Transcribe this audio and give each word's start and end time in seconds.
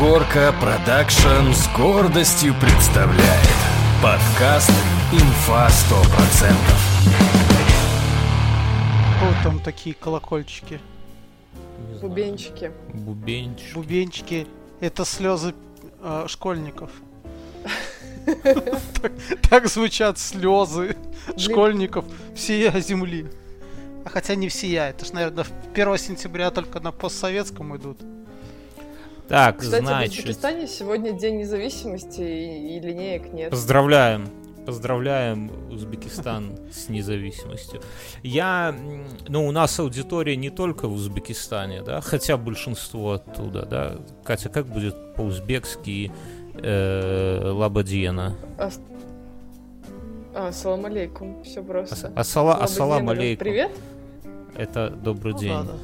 Горка 0.00 0.54
Продакшн 0.60 1.52
с 1.52 1.68
гордостью 1.76 2.54
представляет 2.58 3.48
подкаст 4.02 4.70
«Инфа 5.12 5.68
100%». 5.68 6.54
Вот 9.22 9.34
там 9.44 9.60
такие 9.60 9.94
колокольчики, 9.94 10.80
Бубенчики. 12.00 12.72
Бубенчик. 12.94 13.74
бубенчики. 13.74 14.46
Это 14.80 15.04
слезы 15.04 15.54
э, 16.02 16.24
школьников. 16.28 16.90
Так- 18.24 19.12
Так 19.50 19.66
звучат 19.68 20.18
слезы 20.18 20.96
школьников 21.36 22.06
всея 22.34 22.72
земли. 22.80 23.26
А 24.06 24.08
хотя 24.08 24.34
не 24.34 24.48
всея, 24.48 24.84
это 24.88 25.04
ж, 25.04 25.12
наверное, 25.12 25.44
1 25.74 25.98
сентября 25.98 26.50
только 26.50 26.80
на 26.80 26.90
постсоветском 26.90 27.76
идут. 27.76 27.98
Так, 29.30 29.58
Кстати, 29.58 29.82
в 29.82 29.86
значит, 29.86 30.18
Узбекистане 30.18 30.66
сегодня 30.66 31.12
День 31.12 31.36
независимости 31.38 32.20
и, 32.20 32.76
и 32.76 32.80
линеек 32.80 33.32
нет. 33.32 33.50
поздравляем. 33.50 34.28
Поздравляем 34.66 35.52
Узбекистан 35.70 36.58
с 36.72 36.88
независимостью. 36.88 37.80
Я, 38.24 38.74
ну, 39.28 39.46
у 39.46 39.52
нас 39.52 39.78
аудитория 39.78 40.34
не 40.34 40.50
только 40.50 40.88
в 40.88 40.94
Узбекистане, 40.94 41.82
да, 41.82 42.00
хотя 42.00 42.36
большинство 42.36 43.12
оттуда, 43.12 43.64
да. 43.66 43.96
Катя, 44.24 44.48
как 44.48 44.66
будет 44.66 45.14
по-узбекски 45.14 46.10
э, 46.54 47.50
лабадьена? 47.52 48.34
Ас- 48.58 48.80
А, 50.34 50.50
салам 50.50 50.86
алейкум. 50.86 51.42
Все 51.44 51.60
Ас- 51.60 51.66
просто. 51.66 51.94
Ассала, 52.16 52.24
Слава 52.24 52.54
ассалам 52.64 53.08
алейкум. 53.10 53.44
Привет. 53.44 53.70
Это 54.56 54.90
добрый 54.90 55.34
Ну 55.34 55.38
день. 55.38 55.52
да, 55.52 55.74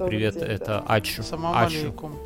Добрый 0.00 0.16
Привет, 0.16 0.34
день, 0.34 0.44
это 0.44 0.64
да. 0.66 0.84
Ачу. 0.94 1.22
Самам 1.22 1.54
Ачу. 1.58 1.76
алейкум. 1.78 2.18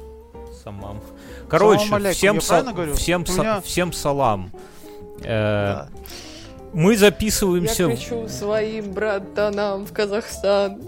Самам. 0.62 1.00
Короче, 1.48 1.80
Салам 1.88 1.94
алейкум, 1.94 2.12
всем, 2.14 2.34
я 2.36 2.40
са- 2.40 2.94
всем, 2.94 3.22
са- 3.24 3.40
меня- 3.40 3.60
всем 3.62 3.92
салам. 3.92 4.52
Э, 5.22 5.24
Да. 5.24 5.88
Мы 6.72 6.92
Я 6.92 6.98
записываемся... 6.98 7.88
в- 7.88 7.96
кричу 7.96 8.28
своим 8.28 8.92
братанам 8.92 9.86
в 9.86 9.92
Казахстан. 9.92 10.82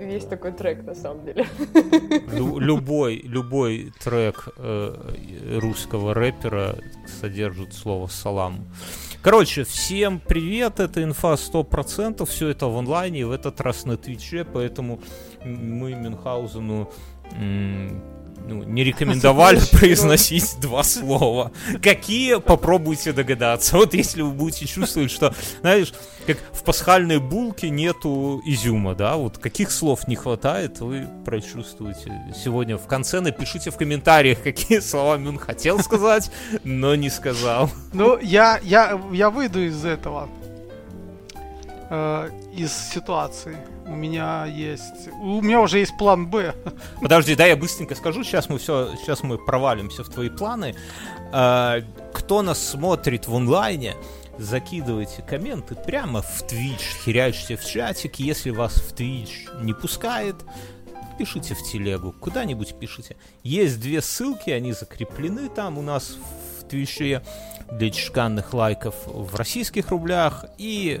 Есть 0.00 0.28
такой 0.28 0.50
трек, 0.50 0.82
на 0.82 0.96
самом 0.96 1.24
деле. 1.24 1.46
Лю- 2.32 2.58
любой, 2.58 3.18
любой 3.22 3.92
трек 4.02 4.48
э, 4.56 5.58
русского 5.60 6.12
рэпера 6.12 6.74
содержит 7.20 7.72
слово 7.72 8.08
салам. 8.08 8.66
Короче, 9.22 9.64
всем 9.64 10.18
привет, 10.18 10.80
это 10.80 11.02
инфа 11.02 11.34
100%, 11.34 12.24
все 12.24 12.48
это 12.48 12.68
в 12.68 12.78
онлайне, 12.78 13.26
в 13.26 13.32
этот 13.32 13.60
раз 13.60 13.84
на 13.84 13.98
Твиче, 13.98 14.46
поэтому 14.46 14.98
мы 15.44 15.92
Мюнхгаузену 15.92 16.90
ну, 18.46 18.62
не 18.64 18.84
рекомендовали 18.84 19.60
произносить 19.72 20.56
два 20.60 20.82
слова. 20.82 21.52
Какие, 21.82 22.38
попробуйте 22.40 23.12
догадаться. 23.12 23.76
Вот 23.76 23.94
если 23.94 24.22
вы 24.22 24.30
будете 24.30 24.66
чувствовать, 24.66 25.10
что, 25.10 25.34
знаешь, 25.60 25.92
как 26.26 26.38
в 26.52 26.62
пасхальной 26.64 27.18
булке 27.18 27.70
нету 27.70 28.40
изюма, 28.44 28.94
да, 28.94 29.16
вот 29.16 29.38
каких 29.38 29.70
слов 29.70 30.06
не 30.08 30.16
хватает, 30.16 30.80
вы 30.80 31.08
прочувствуете. 31.24 32.12
Сегодня 32.36 32.76
в 32.76 32.86
конце 32.86 33.20
напишите 33.20 33.70
в 33.70 33.76
комментариях, 33.76 34.42
какие 34.42 34.80
слова 34.80 35.16
Мюн 35.16 35.38
хотел 35.38 35.78
сказать, 35.80 36.30
но 36.64 36.94
не 36.94 37.10
сказал. 37.10 37.70
Ну, 37.92 38.18
я, 38.18 38.58
я, 38.62 39.00
я 39.12 39.30
выйду 39.30 39.60
из 39.64 39.84
этого. 39.84 40.28
э, 41.90 42.30
из 42.56 42.72
ситуации. 42.72 43.56
У 43.90 43.96
меня 43.96 44.46
есть... 44.46 45.08
У 45.20 45.40
меня 45.42 45.60
уже 45.60 45.80
есть 45.80 45.96
план 45.98 46.28
Б. 46.28 46.54
Подожди, 47.00 47.34
да, 47.34 47.46
я 47.46 47.56
быстренько 47.56 47.96
скажу, 47.96 48.22
сейчас 48.22 48.48
мы 48.48 48.58
все, 48.58 48.94
сейчас 48.96 49.24
мы 49.24 49.36
провалимся 49.36 50.04
в 50.04 50.08
твои 50.08 50.28
планы. 50.30 50.76
А, 51.32 51.80
Кто 52.12 52.42
нас 52.42 52.64
смотрит 52.64 53.26
в 53.26 53.34
онлайне, 53.34 53.96
закидывайте 54.38 55.22
комменты 55.22 55.74
прямо 55.74 56.22
в 56.22 56.42
Twitch, 56.44 57.02
херячьте 57.04 57.56
в 57.56 57.64
чатик. 57.64 58.16
Если 58.20 58.50
вас 58.50 58.74
в 58.74 58.94
Twitch 58.94 59.62
не 59.62 59.74
пускает, 59.74 60.36
пишите 61.18 61.54
в 61.54 61.62
телегу, 61.64 62.14
куда-нибудь 62.18 62.78
пишите. 62.78 63.16
Есть 63.42 63.80
две 63.80 64.00
ссылки, 64.00 64.50
они 64.50 64.72
закреплены 64.72 65.48
там 65.48 65.78
у 65.78 65.82
нас 65.82 66.16
в 66.16 66.49
Твиче 66.70 67.22
для 67.70 67.90
чеканных 67.90 68.54
лайков 68.54 68.94
в 69.06 69.34
российских 69.36 69.90
рублях 69.90 70.44
и 70.58 71.00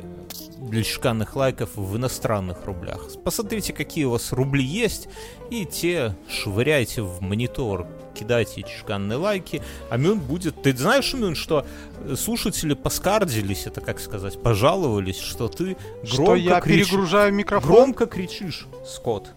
для 0.58 0.82
чеканных 0.82 1.34
лайков 1.36 1.70
в 1.76 1.96
иностранных 1.96 2.64
рублях. 2.64 3.00
Посмотрите, 3.24 3.72
какие 3.72 4.04
у 4.04 4.10
вас 4.10 4.32
рубли 4.32 4.62
есть, 4.64 5.08
и 5.50 5.64
те 5.64 6.14
швыряйте 6.28 7.02
в 7.02 7.20
монитор, 7.22 7.86
кидайте 8.14 8.62
чеканные 8.62 9.16
лайки, 9.16 9.62
а 9.88 9.96
Мюн 9.96 10.20
будет... 10.20 10.62
Ты 10.62 10.76
знаешь, 10.76 11.12
Мюн, 11.14 11.34
что 11.34 11.66
э, 12.04 12.14
слушатели 12.16 12.74
поскардились, 12.74 13.66
это 13.66 13.80
как 13.80 13.98
сказать, 13.98 14.40
пожаловались, 14.42 15.18
что 15.18 15.48
ты 15.48 15.76
громко 16.02 16.06
Что 16.06 16.34
я 16.36 16.60
кричишь. 16.60 16.88
перегружаю 16.88 17.32
микрофон. 17.32 17.70
Громко 17.70 18.06
кричишь, 18.06 18.66
Скотт. 18.86 19.30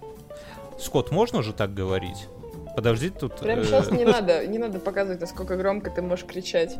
Скотт, 0.79 1.11
можно 1.11 1.41
же 1.41 1.53
так 1.53 1.73
говорить? 1.73 2.27
Подожди, 2.75 3.09
тут... 3.09 3.39
Прям 3.39 3.59
э, 3.59 3.65
сейчас 3.65 3.91
не 3.91 4.05
надо, 4.05 4.45
не 4.47 4.57
надо 4.57 4.79
показывать, 4.79 5.21
насколько 5.21 5.55
громко 5.57 5.89
ты 5.91 6.01
можешь 6.01 6.25
кричать. 6.25 6.75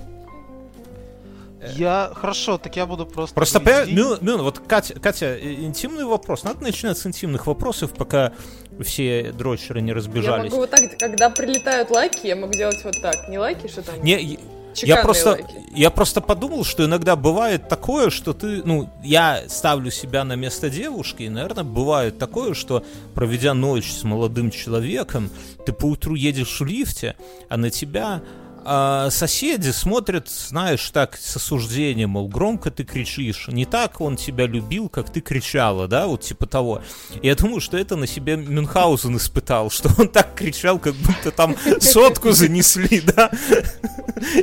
Я... 1.75 2.11
Хорошо, 2.13 2.57
так 2.57 2.75
я 2.75 2.85
буду 2.85 3.05
просто... 3.05 3.33
Просто, 3.35 3.59
Мюн, 3.87 4.17
Мюн, 4.21 4.41
вот, 4.41 4.59
Катя, 4.59 4.99
Катя, 4.99 5.37
э, 5.37 5.53
интимный 5.53 6.03
вопрос. 6.03 6.43
Надо 6.43 6.61
начинать 6.63 6.97
с 6.97 7.05
интимных 7.05 7.47
вопросов, 7.47 7.91
пока 7.93 8.33
все 8.81 9.31
дрочеры 9.31 9.81
не 9.81 9.89
Я 9.89 9.95
разбежались. 9.95 10.51
могу 10.51 10.61
вот 10.61 10.69
так, 10.71 10.81
когда 10.97 11.29
прилетают 11.29 11.89
лайки, 11.89 12.27
я 12.27 12.35
могу 12.35 12.53
делать 12.53 12.83
вот 12.83 13.01
так. 13.01 13.29
Не 13.29 13.39
лайки, 13.39 13.67
что 13.67 13.81
там? 13.81 14.01
Не, 14.03 14.21
я- 14.21 14.39
чеканные 14.73 14.97
я 14.97 15.03
просто, 15.03 15.29
лайки. 15.29 15.55
я 15.73 15.89
просто 15.89 16.21
подумал, 16.21 16.63
что 16.63 16.85
иногда 16.85 17.15
бывает 17.15 17.67
такое, 17.69 18.09
что 18.09 18.33
ты, 18.33 18.61
ну, 18.63 18.89
я 19.03 19.43
ставлю 19.47 19.91
себя 19.91 20.23
на 20.23 20.35
место 20.35 20.69
девушки, 20.69 21.23
и, 21.23 21.29
наверное, 21.29 21.63
бывает 21.63 22.17
такое, 22.17 22.53
что, 22.53 22.83
проведя 23.13 23.53
ночь 23.53 23.91
с 23.91 24.03
молодым 24.03 24.51
человеком, 24.51 25.29
ты 25.65 25.73
поутру 25.73 26.15
едешь 26.15 26.59
в 26.59 26.65
лифте, 26.65 27.15
а 27.49 27.57
на 27.57 27.69
тебя 27.69 28.21
а, 28.65 29.09
соседи 29.09 29.69
смотрят, 29.69 30.29
знаешь, 30.29 30.89
так, 30.91 31.17
с 31.17 31.35
осуждением, 31.35 32.11
мол, 32.11 32.27
громко 32.27 32.71
ты 32.71 32.83
кричишь. 32.83 33.47
Не 33.47 33.65
так 33.65 34.01
он 34.01 34.15
тебя 34.15 34.45
любил, 34.47 34.89
как 34.89 35.09
ты 35.09 35.21
кричала, 35.21 35.87
да, 35.87 36.07
вот 36.07 36.21
типа 36.21 36.45
того. 36.45 36.81
И 37.21 37.27
я 37.27 37.35
думаю, 37.35 37.61
что 37.61 37.77
это 37.77 37.95
на 37.95 38.07
себе 38.07 38.37
Мюнхгаузен 38.37 39.17
испытал, 39.17 39.69
что 39.69 39.89
он 39.97 40.09
так 40.09 40.35
кричал, 40.35 40.79
как 40.79 40.95
будто 40.95 41.31
там 41.31 41.55
сотку 41.79 42.31
занесли, 42.31 43.01
да, 43.01 43.31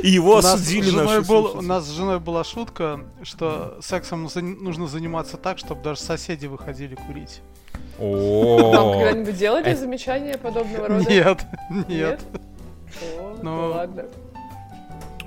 и 0.01 0.09
его 0.09 0.37
осудили 0.37 0.89
у 0.89 1.61
нас 1.61 1.85
с 1.85 1.91
женой 1.91 2.19
была 2.19 2.43
шутка, 2.43 3.01
что 3.23 3.77
сексом 3.81 4.29
нужно 4.35 4.87
заниматься 4.87 5.37
так, 5.37 5.57
чтобы 5.57 5.81
даже 5.81 5.99
соседи 5.99 6.45
выходили 6.45 6.95
курить. 6.95 7.41
О, 7.99 8.93
когда-нибудь 8.93 9.37
делали 9.37 9.65
это- 9.65 9.79
замечания 9.79 10.37
подобного 10.37 10.87
рода? 10.87 11.09
Нет, 11.09 11.45
нет. 11.87 12.19
О, 13.01 13.39
Ну, 13.41 13.43
ну 13.43 13.67
ладно. 13.71 14.05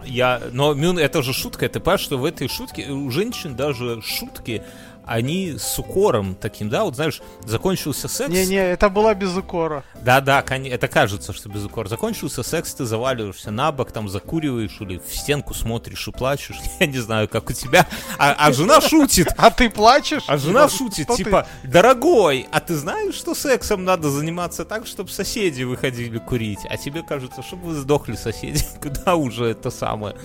Я, 0.05 0.41
но 0.53 0.75
Мюн, 0.75 0.99
это 0.99 1.23
же 1.23 1.33
шутка, 1.33 1.69
ты 1.69 1.81
понимаешь, 1.81 2.01
что 2.01 2.19
в 2.19 2.25
этой 2.25 2.49
шутке 2.49 2.91
у 2.91 3.11
женщин 3.11 3.57
даже 3.57 4.03
шутки, 4.03 4.63
они 5.07 5.57
с 5.59 5.79
укором 5.79 6.35
таким, 6.35 6.69
да, 6.69 6.85
вот 6.85 6.97
знаешь, 6.97 7.21
закончился 7.45 8.09
секс. 8.09 8.31
Не-не, 8.31 8.57
это 8.57 8.89
была 8.89 9.15
без 9.15 9.37
укора. 9.37 9.85
Да-да, 10.03 10.43
кон- 10.43 10.67
это 10.67 10.89
кажется, 10.89 11.33
что 11.33 11.49
без 11.49 11.65
укора. 11.65 11.89
Закончился 11.89 12.43
секс, 12.43 12.75
ты 12.75 12.85
заваливаешься 12.85 13.51
на 13.51 13.73
бок, 13.73 13.93
там 13.93 14.09
закуриваешь 14.09 14.77
или 14.81 14.99
в 14.99 15.15
стенку 15.15 15.55
смотришь 15.55 16.09
и 16.09 16.11
плачешь. 16.11 16.57
Я 16.81 16.87
не 16.87 16.99
знаю, 16.99 17.29
как 17.29 17.51
у 17.51 17.53
тебя. 17.53 17.87
А, 18.19 18.35
а 18.39 18.53
жена 18.53 18.81
шутит. 18.81 19.29
А 19.37 19.51
ты 19.51 19.71
плачешь? 19.71 20.25
А 20.27 20.39
жена 20.39 20.69
шутит, 20.69 21.09
типа, 21.09 21.47
дорогой, 21.63 22.47
а 22.51 22.61
ты 22.61 22.75
знаешь, 22.75 23.15
что 23.15 23.35
сексом 23.35 23.85
надо 23.85 24.11
заниматься 24.11 24.65
так, 24.65 24.87
чтобы 24.87 25.11
соседи 25.11 25.63
выходили 25.63 26.19
курить? 26.19 26.61
А 26.69 26.77
тебе 26.77 27.03
кажется, 27.03 27.43
чтобы 27.43 27.69
вы 27.69 27.75
сдохли 27.75 28.17
соседи, 28.17 28.65
куда 28.83 29.17
уже 29.17 29.47
это 29.47 29.71
самое? 29.71 30.17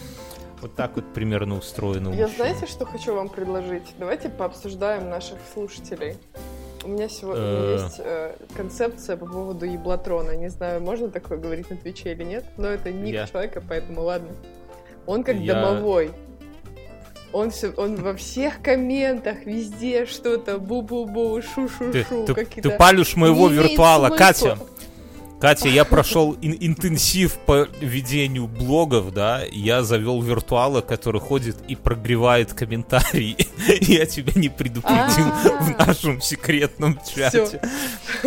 Вот 0.62 0.76
так 0.76 0.96
вот 0.96 1.06
примерно 1.14 1.58
устроено. 1.58 2.14
Я 2.14 2.28
знаете, 2.28 2.66
что 2.68 2.86
хочу 2.86 3.14
вам 3.16 3.30
предложить? 3.30 3.94
Давайте 3.98 4.30
пообсуждаем 4.30 5.10
наших 5.10 5.38
слушателей. 5.54 6.18
У 6.84 6.90
меня 6.90 7.08
сегодня 7.10 7.44
Э. 7.44 7.78
есть 7.82 8.00
э, 8.04 8.36
концепция 8.56 9.16
по 9.18 9.26
поводу 9.26 9.66
еблотрона. 9.66 10.32
Не 10.32 10.50
знаю, 10.50 10.82
можно 10.82 11.10
такое 11.10 11.38
говорить 11.38 11.70
на 11.70 11.78
Твиче 11.78 12.12
или 12.14 12.24
нет, 12.24 12.46
но 12.58 12.68
это 12.68 12.92
ник 12.92 13.14
Я- 13.14 13.28
человека, 13.28 13.62
поэтому 13.68 14.02
ладно. 14.04 14.30
Он 15.06 15.24
как 15.24 15.36
Я- 15.38 15.56
домовой. 15.56 16.12
Он, 17.32 17.52
все, 17.52 17.70
он 17.78 17.96
во 17.98 18.16
всех 18.16 18.62
комментах, 18.64 19.46
везде 19.46 20.06
что-то 20.08 20.58
бу-бу-бу, 20.58 21.42
Ты, 21.42 21.48
шу-шу-шу, 21.48 22.26
ты- 22.26 22.34
какие-то... 22.34 22.70
ты 22.72 22.78
палишь 22.78 23.16
моего 23.16 23.48
виртуала, 23.50 24.08
смысла. 24.08 24.18
Катя. 24.18 24.58
Катя, 25.40 25.70
я 25.70 25.86
прошел 25.86 26.36
ин- 26.42 26.58
интенсив 26.60 27.38
по 27.46 27.68
ведению 27.80 28.48
блогов, 28.48 29.14
да, 29.14 29.42
я 29.52 29.84
завел 29.84 30.22
виртуала, 30.22 30.82
который 30.82 31.22
ходит 31.22 31.58
и 31.70 31.76
прогревает 31.76 32.52
комментарии. 32.54 33.38
Я 33.82 34.06
тебя 34.06 34.34
не 34.36 34.50
предупредил 34.50 35.28
А. 35.28 35.64
в 35.64 35.78
нашем 35.78 36.22
секретном 36.22 37.00
чате. 37.16 37.62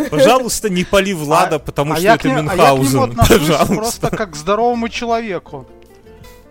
Пожалуйста, 0.09 0.69
не 0.69 0.83
пали 0.83 1.13
Влада, 1.13 1.59
потому 1.59 1.93
а 1.93 1.97
что 1.97 2.07
это 2.07 2.29
а 2.29 2.33
Мюнхгаузен. 2.41 3.15
Пожалуйста. 3.15 3.75
просто 3.75 4.09
как 4.09 4.35
здоровому 4.35 4.89
человеку. 4.89 5.67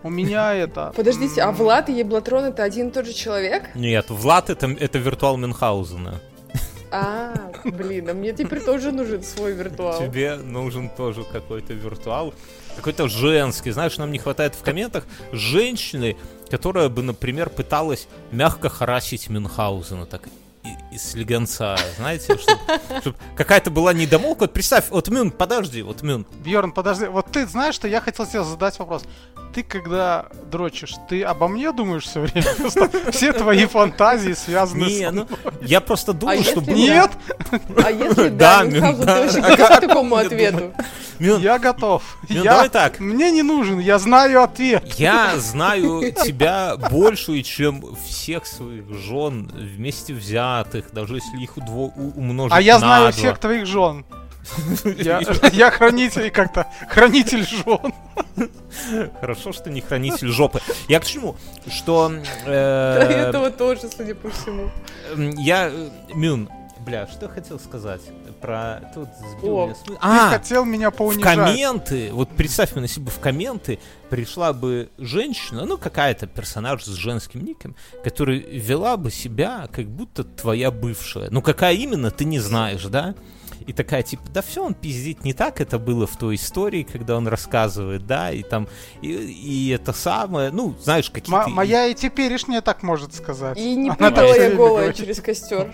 У 0.05 0.11
меня 0.11 0.55
это... 0.55 0.93
Подождите, 0.97 1.43
а 1.43 1.53
Влад 1.53 1.89
и 1.89 1.93
Еблатрон 1.93 2.45
это 2.45 2.65
один 2.65 2.89
и 2.89 2.91
тот 2.91 3.07
же 3.07 3.13
человек? 3.13 3.75
Нет, 3.75 4.07
Влад 4.11 4.51
это, 4.51 4.67
это 4.67 4.99
виртуал 4.99 5.37
Мюнхгаузена. 5.37 6.21
А, 6.95 7.33
блин, 7.65 8.11
а 8.11 8.15
мне 8.15 8.33
теперь 8.33 8.61
тоже 8.61 8.93
нужен 8.93 9.23
свой 9.23 9.53
виртуал. 9.53 9.99
Тебе 9.99 10.37
нужен 10.37 10.91
тоже 10.91 11.25
какой-то 11.25 11.73
виртуал. 11.73 12.35
Какой-то 12.77 13.09
женский. 13.09 13.71
Знаешь, 13.71 13.97
нам 13.99 14.13
не 14.13 14.19
хватает 14.19 14.55
в 14.55 14.63
комментах 14.63 15.05
женщины, 15.33 16.17
которая 16.51 16.89
бы, 16.91 17.03
например, 17.03 17.49
пыталась 17.51 18.09
мягко 18.31 18.69
харасить 18.69 19.29
Мюнхгаузена. 19.31 20.07
Так 20.07 20.29
и- 20.65 20.95
и 20.95 20.99
слегонца, 20.99 21.77
знаете, 21.97 22.37
чтобы 23.01 23.17
какая-то 23.37 23.71
была 23.71 23.93
недомолвка. 23.93 24.43
Вот 24.43 24.53
представь, 24.53 24.91
вот 24.91 25.09
Мюн, 25.09 25.31
подожди, 25.31 25.83
вот 25.83 26.03
Мюн, 26.03 26.25
Бьерн, 26.45 26.73
подожди, 26.73 27.07
вот 27.07 27.27
ты 27.33 27.47
знаешь, 27.47 27.75
что 27.75 27.89
я 27.89 28.01
хотел 28.01 28.27
тебе 28.27 28.45
задать 28.45 28.79
вопрос. 28.79 29.03
Ты 29.53 29.63
когда 29.63 30.27
дрочишь, 30.51 30.95
ты 31.11 31.23
обо 31.23 31.47
мне 31.47 31.73
думаешь 31.73 32.05
все 32.05 32.21
время? 32.21 32.47
Просто 32.59 33.11
все 33.13 33.33
твои 33.35 33.67
фантазии 33.67 34.33
связаны 34.33 34.85
не, 34.85 35.11
с... 35.11 35.13
ну, 35.13 35.29
я 35.61 35.81
просто 35.83 36.13
думал, 36.15 36.39
А 36.41 36.43
что... 36.43 36.61
Нет, 36.63 37.11
А 37.85 37.91
если 37.91 38.29
Да, 38.31 38.61
да, 38.61 38.65
Мюнхгаузен, 38.65 39.43
да. 39.43 39.49
ты 39.49 39.55
А 39.55 39.57
готов 39.57 39.77
к 39.77 39.81
такому 39.81 40.17
ответу? 40.17 40.73
Мюн, 41.19 41.41
я 41.41 41.59
готов. 41.59 42.03
Ну, 42.29 42.35
Я- 42.43 42.53
давай 42.53 42.69
так. 42.71 42.99
Мне 42.99 43.31
не 43.31 43.43
нужен, 43.43 43.79
я 43.79 43.99
знаю 43.99 44.43
ответ. 44.43 44.95
Я 44.95 45.37
знаю 45.37 46.13
тебя 46.25 46.77
большую, 46.91 47.43
чем 47.43 47.95
всех 48.07 48.47
своих 48.47 48.89
жен 48.95 49.51
вместе 49.55 50.15
взятых, 50.15 50.93
даже 50.93 51.17
если 51.17 51.37
их 51.43 51.59
удво- 51.59 51.93
умножить 52.17 52.57
А 52.57 52.61
я 52.61 52.75
на 52.75 52.79
знаю 52.81 53.13
всех 53.13 53.39
твоих 53.39 53.67
жен. 53.67 54.05
Я, 54.85 55.21
я 55.53 55.71
хранитель 55.71 56.31
как-то, 56.31 56.67
хранитель 56.89 57.45
жен. 57.47 57.93
Хорошо, 59.21 59.53
что 59.53 59.71
не 59.71 59.81
хранитель 59.81 60.29
жопы. 60.29 60.61
Я 60.89 61.01
к 61.01 61.05
чему? 61.07 61.37
Что 61.71 62.09
До 62.09 62.51
э, 62.51 63.29
этого 63.29 63.51
тоже, 63.51 63.83
судя 63.95 64.15
по 64.15 64.31
всему. 64.31 64.71
я 65.39 65.69
э, 65.73 65.89
Мюн, 66.15 66.49
бля, 66.81 67.07
что 67.07 67.27
я 67.27 67.33
хотел 67.33 67.61
сказать 67.61 68.01
про 68.41 68.81
тут 68.95 69.09
сбил 69.39 69.57
О, 69.59 69.67
меня 69.67 69.75
Ты 69.87 69.93
А, 70.01 70.31
хотел 70.31 70.65
меня 70.65 70.91
в 70.91 70.95
поунижать. 70.97 71.37
комменты, 71.37 72.11
вот 72.13 72.29
представь 72.31 72.75
мне, 72.75 72.83
если 72.87 73.01
бы 73.01 73.11
в 73.11 73.21
комменты 73.21 73.79
пришла 74.11 74.53
бы 74.53 74.91
женщина, 74.99 75.65
ну 75.65 75.79
какая-то 75.79 76.27
персонаж 76.27 76.83
с 76.85 76.95
женским 76.95 77.45
ником, 77.45 77.77
которая 78.03 78.39
вела 78.39 78.97
бы 78.97 79.11
себя, 79.13 79.69
как 79.73 79.87
будто 79.87 80.25
твоя 80.25 80.71
бывшая. 80.73 81.29
Ну 81.31 81.41
какая 81.43 81.75
именно, 81.75 82.11
ты 82.11 82.25
не 82.25 82.41
знаешь, 82.41 82.85
да? 82.87 83.15
И 83.67 83.73
такая, 83.73 84.03
типа, 84.03 84.23
да 84.33 84.43
все, 84.43 84.65
он 84.65 84.75
пиздит, 84.75 85.25
не 85.25 85.33
так 85.33 85.61
это 85.61 85.79
было 85.79 86.07
в 86.07 86.17
той 86.17 86.35
истории, 86.37 86.83
когда 86.83 87.17
он 87.17 87.29
рассказывает, 87.29 88.07
да, 88.07 88.31
и 88.31 88.43
там, 88.43 88.69
и, 89.03 89.09
и 89.13 89.69
это 89.71 89.93
самое, 89.93 90.51
ну, 90.51 90.75
знаешь, 90.81 91.11
какие-то... 91.11 91.45
М- 91.47 91.53
моя 91.53 91.87
и 91.87 91.95
теперешняя 91.95 92.61
так 92.61 92.83
может 92.83 93.15
сказать. 93.15 93.59
И 93.59 93.75
не 93.75 93.91
так 93.91 94.17
я 94.17 94.51
голая 94.51 94.93
через 94.93 95.21
костер. 95.21 95.73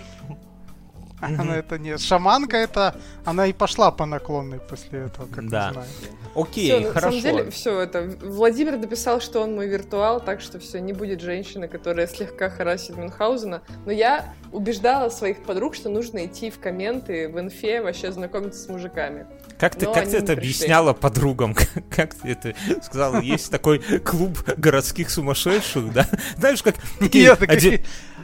Она 1.39 1.57
это 1.57 1.77
не... 1.77 1.97
Шаманка 1.97 2.57
это... 2.57 2.95
Она 3.25 3.45
и 3.47 3.53
пошла 3.53 3.91
по 3.91 4.05
наклонной 4.05 4.59
после 4.59 4.99
этого, 5.05 5.27
как 5.27 5.49
Да. 5.49 5.67
мы 5.67 5.73
знаем. 5.73 5.89
Окей, 6.35 6.67
Все, 6.67 6.79
на 6.79 6.93
хорошо. 6.93 7.19
самом 7.21 7.37
деле, 7.37 7.51
все 7.51 7.79
это. 7.81 8.09
Владимир 8.21 8.77
написал, 8.77 9.19
что 9.19 9.41
он 9.41 9.55
мой 9.55 9.67
виртуал, 9.67 10.19
так 10.21 10.41
что 10.41 10.59
все, 10.59 10.79
не 10.79 10.93
будет 10.93 11.21
женщины, 11.21 11.67
которая 11.67 12.07
слегка 12.07 12.49
харасит 12.49 12.97
Мюнхгаузена. 12.97 13.61
Но 13.85 13.91
я 13.91 14.33
убеждала 14.51 15.09
своих 15.09 15.43
подруг, 15.43 15.75
что 15.75 15.89
нужно 15.89 16.25
идти 16.25 16.49
в 16.51 16.59
комменты 16.59 17.27
в 17.29 17.39
инфе, 17.39 17.81
вообще 17.81 18.11
знакомиться 18.11 18.61
с 18.63 18.67
мужиками. 18.69 19.25
Как 19.59 19.75
ты, 19.75 19.85
Но 19.87 19.93
как 19.93 20.05
ты 20.05 20.17
это 20.17 20.27
пришли. 20.27 20.33
объясняла 20.37 20.93
подругам? 20.93 21.53
Как 21.89 22.13
ты 22.13 22.29
это 22.29 22.53
сказала? 22.81 23.19
Есть 23.19 23.51
такой 23.51 23.79
клуб 23.79 24.37
городских 24.55 25.09
сумасшедших, 25.09 25.91
да? 25.91 26.07
Знаешь, 26.37 26.63
как 26.63 26.75
такие 26.99 27.35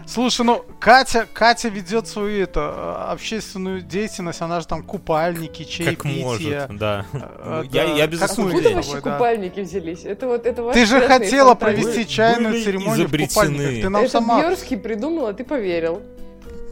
Слушай, 0.08 0.46
ну 0.46 0.64
Катя, 0.80 1.28
Катя 1.34 1.70
ведет 1.70 2.08
свою 2.08 2.44
это 2.44 2.60
э, 3.08 3.12
общественную 3.12 3.82
деятельность, 3.82 4.40
она 4.42 4.62
же 4.62 4.68
там 4.68 4.84
купальники, 4.84 5.64
как 5.64 5.72
чаепитие. 5.72 6.24
может, 6.24 6.78
да. 6.78 7.06
Э, 7.12 7.64
Ну, 7.64 7.64
Я, 7.72 7.88
да, 7.88 7.94
я 7.96 8.08
без 8.08 8.20
как 8.20 8.32
Откуда 8.32 8.70
вообще 8.70 9.02
да. 9.02 9.02
купальники 9.02 9.60
взялись? 9.62 10.06
Это 10.06 10.28
вот 10.28 10.46
это 10.46 10.72
Ты 10.74 10.86
же 10.86 11.02
хотела 11.02 11.56
фантазии. 11.56 11.82
провести 11.82 12.08
чайную 12.08 12.54
были 12.54 12.64
церемонию 12.64 12.94
в 12.96 13.00
изобретены. 13.10 13.28
купальниках. 13.30 13.82
Ты 13.82 13.90
нам 13.90 14.02
Это 14.04 14.12
сама... 14.12 14.40
Бьерский 14.42 14.78
придумал, 14.78 15.26
а 15.28 15.34
ты 15.34 15.44
поверил. 15.44 16.02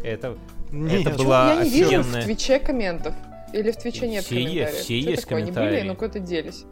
Это 0.03 0.38
Нет. 0.71 1.07
это 1.07 1.18
была 1.18 1.53
я 1.56 1.63
не 1.63 1.69
вижу 1.69 1.86
в 1.89 1.94
офигенная... 2.00 2.24
Твиче 2.24 2.59
комментов? 2.59 3.15
Или 3.51 3.71
в 3.71 3.77
Твиче 3.77 4.07
нет 4.07 4.25
Все 4.25 4.36
есть, 4.36 4.47
комментариев? 4.51 4.79
все 4.83 5.01
Что 5.01 5.09
есть 5.09 5.24
такое? 5.24 5.38
Они 5.39 5.45
были, 5.51 5.56
комментарии. 5.59 5.88
но 5.88 5.95
куда-то 5.95 6.19
делись. 6.19 6.65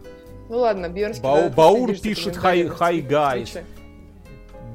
Ну 0.49 0.57
ладно, 0.57 0.89
Бьерский... 0.89 1.23
Бау- 1.23 1.35
давай 1.37 1.49
Баур 1.51 1.95
пишет, 1.97 2.37
комментариями 2.37 2.69
«Hi- 2.69 2.71
в 2.71 2.81
hi, 2.81 3.01
Твиче». 3.01 3.59
guys». 3.59 3.63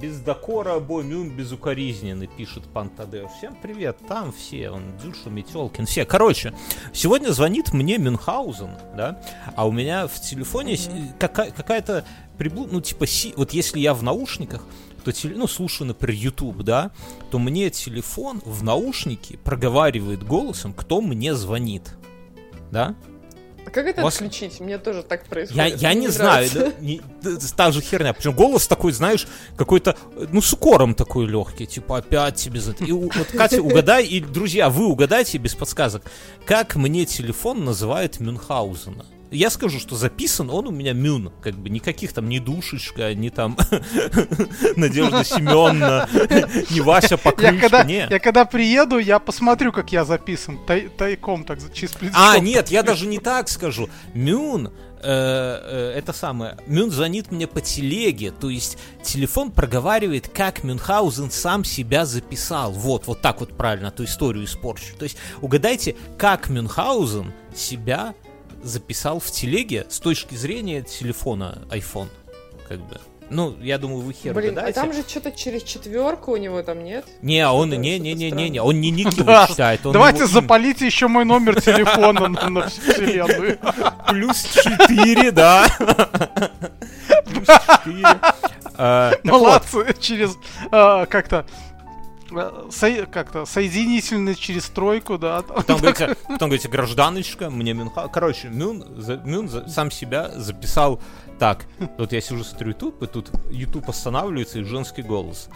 Без 0.01 0.19
докора 0.21 0.79
бой 0.79 1.05
Мюн 1.05 1.31
безукоризненный, 1.31 2.27
пишет 2.27 2.65
пан 2.65 2.91
Тадеуш. 2.91 3.31
Всем 3.39 3.57
привет, 3.63 3.97
там 4.07 4.31
все, 4.31 4.69
он 4.71 4.83
Дюша, 5.03 5.31
Метелкин, 5.31 5.87
все. 5.87 6.05
Короче, 6.05 6.53
сегодня 6.93 7.31
звонит 7.31 7.73
мне 7.73 7.97
Мюнхгаузен, 7.97 8.71
да, 8.95 9.23
а 9.55 9.67
у 9.67 9.73
меня 9.73 10.07
в 10.07 10.21
телефоне 10.21 10.77
какая- 11.19 11.51
какая-то 11.51 12.05
приблуд, 12.37 12.73
ну 12.73 12.83
типа, 12.83 13.07
си- 13.07 13.33
вот 13.39 13.55
если 13.55 13.79
я 13.81 13.95
в 13.95 14.03
наушниках, 14.03 14.67
то 15.03 15.13
теле- 15.13 15.37
ну, 15.37 15.47
слушаю, 15.47 15.87
например, 15.89 16.21
YouTube, 16.21 16.63
да, 16.63 16.91
то 17.31 17.39
мне 17.39 17.71
телефон 17.71 18.43
в 18.45 18.63
наушнике 18.65 19.39
проговаривает 19.39 20.23
голосом, 20.25 20.75
кто 20.75 21.01
мне 21.01 21.35
звонит. 21.35 21.91
Да? 22.71 22.95
А 23.67 23.71
как 23.71 23.87
это 23.87 24.01
У 24.01 24.05
вас- 24.05 24.15
отключить? 24.15 24.61
Мне 24.61 24.79
тоже 24.79 25.03
так 25.03 25.23
Я, 25.25 25.29
происходит. 25.29 25.83
я 25.83 25.91
Мне 25.91 26.01
не 26.03 26.09
знаю, 26.09 26.49
нравится. 26.53 26.59
да, 26.79 26.85
не- 26.85 27.01
та 27.57 27.73
же 27.73 27.81
херня. 27.81 28.13
Причем 28.13 28.33
голос 28.33 28.67
такой, 28.69 28.93
знаешь, 28.93 29.27
какой-то, 29.57 29.97
ну, 30.31 30.41
с 30.41 30.53
укором 30.53 30.95
такой 30.95 31.27
легкий, 31.27 31.67
типа, 31.67 31.99
опять 31.99 32.37
тебе 32.37 32.61
за... 32.61 32.73
И 32.73 32.93
у- 32.93 33.11
вот, 33.11 33.27
Катя, 33.37 33.61
угадай, 33.61 34.07
и, 34.07 34.21
друзья, 34.21 34.71
вы 34.71 34.87
угадайте 34.87 35.39
без 35.39 35.55
подсказок, 35.57 36.03
как 36.47 36.77
мне 36.77 37.05
телефон 37.07 37.65
называет 37.65 38.21
Мюнхгаузена. 38.21 39.05
Я 39.31 39.51
скажу, 39.51 39.81
что 39.81 39.97
записан 39.97 40.51
он 40.51 40.69
у 40.69 40.71
меня 40.71 40.93
Мюн, 40.93 41.33
как 41.43 41.55
бы 41.55 41.69
никаких 41.69 42.13
там 42.13 42.29
ни 42.29 42.39
Душечка, 42.39 43.13
ни 43.15 43.29
там 43.29 43.57
Надежда 44.77 45.25
Семеновна, 45.25 46.09
ни 46.71 46.81
Вася 46.81 47.17
Покрышка, 47.17 47.85
не. 47.85 48.07
я 48.09 48.21
когда 48.21 48.45
приеду, 48.45 48.99
я 48.99 49.19
посмотрю, 49.19 49.73
как 49.73 49.91
я 49.91 50.05
записан. 50.05 50.59
Тай- 50.67 50.89
тайком 50.89 51.45
так, 51.45 51.59
через 51.73 51.93
плечо. 51.93 52.15
А, 52.17 52.39
нет, 52.39 52.69
я 52.69 52.83
даже 52.83 53.07
не 53.07 53.19
так 53.19 53.49
скажу. 53.49 53.89
Мюн, 54.15 54.69
э, 54.69 54.71
э, 55.03 55.93
это 55.97 56.13
самое, 56.13 56.57
Мюн 56.67 56.91
звонит 56.91 57.33
мне 57.33 57.49
по 57.49 57.61
телеге, 57.61 58.31
то 58.31 58.49
есть 58.49 58.79
телефон 59.03 59.51
проговаривает, 59.51 60.29
как 60.29 60.63
Мюнхгаузен 60.63 61.33
сам 61.33 61.65
себя 61.65 62.07
записал. 62.07 62.71
Вот, 62.73 63.07
вот 63.07 63.23
так 63.23 63.41
вот 63.41 63.57
правильно 63.57 63.89
эту 63.89 64.05
историю 64.05 64.45
испорчу. 64.45 64.95
То 64.97 65.03
есть 65.03 65.17
угадайте, 65.41 65.97
как 66.17 66.49
Мюнхгаузен 66.49 67.33
себя 67.55 68.15
записал 68.67 69.21
в 69.21 69.31
телеге 69.31 69.87
с 69.89 70.01
точки 70.01 70.35
зрения 70.35 70.83
телефона 70.83 71.63
iPhone, 71.71 72.09
как 72.69 72.81
бы. 72.81 73.01
Ну, 73.29 73.57
я 73.61 73.79
думаю, 73.79 74.03
вы 74.03 74.13
хер 74.13 74.33
Блин, 74.35 74.51
а 74.51 74.53
угадаете. 74.53 74.81
там 74.81 74.93
же 74.93 75.03
что-то 75.03 75.33
через 75.33 75.65
четверку 75.65 76.33
у 76.33 76.37
него 76.37 76.63
там 76.63 76.85
нет? 76.85 77.05
Не, 77.23 77.49
он, 77.49 77.69
что-то- 77.69 77.81
не, 77.83 77.99
не, 77.99 78.15
не, 78.15 78.31
не, 78.31 78.49
не, 78.51 78.63
он 78.63 78.81
не 78.81 78.91
ники 78.93 79.21
Да, 79.25 79.49
читает. 79.49 79.85
он 79.85 79.93
Давайте 79.93 80.21
его 80.21 80.29
запалите 80.29 80.87
еще 80.87 81.09
мой 81.09 81.25
номер 81.25 81.61
телефона 81.61 82.29
на, 82.29 82.69
всю 82.69 82.81
вселенную. 82.83 83.59
Плюс 84.09 84.45
4, 84.45 85.33
да. 85.33 85.67
Плюс 87.27 87.47
4. 87.85 88.03
А, 88.79 89.11
так 89.11 89.25
вот, 89.25 89.33
Молодцы, 89.33 89.95
через 89.99 90.37
а, 90.71 91.07
как-то 91.07 91.47
а, 91.47 91.47
со- 92.71 93.07
как-то 93.07 93.47
соединительный 93.47 94.35
через 94.35 94.65
тройку, 94.69 95.19
да. 95.19 95.43
Потом 95.43 95.77
говорите, 95.81 96.17
потом 96.29 96.49
говорите, 96.49 96.69
гражданочка, 96.69 97.51
мне 97.51 97.73
Мюнха... 97.75 98.09
Короче, 98.09 98.49
Мюн, 98.49 98.85
за- 99.01 99.17
Мюн 99.19 99.49
за- 99.49 99.69
сам 99.69 99.91
себя 99.91 100.31
записал 100.37 101.01
так. 101.39 101.67
Вот 101.99 102.13
я 102.13 102.21
сижу, 102.21 102.45
смотрю 102.45 102.69
YouTube, 102.69 103.03
и 103.03 103.07
тут 103.07 103.31
YouTube 103.51 103.89
останавливается, 103.89 104.59
и 104.59 104.63
женский 104.65 105.03
голос. 105.03 105.49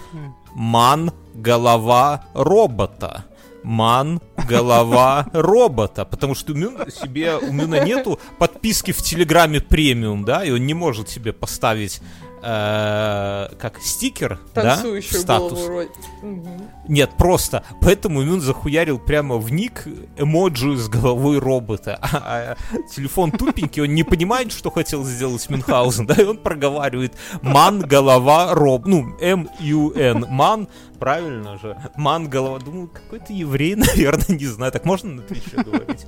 Ман, 0.55 1.12
голова 1.35 2.25
робота. 2.35 3.25
Ман, 3.62 4.21
голова 4.49 5.27
робота. 5.35 6.05
Потому 6.07 6.35
что 6.35 6.53
у 6.53 6.57
Мюн 6.57 6.91
себе, 6.91 7.37
у 7.37 7.53
Мюна 7.53 7.85
нету 7.85 8.19
подписки 8.39 8.93
в 8.93 8.99
Телеграме 9.03 9.61
премиум, 9.61 10.25
да, 10.25 10.45
и 10.45 10.50
он 10.50 10.65
не 10.67 10.73
может 10.75 11.09
себе 11.11 11.33
поставить 11.35 12.00
э, 12.42 13.49
как 13.59 13.80
стикер, 13.80 14.38
да, 14.54 14.76
статус. 14.76 15.59
голову. 15.59 15.88
Мгм. 16.23 16.70
Нет, 16.88 17.11
просто. 17.16 17.62
Поэтому 17.80 18.23
Мюн 18.23 18.40
захуярил 18.40 18.99
прямо 18.99 19.37
в 19.37 19.52
ник 19.52 19.87
эмоджи 20.16 20.76
с 20.76 20.88
головой 20.88 21.38
робота. 21.38 21.99
А, 22.02 22.56
а 22.73 22.82
телефон 22.94 23.30
тупенький, 23.30 23.82
он 23.82 23.94
не 23.94 24.04
понимает, 24.04 24.52
что 24.52 24.70
хотел 24.70 25.04
сделать 25.04 25.49
Мюнхгаузен, 25.49 26.06
да, 26.06 26.14
и 26.14 26.25
он 26.25 26.38
проговаривает 26.38 27.14
«ман, 27.42 27.80
голова, 27.80 28.54
роб». 28.54 28.87
Ну, 28.87 29.16
М-Ю-Н, 29.20 30.26
ман, 30.28 30.68
правильно 30.99 31.59
же. 31.59 31.76
Ман, 31.97 32.28
голова. 32.28 32.59
Думаю, 32.59 32.88
какой-то 32.88 33.32
еврей, 33.32 33.75
наверное, 33.76 34.37
не 34.37 34.47
знаю. 34.47 34.73
Так 34.73 34.85
можно 34.85 35.14
на 35.14 35.23
Твиче 35.23 35.62
говорить? 35.62 36.06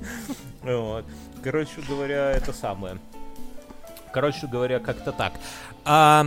Вот. 0.61 1.05
Короче 1.43 1.81
говоря, 1.87 2.31
это 2.31 2.53
самое. 2.53 2.97
Короче 4.13 4.47
говоря, 4.47 4.79
как-то 4.79 5.11
так. 5.11 5.33
А, 5.85 6.25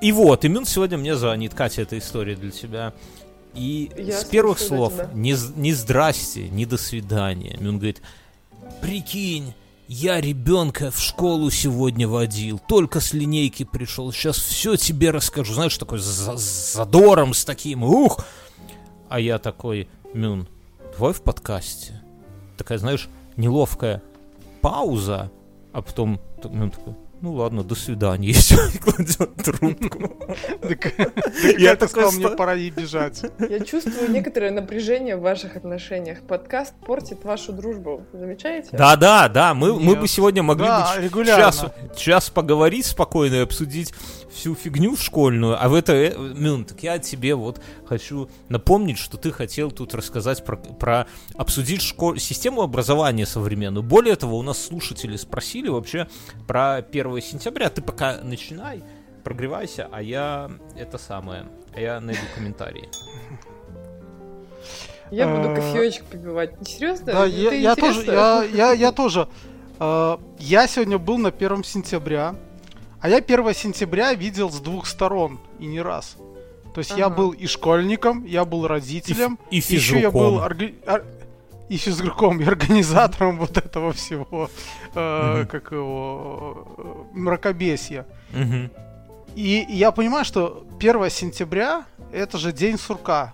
и 0.00 0.10
вот, 0.12 0.44
Имюн 0.44 0.64
сегодня 0.64 0.96
мне 0.98 1.14
звонит. 1.14 1.54
Катя, 1.54 1.82
эта 1.82 1.98
история 1.98 2.34
для 2.34 2.50
тебя. 2.50 2.94
И 3.54 3.90
Я 3.96 4.18
с 4.20 4.24
первых 4.24 4.58
слов 4.58 4.94
не, 5.12 5.36
не 5.56 5.72
здрасте, 5.72 6.48
не 6.48 6.66
до 6.66 6.78
свидания. 6.78 7.56
Мюн 7.60 7.76
говорит, 7.76 8.00
прикинь, 8.80 9.54
я 9.88 10.20
ребенка 10.20 10.90
в 10.90 11.00
школу 11.00 11.50
сегодня 11.50 12.06
водил, 12.06 12.60
только 12.68 13.00
с 13.00 13.12
линейки 13.12 13.64
пришел, 13.64 14.12
сейчас 14.12 14.36
все 14.38 14.76
тебе 14.76 15.10
расскажу. 15.10 15.52
Знаешь, 15.52 15.76
такой 15.76 15.98
с 15.98 16.04
за- 16.04 16.36
с 16.38 16.74
задором, 16.74 17.34
с 17.34 17.44
таким, 17.44 17.82
ух! 17.82 18.24
А 19.08 19.18
я 19.18 19.38
такой, 19.38 19.88
Мюн, 20.14 20.46
твой 20.96 21.12
в 21.12 21.22
подкасте? 21.22 22.00
Такая, 22.56 22.78
знаешь, 22.78 23.08
неловкая 23.36 24.00
пауза, 24.60 25.32
а 25.72 25.82
потом 25.82 26.20
Мюн 26.44 26.70
такой, 26.70 26.94
ну 27.20 27.34
ладно, 27.34 27.62
до 27.62 27.74
свидания, 27.74 28.28
и 28.28 28.32
все, 28.32 28.56
и 28.74 28.78
кладет 28.78 29.34
трубку. 29.36 30.10
Я 31.58 31.76
так 31.76 31.90
сказал, 31.90 32.12
мне 32.12 32.28
пора 32.28 32.54
ей 32.54 32.70
бежать. 32.70 33.24
Я 33.38 33.60
чувствую 33.60 34.10
некоторое 34.10 34.50
напряжение 34.50 35.16
в 35.16 35.20
ваших 35.20 35.56
отношениях. 35.56 36.22
Подкаст 36.22 36.74
портит 36.86 37.24
вашу 37.24 37.52
дружбу. 37.52 38.06
Замечаете? 38.12 38.70
Да, 38.72 38.96
да, 38.96 39.28
да, 39.28 39.54
мы, 39.54 39.78
мы 39.78 39.96
бы 39.96 40.08
сегодня 40.08 40.42
могли 40.42 40.66
бы 40.66 41.02
регулярно. 41.02 41.44
час, 41.44 41.64
час 41.96 42.30
поговорить 42.30 42.86
спокойно 42.86 43.36
и 43.36 43.40
обсудить 43.40 43.92
всю 44.32 44.54
фигню 44.54 44.96
школьную, 44.96 45.62
а 45.62 45.68
в 45.68 45.74
это, 45.74 46.14
Мюн, 46.16 46.64
так 46.64 46.82
я 46.82 46.98
тебе 46.98 47.34
вот 47.34 47.60
хочу 47.84 48.30
напомнить, 48.48 48.98
что 48.98 49.16
ты 49.16 49.32
хотел 49.32 49.70
тут 49.70 49.94
рассказать 49.94 50.44
про, 50.44 50.56
про 50.56 51.06
обсудить 51.34 51.82
школ- 51.82 52.16
систему 52.16 52.62
образования 52.62 53.26
современную. 53.26 53.82
Более 53.82 54.16
того, 54.16 54.38
у 54.38 54.42
нас 54.42 54.62
слушатели 54.62 55.16
спросили 55.16 55.68
вообще 55.68 56.08
про 56.46 56.80
1 57.10 57.22
сентября. 57.22 57.70
Ты 57.70 57.82
пока 57.82 58.18
начинай, 58.22 58.82
прогревайся, 59.24 59.88
а 59.90 60.02
я 60.02 60.50
это 60.76 60.98
самое, 60.98 61.46
а 61.74 61.80
я 61.80 62.00
найду 62.00 62.20
комментарии. 62.34 62.88
Я 65.10 65.26
буду 65.26 65.48
Э, 65.50 65.54
кофеечек 65.56 66.04
попивать. 66.04 66.52
Серьезно? 66.68 67.06
Да, 67.06 67.24
я, 67.26 67.52
я 67.52 67.74
тоже, 67.74 68.04
я, 68.04 68.44
я, 68.44 68.72
я 68.72 68.92
тоже. 69.02 69.28
Э, 69.80 70.18
Я 70.38 70.68
сегодня 70.68 70.98
был 70.98 71.18
на 71.18 71.30
1 71.30 71.64
сентября, 71.64 72.36
а 73.00 73.08
я 73.08 73.16
1 73.16 73.54
сентября 73.54 74.14
видел 74.14 74.50
с 74.50 74.60
двух 74.60 74.86
сторон 74.86 75.40
и 75.58 75.66
не 75.66 75.80
раз. 75.80 76.16
То 76.74 76.78
есть 76.78 76.96
я 76.96 77.06
Ага. 77.06 77.16
был 77.16 77.30
и 77.32 77.48
школьником, 77.48 78.24
я 78.24 78.44
был 78.44 78.68
родителем, 78.68 79.40
И 79.50 79.56
еще 79.56 79.98
я 80.00 80.12
был 80.12 80.40
физруком. 80.40 81.02
И 81.70 81.76
физруком, 81.76 82.40
и 82.40 82.44
организатором 82.44 83.38
вот 83.38 83.56
этого 83.56 83.92
всего, 83.92 84.50
э, 84.94 85.46
как 85.50 85.72
его, 85.72 86.66
э, 86.78 87.18
мракобесия. 87.18 88.04
И 89.36 89.64
я 89.68 89.92
понимаю, 89.92 90.24
что 90.24 90.64
1 90.78 91.08
сентября 91.10 91.84
это 92.12 92.36
же 92.38 92.52
день 92.52 92.76
сурка. 92.78 93.32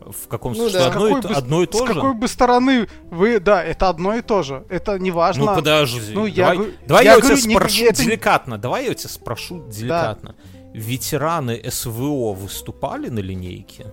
В 0.00 0.26
каком 0.26 0.52
Ну 0.54 0.58
смысле? 0.68 0.78
да. 0.80 0.86
Одно, 0.88 1.06
и, 1.06 1.10
Какой 1.10 1.22
то- 1.22 1.28
бы- 1.28 1.34
одно 1.34 1.62
и 1.62 1.66
С 1.66 1.68
то 1.70 1.86
же? 1.86 1.94
какой 1.94 2.14
бы 2.14 2.28
стороны 2.28 2.88
вы, 3.10 3.38
да, 3.40 3.62
это 3.62 3.88
одно 3.90 4.14
и 4.16 4.22
то 4.22 4.42
же. 4.42 4.64
Это 4.70 4.98
не 4.98 5.10
важно. 5.10 5.44
Ну 5.44 5.54
подожди. 5.54 6.14
Ну, 6.14 6.26
я 6.26 6.34
давай 6.44 6.56
говорю- 6.56 6.72
давай 6.86 7.04
я 7.04 7.10
я, 7.12 7.16
тебя 7.20 7.28
говорю, 7.28 7.46
не- 7.46 7.54
спрошу 7.54 7.84
это 7.84 8.02
деликатно. 8.04 8.58
Давай 8.58 8.86
я 8.86 8.94
тебя 8.94 9.10
спрошу 9.10 9.62
деликатно. 9.68 10.34
Ветераны 10.74 11.62
СВО 11.70 12.32
выступали 12.32 13.08
на 13.10 13.18
линейке? 13.20 13.86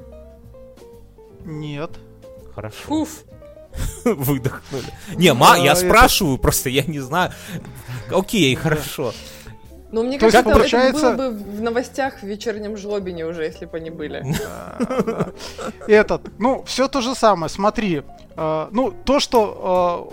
Нет. 1.44 1.92
Хорошо. 2.56 2.78
Фуф. 2.86 3.10
Выдохнули. 4.06 4.86
Не, 5.16 5.34
ма, 5.34 5.58
я 5.58 5.74
это- 5.74 5.82
спрашиваю, 5.82 6.38
просто 6.38 6.70
я 6.70 6.84
не 6.84 7.00
знаю. 7.00 7.32
Окей, 8.10 8.56
хорошо. 8.56 9.14
Но 9.92 10.04
мне 10.04 10.18
То 10.18 10.26
кажется, 10.30 10.40
это- 10.50 10.58
получается- 10.58 11.08
это 11.08 11.18
было 11.18 11.30
бы 11.32 11.38
в 11.38 11.62
новостях 11.62 12.20
в 12.20 12.24
вечернем 12.24 12.76
жлобине 12.78 13.26
уже, 13.26 13.44
если 13.44 13.66
бы 13.66 13.78
они 13.78 13.90
были. 13.90 14.24
Этот, 15.88 16.22
ну, 16.40 16.64
все 16.66 16.88
то 16.88 17.02
же 17.02 17.16
самое. 17.16 17.50
Смотри, 17.50 18.04
э, 18.36 18.68
ну, 18.72 18.92
то, 18.92 19.20
что 19.20 20.12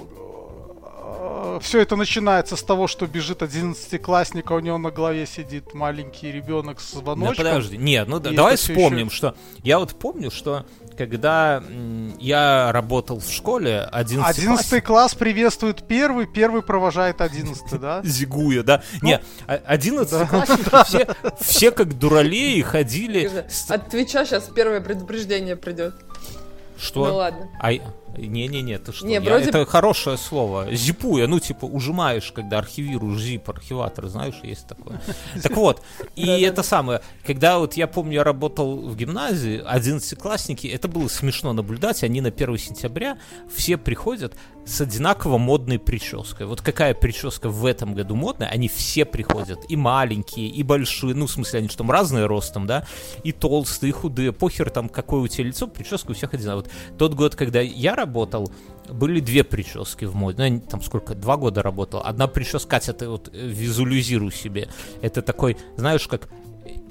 все 1.61 1.81
это 1.81 1.97
начинается 1.97 2.57
с 2.57 2.63
того, 2.63 2.87
что 2.89 3.07
бежит 3.07 3.43
11-классник, 3.43 4.51
а 4.51 4.55
у 4.55 4.61
него 4.61 4.79
на 4.79 4.91
голове 4.91 5.27
сидит 5.27 5.75
маленький 5.75 6.33
ребенок 6.33 6.81
с 6.81 6.95
Ну 6.95 7.01
звоночком. 7.01 7.37
подожди. 7.45 7.77
Нет, 7.77 8.09
ну 8.09 8.19
да- 8.21 8.31
давай 8.33 8.57
вспомним, 8.57 9.07
ещё- 9.07 9.17
что 9.17 9.35
я 9.63 9.79
вот 9.79 9.95
помню, 9.95 10.31
что 10.31 10.65
когда 10.97 11.63
я 12.19 12.71
работал 12.73 13.21
в 13.21 13.31
школе, 13.31 13.89
11 13.93 14.39
11 14.39 14.85
класс 14.85 15.15
приветствует 15.15 15.87
первый, 15.87 16.27
первый 16.27 16.63
провожает 16.63 17.21
11, 17.21 17.81
да? 17.81 18.01
Зигуя, 18.05 18.63
да? 18.63 18.83
Не, 19.03 19.17
Ну, 19.19 19.23
а- 19.47 19.61
11 19.67 20.29
классники 20.29 20.85
все, 20.85 21.07
все 21.41 21.71
как 21.71 21.99
дуралеи 21.99 22.61
ходили. 22.63 23.45
От 23.69 23.89
Твича 23.91 24.25
сейчас 24.25 24.45
первое 24.55 24.81
предупреждение 24.81 25.57
придет. 25.57 25.95
Что? 26.79 27.07
Ну 27.07 27.17
ладно. 27.17 27.49
А, 27.61 27.71
не-не-не, 28.17 28.79
ты 28.79 28.93
что? 28.93 29.07
Не, 29.07 29.15
Я- 29.15 29.21
вроде- 29.21 29.49
Это 29.49 29.65
хорошее 29.67 30.17
слово. 30.17 30.73
Зипуя, 30.75 31.27
ну, 31.27 31.39
типа, 31.41 31.65
ужимаешь, 31.65 32.33
когда 32.33 32.59
архивируешь 32.59 33.21
зип, 33.21 33.49
архиватор, 33.51 34.07
знаешь, 34.09 34.35
есть 34.43 34.67
такое. 34.67 35.01
Так 35.43 35.57
вот, 35.57 35.83
и 36.17 36.27
это 36.27 36.63
самое, 36.63 37.01
когда 37.27 37.59
вот 37.59 37.75
я 37.75 37.87
помню, 37.87 38.15
я 38.15 38.25
работал 38.25 38.77
в 38.89 38.97
гимназии, 38.97 39.63
11-классники, 39.65 40.67
это 40.67 40.89
было 40.89 41.09
смешно 41.09 41.53
наблюдать, 41.53 42.03
они 42.03 42.21
на 42.21 42.31
1 42.31 42.59
сентября 42.59 43.19
все 43.55 43.77
приходят 43.77 44.35
с 44.65 44.81
одинаково 44.81 45.39
модной 45.39 45.79
прической. 45.79 46.47
Вот 46.47 46.61
какая 46.61 46.95
прическа 46.95 47.49
в 47.49 47.67
этом 47.67 47.95
году 47.95 48.15
модная, 48.15 48.49
они 48.49 48.69
все 48.69 49.05
приходят, 49.05 49.59
и 49.69 49.75
маленькие, 49.77 50.47
и 50.49 50.63
большие, 50.63 51.15
ну, 51.15 51.27
в 51.27 51.31
смысле, 51.31 51.61
они 51.61 51.69
что 51.69 51.79
там 51.79 51.91
разные 51.91 52.27
ростом, 52.27 52.67
да, 52.67 52.87
и 53.25 53.33
толстые, 53.33 53.91
и 53.91 53.93
худые, 53.93 54.33
похер 54.33 54.71
там, 54.71 54.89
какое 54.89 55.21
у 55.21 55.29
тебя 55.29 55.45
лицо, 55.45 55.67
прическа 55.67 56.13
у 56.13 56.15
всех 56.15 56.33
одинаковая. 56.35 56.63
Вот 56.63 56.99
тот 56.99 57.15
год, 57.15 57.35
когда 57.35 57.61
я 57.61 57.95
работал, 58.03 58.51
были 58.89 59.21
две 59.21 59.45
прически 59.45 60.07
в 60.07 60.15
моде. 60.15 60.39
Ну, 60.39 60.45
я 60.45 60.61
там 60.61 60.83
сколько, 60.83 61.15
два 61.15 61.37
года 61.37 61.63
работал. 61.63 62.03
Одна 62.05 62.27
прическа, 62.27 62.69
Катя, 62.69 62.93
ты 62.93 63.09
вот 63.09 63.31
э, 63.33 63.47
визуализируй 63.47 64.33
себе. 64.33 64.69
Это 65.03 65.23
такой, 65.23 65.57
знаешь, 65.77 66.07
как 66.09 66.29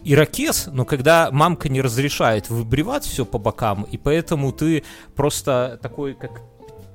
ирокез, 0.03 0.67
но 0.71 0.85
когда 0.85 1.29
мамка 1.31 1.69
не 1.69 1.81
разрешает 1.81 2.49
выбривать 2.49 3.03
все 3.03 3.25
по 3.25 3.37
бокам, 3.37 3.83
и 3.83 3.97
поэтому 3.97 4.51
ты 4.51 4.83
просто 5.15 5.79
такой, 5.81 6.13
как 6.13 6.41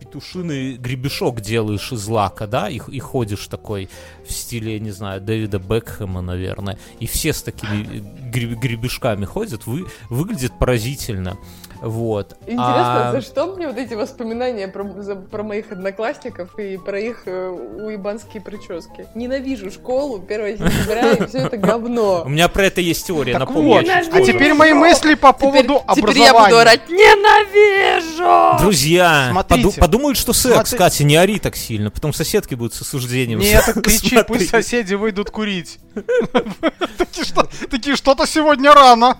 петушиный 0.00 0.76
гребешок 0.76 1.40
делаешь 1.40 1.92
из 1.92 2.06
лака, 2.08 2.46
да, 2.46 2.68
и, 2.68 2.80
и 2.88 2.98
ходишь 2.98 3.46
такой 3.46 3.88
в 4.26 4.32
стиле, 4.32 4.78
не 4.80 4.90
знаю, 4.90 5.20
Дэвида 5.20 5.58
Бекхэма, 5.58 6.20
наверное, 6.20 6.78
и 7.00 7.06
все 7.06 7.32
с 7.32 7.42
такими 7.42 7.82
э, 7.82 8.30
греб- 8.30 8.58
гребешками 8.58 9.24
ходят, 9.24 9.66
вы, 9.66 9.86
выглядит 10.10 10.58
поразительно, 10.58 11.36
вот. 11.86 12.36
Интересно, 12.42 13.08
А- 13.08 13.12
за 13.12 13.20
что 13.22 13.46
мне 13.54 13.68
вот 13.68 13.76
эти 13.78 13.94
воспоминания 13.94 14.68
про, 14.68 14.84
за- 15.02 15.16
про 15.16 15.42
моих 15.42 15.72
одноклассников 15.72 16.58
и 16.58 16.76
про 16.76 16.98
их 17.00 17.22
э, 17.26 17.48
уебанские 17.48 18.42
прически? 18.42 19.06
Ненавижу 19.14 19.70
школу 19.70 20.24
1 20.28 20.58
сентября 20.58 21.12
и 21.12 21.26
все 21.26 21.38
это 21.38 21.56
У 21.56 21.60
говно. 21.60 22.24
меня 22.26 22.48
про 22.48 22.64
это 22.66 22.80
есть 22.80 23.06
теория, 23.06 23.38
напомню. 23.38 23.84
а 24.12 24.20
теперь 24.20 24.54
мои 24.54 24.72
мысли 24.72 25.14
по 25.14 25.32
поводу 25.32 25.82
теперь 25.94 26.18
я 26.18 26.32
буду 26.32 26.44
образования. 26.44 26.60
орать 26.60 26.88
«Ненавижу!» 26.88 28.58
Друзья, 28.62 29.32
подумают, 29.78 30.18
что 30.18 30.32
секс, 30.32 30.70
Катя, 30.74 31.04
не 31.04 31.16
ори 31.16 31.38
так 31.38 31.56
сильно, 31.56 31.90
потом 31.90 32.12
соседки 32.12 32.54
будут 32.54 32.74
с 32.74 32.82
осуждением. 32.82 33.38
Нет, 33.40 33.64
кричи, 33.84 34.18
пусть 34.26 34.50
соседи 34.50 34.94
выйдут 34.94 35.30
курить. 35.30 35.78
Такие, 37.70 37.96
что-то 37.96 38.26
сегодня 38.26 38.72
рано. 38.72 39.18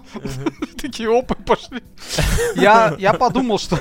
Такие, 0.80 1.09
опы 1.09 1.35
пошли. 1.35 1.83
Я 2.56 2.95
я 2.99 3.12
подумал, 3.14 3.59
что... 3.59 3.78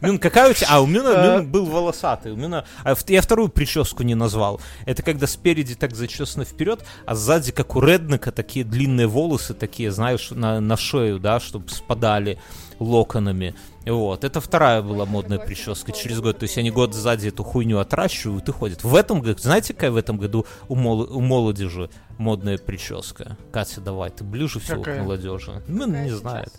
Мюн, 0.00 0.18
какая 0.18 0.50
у 0.50 0.54
тебя... 0.54 0.68
А, 0.70 0.80
у 0.80 0.86
Мюна, 0.86 1.08
Э. 1.08 1.36
Мюн 1.36 1.50
был 1.50 1.66
волосатый. 1.66 2.32
У 2.32 2.36
Мюна... 2.36 2.64
а, 2.84 2.94
я 3.08 3.22
вторую 3.22 3.48
прическу 3.48 4.02
не 4.02 4.14
назвал. 4.14 4.60
Это 4.86 5.02
когда 5.02 5.26
спереди 5.26 5.74
так 5.74 5.94
зачесано 5.94 6.44
вперед, 6.44 6.84
а 7.06 7.14
сзади, 7.14 7.52
как 7.52 7.76
у 7.76 7.80
Реднека, 7.80 8.32
такие 8.32 8.64
длинные 8.64 9.06
волосы, 9.06 9.54
такие, 9.54 9.90
знаешь, 9.90 10.30
на, 10.30 10.60
на 10.60 10.76
шею, 10.76 11.18
да, 11.18 11.40
чтобы 11.40 11.68
спадали. 11.70 12.38
Локонами. 12.78 13.54
Вот. 13.86 14.24
Это 14.24 14.40
вторая 14.40 14.82
была 14.82 15.04
модная 15.06 15.38
прическа 15.38 15.92
через 15.92 16.20
год. 16.20 16.38
То 16.38 16.44
есть 16.44 16.56
они 16.58 16.70
год 16.70 16.94
сзади 16.94 17.28
эту 17.28 17.44
хуйню 17.44 17.78
отращивают 17.78 18.48
и 18.48 18.52
ходят. 18.52 18.82
В 18.84 18.94
этом 18.94 19.20
году, 19.20 19.38
знаете, 19.40 19.74
какая 19.74 19.90
в 19.90 19.96
этом 19.96 20.16
году 20.18 20.46
у, 20.68 20.74
мол, 20.74 21.00
у 21.02 21.20
молодежи 21.20 21.90
модная 22.18 22.58
прическа? 22.58 23.36
Катя, 23.52 23.80
давай, 23.80 24.10
ты 24.10 24.24
ближе 24.24 24.58
всего 24.60 24.82
Какая? 24.82 25.00
к 25.00 25.02
молодежи. 25.02 25.62
Ну, 25.68 25.84
Какая 25.86 26.02
не 26.02 26.08
сейчас? 26.08 26.20
знает. 26.20 26.52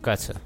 Катя, 0.00 0.36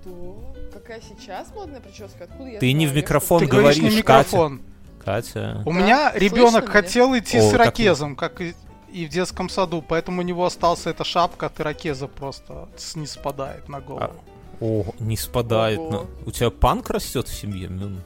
Что? 0.00 0.54
Какая 0.72 1.00
сейчас 1.00 1.48
модная 1.54 1.80
прическа? 1.80 2.24
Откуда 2.24 2.48
я 2.50 2.58
Ты 2.60 2.72
не 2.72 2.86
знаю? 2.86 2.92
в 2.92 2.96
Я 2.96 3.02
микрофон 3.02 3.40
Ты 3.40 3.46
говоришь 3.46 3.82
не 3.82 3.90
в 3.90 3.96
микрофон. 3.96 4.60
Катя. 5.04 5.62
У 5.66 5.72
Да, 5.72 5.78
меня 5.78 6.10
слышно 6.10 6.24
ребенок 6.24 6.62
меня? 6.62 6.72
хотел 6.72 7.18
идти 7.18 7.38
О, 7.38 7.42
с 7.42 7.50
так 7.50 7.60
ирокезом, 7.60 8.16
как 8.16 8.40
и, 8.40 8.54
и 8.94 9.06
в 9.06 9.08
детском 9.10 9.48
саду, 9.48 9.82
поэтому 9.82 10.20
у 10.20 10.24
него 10.24 10.44
остался 10.46 10.90
эта 10.90 11.02
шапка 11.04 11.46
от 11.46 11.60
ирокеза 11.60 12.06
просто 12.06 12.68
не 12.94 13.06
спадает 13.06 13.68
на 13.68 13.80
голову. 13.80 14.14
О, 14.60 14.84
не 15.00 15.16
спадает. 15.16 15.78
Ого. 15.80 15.90
но- 15.90 16.06
У 16.26 16.30
тебя 16.30 16.50
панк 16.50 16.90
растет 16.90 17.26
в 17.28 17.34
семье? 17.34 17.68
Мюн? 17.68 18.00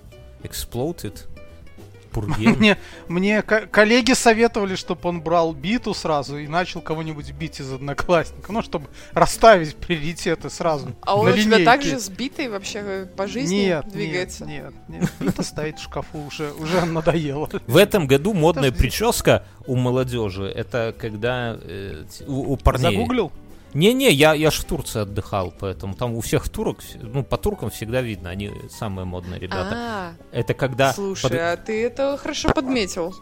Пургель? 2.10 2.56
Мне, 2.56 2.78
мне 3.08 3.42
ко- 3.42 3.66
коллеги 3.66 4.12
советовали, 4.12 4.74
чтобы 4.76 5.08
он 5.08 5.20
брал 5.20 5.52
биту 5.52 5.94
сразу 5.94 6.38
и 6.38 6.46
начал 6.48 6.80
кого-нибудь 6.80 7.30
бить 7.32 7.60
из 7.60 7.72
одноклассников, 7.72 8.48
ну, 8.48 8.62
чтобы 8.62 8.86
расставить 9.12 9.76
приоритеты 9.76 10.50
сразу. 10.50 10.88
А 11.02 11.16
он 11.16 11.28
у 11.28 11.32
тебя 11.32 11.42
линейке. 11.42 11.64
так 11.64 11.82
же 11.82 11.98
сбитый 11.98 12.48
вообще 12.48 12.80
э, 12.82 13.06
по 13.16 13.26
жизни 13.26 13.56
Нет, 13.56 13.88
двигается? 13.88 14.44
нет, 14.46 14.72
нет, 14.88 15.02
нет. 15.02 15.12
Бита 15.20 15.42
стоит 15.42 15.78
в 15.78 15.82
шкафу, 15.82 16.18
уже, 16.26 16.52
уже 16.52 16.84
надоело. 16.84 17.48
В 17.66 17.76
этом 17.76 18.06
году 18.06 18.34
модная 18.34 18.70
Подожди. 18.70 18.78
прическа 18.88 19.44
у 19.66 19.76
молодежи 19.76 20.44
это 20.46 20.94
когда 20.98 21.56
э, 21.60 22.04
у, 22.26 22.52
у 22.52 22.56
парней. 22.56 22.92
Загуглил? 22.92 23.30
Не-не, 23.74 24.10
я, 24.10 24.32
я 24.34 24.50
ж 24.50 24.54
в 24.60 24.64
Турции 24.64 25.00
отдыхал, 25.02 25.52
поэтому 25.58 25.94
там 25.94 26.14
у 26.14 26.20
всех 26.20 26.48
турок, 26.48 26.78
ну, 27.00 27.22
по 27.22 27.36
туркам 27.36 27.70
всегда 27.70 28.00
видно, 28.00 28.30
они 28.30 28.50
самые 28.70 29.04
модные 29.04 29.38
ребята. 29.38 29.70
А, 29.72 30.12
Это 30.32 30.54
когда... 30.54 30.92
слушай, 30.94 31.22
под- 31.24 31.32
а 31.34 31.56
ты 31.56 31.84
это 31.84 32.16
хорошо 32.16 32.48
подметил. 32.50 33.14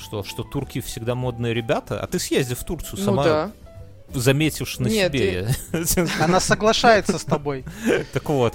Что, 0.00 0.22
что 0.22 0.44
турки 0.44 0.80
всегда 0.80 1.16
модные 1.16 1.52
ребята? 1.54 2.00
А 2.00 2.06
ты 2.06 2.20
съезди 2.20 2.54
в 2.54 2.62
Турцию, 2.62 3.00
Ну 3.00 3.04
сама 3.04 3.24
да. 3.24 3.50
заметишь 4.14 4.78
на 4.78 4.86
Нет, 4.86 5.12
себе. 5.12 5.48
Она 6.20 6.38
соглашается 6.38 7.18
с 7.18 7.24
тобой. 7.24 7.64
Так 8.12 8.28
вот, 8.28 8.54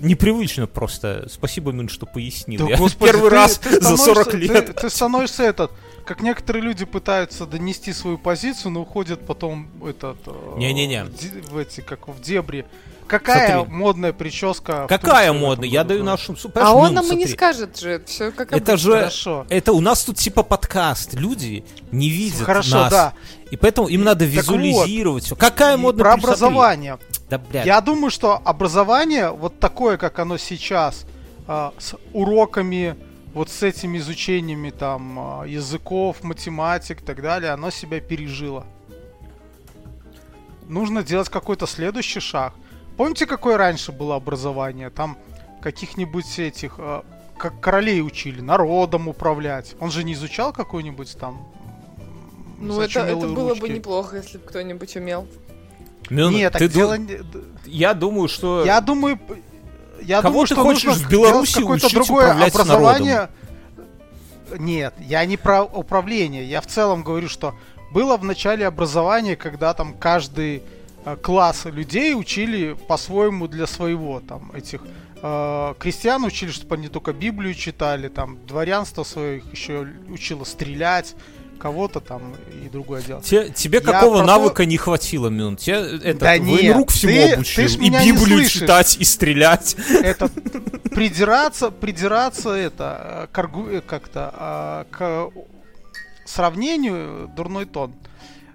непривычно 0.00 0.66
просто. 0.66 1.28
Спасибо, 1.30 1.72
Мин, 1.72 1.88
что 1.88 2.04
пояснил. 2.04 2.68
Я 2.68 2.76
первый 3.00 3.30
ты- 3.30 3.34
раз 3.34 3.56
ты 3.58 3.70
за 3.80 3.96
становишься- 3.96 4.04
40 4.04 4.30
ты- 4.30 4.36
лет. 4.36 4.76
Ты, 4.76 4.90
становишься 4.90 5.42
этот, 5.44 5.70
как 6.06 6.22
некоторые 6.22 6.62
люди 6.62 6.84
пытаются 6.84 7.46
донести 7.46 7.92
свою 7.92 8.16
позицию, 8.16 8.70
но 8.72 8.80
уходят 8.82 9.26
потом 9.26 9.68
этот... 9.86 10.16
э, 10.26 10.54
Не-не-не. 10.56 11.04
В, 11.04 11.50
в 11.52 11.58
эти, 11.58 11.80
как 11.80 12.08
в 12.08 12.20
дебри. 12.20 12.64
Какая 13.06 13.56
Смотри. 13.58 13.72
модная 13.74 14.12
прическа? 14.12 14.86
Какая 14.88 15.28
Турции 15.28 15.40
модная? 15.46 15.68
Я 15.68 15.84
даю 15.84 16.02
нашим... 16.02 16.36
А 16.54 16.74
он 16.74 16.94
нам 16.94 17.04
и 17.04 17.10
не 17.16 17.26
смотри, 17.26 17.32
скажет 17.34 17.78
же, 17.78 18.02
все 18.06 18.32
как 18.32 18.52
Это 18.52 18.76
же... 18.76 18.92
Хорошо. 18.92 19.46
Это 19.48 19.72
у 19.72 19.80
нас 19.80 20.04
тут 20.04 20.16
типа 20.16 20.42
подкаст. 20.42 21.14
Люди 21.14 21.64
не 21.92 22.08
видят 22.08 22.40
Хорошо, 22.42 22.76
нас. 22.78 22.90
да. 22.90 23.12
И 23.50 23.56
поэтому 23.56 23.86
им 23.88 24.02
надо 24.02 24.24
Так 24.24 24.34
вот. 24.34 24.40
визуализировать. 24.40 25.28
Какая 25.38 25.76
модная 25.76 26.02
Про 26.04 26.12
прическа? 26.14 26.36
Смотри. 26.36 26.46
образование. 26.48 26.98
Да, 27.30 27.38
блядь. 27.38 27.66
Я 27.66 27.80
думаю, 27.80 28.10
что 28.10 28.40
образование, 28.44 29.30
вот 29.30 29.60
такое, 29.60 29.98
как 29.98 30.18
оно 30.18 30.36
сейчас, 30.36 31.04
а, 31.46 31.72
с 31.78 31.94
уроками, 32.12 32.96
вот 33.36 33.50
с 33.50 33.62
этими 33.62 33.98
изучениями 33.98 34.70
там 34.70 35.18
а, 35.18 35.44
языков, 35.44 36.22
математик 36.22 37.02
и 37.02 37.04
так 37.04 37.20
далее, 37.20 37.50
оно 37.50 37.68
себя 37.68 38.00
пережило. 38.00 38.64
Нужно 40.66 41.02
делать 41.02 41.28
какой-то 41.28 41.66
следующий 41.66 42.20
шаг. 42.20 42.54
Помните, 42.96 43.26
какое 43.26 43.58
раньше 43.58 43.92
было 43.92 44.16
образование? 44.16 44.88
Там 44.88 45.18
каких-нибудь 45.60 46.38
этих, 46.38 46.76
а, 46.78 47.04
как 47.36 47.60
королей 47.60 48.00
учили, 48.00 48.40
народом 48.40 49.06
управлять. 49.06 49.76
Он 49.80 49.90
же 49.90 50.02
не 50.02 50.14
изучал 50.14 50.54
какой-нибудь 50.54 51.18
там... 51.18 51.46
Ну, 52.58 52.80
это, 52.80 53.00
это 53.00 53.28
было 53.28 53.54
бы 53.54 53.60
ручки? 53.60 53.70
неплохо, 53.74 54.16
если 54.16 54.38
бы 54.38 54.44
кто-нибудь 54.44 54.96
умел. 54.96 55.28
Мин, 56.08 56.30
Нет, 56.30 56.54
так 56.54 56.60
ты 56.60 56.68
ду- 56.68 56.74
дело... 56.74 56.96
не- 56.96 57.20
Я 57.66 57.92
думаю, 57.92 58.28
что... 58.28 58.64
Я 58.64 58.80
думаю, 58.80 59.18
я 60.02 60.22
Кого 60.22 60.32
думаю, 60.32 60.46
ты 60.46 60.54
что 60.54 60.62
хочешь 60.62 60.84
нужно 60.84 61.06
в 61.06 61.10
Беларуси 61.10 61.60
какое-то 61.60 61.92
другое 61.92 62.32
образование. 62.32 63.28
Нет, 64.58 64.94
я 65.00 65.24
не 65.24 65.36
про 65.36 65.64
управление. 65.64 66.44
Я 66.44 66.60
в 66.60 66.66
целом 66.66 67.02
говорю, 67.02 67.28
что 67.28 67.54
было 67.92 68.16
в 68.16 68.24
начале 68.24 68.66
образования, 68.66 69.36
когда 69.36 69.74
там 69.74 69.94
каждый 69.94 70.62
э, 71.04 71.16
класс 71.16 71.64
людей 71.64 72.14
учили 72.14 72.74
по-своему 72.88 73.48
для 73.48 73.66
своего. 73.66 74.20
Там 74.20 74.52
этих 74.52 74.82
э, 75.22 75.74
крестьян 75.78 76.24
учили, 76.24 76.50
чтобы 76.50 76.76
они 76.76 76.88
только 76.88 77.12
Библию 77.12 77.54
читали, 77.54 78.08
там 78.08 78.38
дворянство 78.46 79.02
своих 79.02 79.50
еще 79.52 79.88
учило 80.08 80.44
стрелять, 80.44 81.16
кого-то 81.56 82.00
там 82.00 82.34
и 82.64 82.68
другое 82.68 83.02
дело. 83.02 83.20
Те- 83.22 83.48
тебе 83.50 83.78
Я 83.78 83.84
какого 83.92 84.18
про 84.18 84.20
то- 84.20 84.26
навыка 84.26 84.64
не 84.64 84.76
хватило, 84.76 85.28
Мин? 85.28 85.56
Тебе 85.56 85.76
это, 86.02 86.20
Да 86.20 86.38
нет, 86.38 86.76
рук 86.76 86.90
всему 86.90 87.12
ты- 87.12 87.32
обучил. 87.34 87.66
ты 87.68 87.74
и 87.74 87.90
Библию 87.90 88.48
читать, 88.48 88.96
и 89.00 89.04
стрелять. 89.04 89.76
это 90.02 90.28
придираться, 90.90 91.70
придираться 91.70 92.50
это 92.50 93.28
э, 93.32 93.34
э, 93.70 93.80
как-то 93.80 94.30
а, 94.34 94.86
к 94.90 95.30
сравнению 96.24 97.30
дурной 97.36 97.66
тон. 97.66 97.94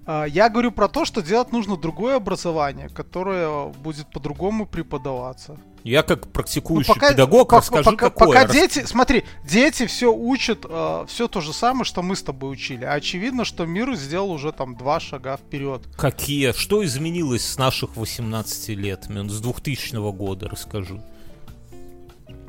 А, 0.06 0.26
Я 0.26 0.50
говорю 0.50 0.72
про 0.72 0.88
то, 0.88 1.06
что 1.06 1.22
делать 1.22 1.52
нужно 1.52 1.78
другое 1.78 2.16
образование, 2.16 2.90
которое 2.90 3.68
будет 3.68 4.08
по-другому 4.12 4.66
преподаваться. 4.66 5.58
Я 5.84 6.04
как 6.04 6.26
Ну, 6.26 6.32
практикующий 6.32 6.94
педагог 6.94 7.48
пока- 7.50 7.58
расскажи, 7.58 7.84
пока, 7.84 8.10
какое. 8.12 8.28
пока 8.28 8.46
дети, 8.54 8.86
смотри, 8.86 9.24
дети 9.44 9.88
все 9.88 10.14
учат 10.14 10.64
все 11.08 11.28
то 11.28 11.42
же 11.42 11.54
самое, 11.54 11.86
что 11.86 12.04
мы 12.04 12.16
с 12.16 12.22
тобой 12.22 12.52
учили. 12.52 12.86
А 12.86 12.94
очевидно, 12.94 13.46
что 13.46 13.66
мир 13.66 13.96
сделал 13.96 14.32
уже 14.32 14.52
там 14.52 14.76
два 14.76 15.00
шага 15.00 15.38
вперед. 15.38 15.82
Какие? 15.98 16.52
Что 16.52 16.86
изменилось 16.86 17.44
с 17.48 17.58
наших 17.58 17.96
18 17.96 18.76
лет? 18.76 19.06
С 19.10 19.42
2000 19.42 20.12
года, 20.12 20.50
расскажи. 20.50 21.02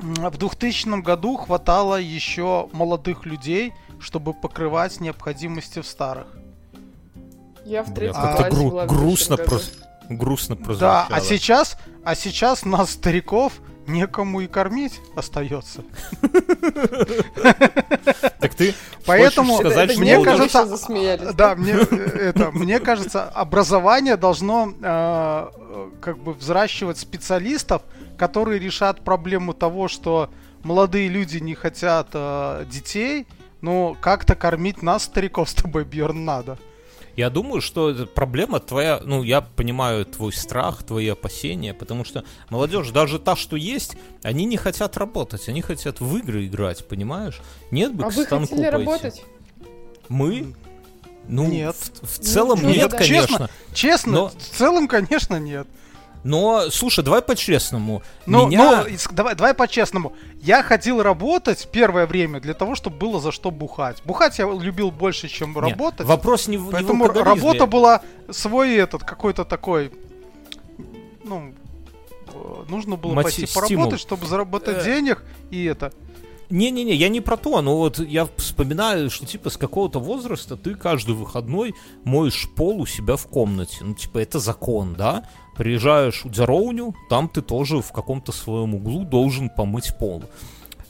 М, 0.01 0.13
В 0.29 0.37
2000 0.37 1.01
году 1.01 1.37
хватало 1.37 1.99
еще 1.99 2.69
молодых 2.71 3.25
людей, 3.25 3.73
чтобы 3.99 4.33
покрывать 4.33 4.99
необходимости 4.99 5.79
в 5.81 5.87
старых. 5.87 6.27
Я 7.65 7.83
в 7.83 7.93
третьем 7.93 8.13
как-то 8.21 8.37
классе 8.37 8.55
гру- 8.55 8.69
была 8.69 8.85
грустно 8.85 9.37
просто. 9.37 9.83
Грустно 10.09 10.55
прозвучало. 10.57 11.07
Да, 11.09 11.15
а 11.15 11.21
сейчас, 11.21 11.77
а 12.03 12.13
сейчас 12.15 12.65
нас, 12.65 12.91
стариков, 12.91 13.53
некому 13.87 14.41
и 14.41 14.47
кормить 14.47 14.99
остается. 15.15 15.81
Так 18.39 18.53
ты 18.55 18.73
Поэтому 19.05 19.57
сказать, 19.57 19.85
Это- 19.85 19.93
что 19.93 20.01
мне 20.01 20.23
кажется-. 20.23 21.33
Да, 21.33 21.55
мне 21.55 21.73
это, 21.73 22.51
мне 22.51 22.79
кажется, 22.79 23.23
образование 23.29 24.17
должно 24.17 24.73
э, 24.81 25.49
как 26.01 26.17
бы 26.19 26.33
взращивать 26.33 26.97
специалистов, 26.97 27.81
которые 28.17 28.59
решат 28.59 29.01
проблему 29.01 29.53
того, 29.53 29.87
что 29.87 30.29
молодые 30.63 31.07
люди 31.09 31.37
не 31.37 31.55
хотят 31.55 32.09
э, 32.13 32.65
детей, 32.69 33.27
но 33.61 33.95
как-то 33.99 34.35
кормить 34.35 34.81
нас, 34.81 35.03
стариков, 35.03 35.49
с 35.49 35.53
тобой, 35.53 35.83
Бьерн, 35.85 36.25
надо. 36.25 36.57
Я 37.15 37.29
думаю, 37.29 37.61
что 37.61 38.07
проблема 38.15 38.59
твоя, 38.59 38.99
ну, 39.03 39.21
я 39.23 39.41
понимаю 39.41 40.05
твой 40.05 40.33
страх, 40.33 40.81
твои 40.83 41.07
опасения, 41.09 41.73
потому 41.73 42.05
что 42.05 42.23
молодежь, 42.49 42.89
даже 42.89 43.19
та, 43.19 43.35
что 43.35 43.55
есть, 43.55 43.95
они 44.23 44.45
не 44.45 44.57
хотят 44.57 44.97
работать, 44.97 45.47
они 45.47 45.61
хотят 45.61 45.99
в 46.01 46.17
игры 46.17 46.47
играть, 46.47 46.87
понимаешь? 46.87 47.39
Нет 47.69 47.93
бы 47.93 48.05
А 48.05 48.09
к 48.09 48.13
вы 48.15 48.23
станку 48.23 48.55
хотели 48.55 48.69
пойти. 48.71 48.85
работать? 48.85 49.23
Мы? 50.09 50.55
Ну, 51.27 51.47
Нет. 51.47 51.75
В, 52.01 52.07
в 52.07 52.19
целом 52.19 52.59
Ну, 52.61 52.69
нет, 52.69 52.89
да. 52.91 52.97
конечно. 52.97 53.27
Честно, 53.27 53.49
Честно, 53.73 54.11
Но- 54.11 54.27
в 54.29 54.33
целом, 54.57 54.87
конечно, 54.87 55.39
нет. 55.39 55.67
Но, 56.23 56.69
слушай, 56.69 57.03
давай 57.03 57.21
по-честному. 57.21 58.01
Ну, 58.25 58.47
Меня... 58.47 58.85
ну, 58.87 58.97
давай, 59.11 59.35
давай 59.35 59.53
по-честному. 59.53 60.13
Я 60.41 60.63
ходил 60.63 61.01
работать 61.03 61.67
первое 61.71 62.05
время 62.05 62.39
для 62.39 62.53
того, 62.53 62.75
чтобы 62.75 62.95
было 62.97 63.19
за 63.19 63.31
что 63.33 63.51
бухать. 63.51 64.01
Бухать 64.05 64.39
я 64.39 64.45
любил 64.49 64.89
больше, 64.91 65.27
чем 65.27 65.53
Не, 65.53 65.59
работать. 65.59 66.07
Вопрос 66.07 66.47
не 66.47 66.57
в 66.57 66.65
не 66.67 66.71
Поэтому 66.71 67.05
алкоголизме. 67.05 67.41
работа 67.47 67.65
была 67.65 68.01
свой 68.31 68.75
этот 68.75 69.03
какой-то 69.03 69.43
такой, 69.43 69.91
ну, 71.23 71.53
э, 72.33 72.63
нужно 72.69 72.95
было 72.95 73.13
Мотив- 73.13 73.23
пойти 73.23 73.45
стимул. 73.45 73.67
поработать, 73.67 73.99
чтобы 73.99 74.25
заработать 74.25 74.77
Э. 74.77 74.83
денег 74.83 75.23
и 75.51 75.65
это. 75.65 75.91
Не-не-не, 76.53 76.93
я 76.93 77.09
не 77.09 77.19
про 77.19 77.35
то, 77.35 77.63
но 77.63 77.77
вот 77.77 77.97
я 77.97 78.27
вспоминаю, 78.37 79.09
что 79.09 79.25
типа 79.25 79.49
с 79.49 79.57
какого-то 79.57 79.99
возраста 79.99 80.55
ты 80.55 80.75
каждый 80.75 81.15
выходной 81.15 81.73
моешь 82.03 82.47
пол 82.55 82.81
у 82.81 82.85
себя 82.85 83.15
в 83.15 83.25
комнате. 83.25 83.77
Ну, 83.81 83.95
типа, 83.95 84.19
это 84.19 84.37
закон, 84.37 84.93
да? 84.93 85.27
Приезжаешь 85.57 86.23
у 86.25 86.29
Дзяроуню, 86.29 86.93
там 87.09 87.27
ты 87.27 87.41
тоже 87.41 87.81
в 87.81 87.91
каком-то 87.91 88.31
своем 88.31 88.75
углу 88.75 89.03
должен 89.03 89.49
помыть 89.49 89.97
пол. 89.97 90.25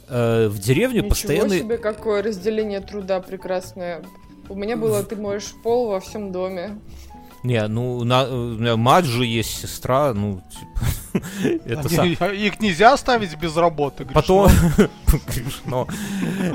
Э, 0.09 0.49
в 0.49 0.59
деревне 0.59 0.97
Ничего 0.97 1.09
постоянно... 1.11 1.57
себе, 1.57 1.77
какое 1.77 2.21
разделение 2.21 2.81
труда 2.81 3.21
прекрасное. 3.21 4.03
У 4.49 4.55
меня 4.55 4.75
было, 4.75 5.01
ты 5.01 5.15
моешь 5.15 5.53
пол 5.63 5.87
во 5.87 6.01
всем 6.01 6.33
доме. 6.33 6.77
Не, 7.43 7.67
ну, 7.67 8.03
на, 8.05 8.23
у 8.23 8.55
меня 8.55 8.77
мать 8.77 9.05
же 9.05 9.25
есть, 9.25 9.59
сестра, 9.61 10.13
ну, 10.13 10.41
типа, 10.49 11.25
это 11.65 11.89
сам- 11.89 12.07
Их 12.33 12.59
нельзя 12.61 12.93
оставить 12.93 13.37
без 13.37 13.55
работы. 13.57 14.05
Потом... 14.05 14.49
ну. 14.77 14.87
Грешно. 15.27 15.87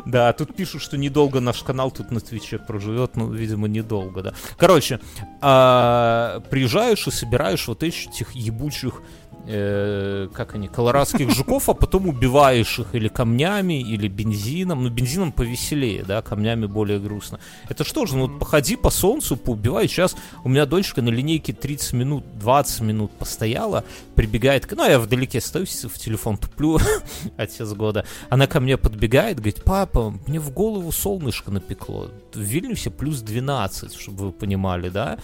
Да, 0.07 0.33
тут 0.33 0.57
пишут, 0.57 0.83
что 0.83 0.97
недолго 0.97 1.41
наш 1.41 1.63
канал 1.63 1.91
тут 1.91 2.11
на 2.11 2.21
Твиче 2.21 2.59
проживет, 2.59 3.17
ну, 3.17 3.31
видимо, 3.31 3.69
недолго, 3.69 4.23
да. 4.23 4.35
Короче, 4.57 4.99
а, 5.43 6.41
приезжаешь 6.51 7.07
и 7.07 7.11
собираешь 7.11 7.69
вот 7.69 7.83
этих 7.83 8.33
ебучих 8.33 9.03
э, 9.49 10.29
как 10.33 10.55
они, 10.55 10.69
колорадских 10.69 11.31
жуков, 11.31 11.69
а 11.69 11.75
потом 11.75 12.07
убиваешь 12.07 12.79
их 12.79 12.95
или 12.95 13.09
камнями, 13.09 13.81
или 13.81 14.09
бензином. 14.09 14.85
Ну, 14.85 14.91
бензином 14.91 15.33
повеселее, 15.33 16.05
да, 16.05 16.23
камнями 16.23 16.67
более 16.67 16.99
грустно. 16.99 17.41
Это 17.69 17.85
что 17.85 18.07
же, 18.07 18.17
ну, 18.17 18.27
вот 18.27 18.39
походи 18.39 18.77
по 18.77 18.91
солнцу, 18.91 19.37
поубивай. 19.37 19.89
Сейчас 19.89 20.17
у 20.45 20.49
меня 20.49 20.67
дочка 20.67 21.03
на 21.03 21.09
линейке 21.09 21.53
30 21.53 21.93
минут, 21.95 22.25
20 22.39 22.81
минут 22.83 23.11
постояла, 23.13 23.85
прибегает, 24.15 24.71
ну, 24.71 24.89
я 24.89 24.99
вдалеке 24.99 25.41
стою, 25.41 25.67
в 25.67 25.99
телефон 25.99 26.37
туплю, 26.37 26.79
отец 27.37 27.73
года. 27.73 28.05
Она 28.29 28.47
ко 28.47 28.61
мне 28.61 28.77
подбегает, 28.77 29.39
говорит, 29.39 29.65
папа, 29.65 30.15
мне 30.27 30.39
в 30.39 30.51
голову 30.51 30.93
солнышко 30.93 31.51
напекло. 31.51 32.11
В 32.35 32.39
Вильнюсе 32.39 32.91
плюс 32.91 33.21
12, 33.23 33.95
чтобы 33.95 34.27
вы 34.27 34.33
понимали, 34.33 34.91
да? 34.91 35.19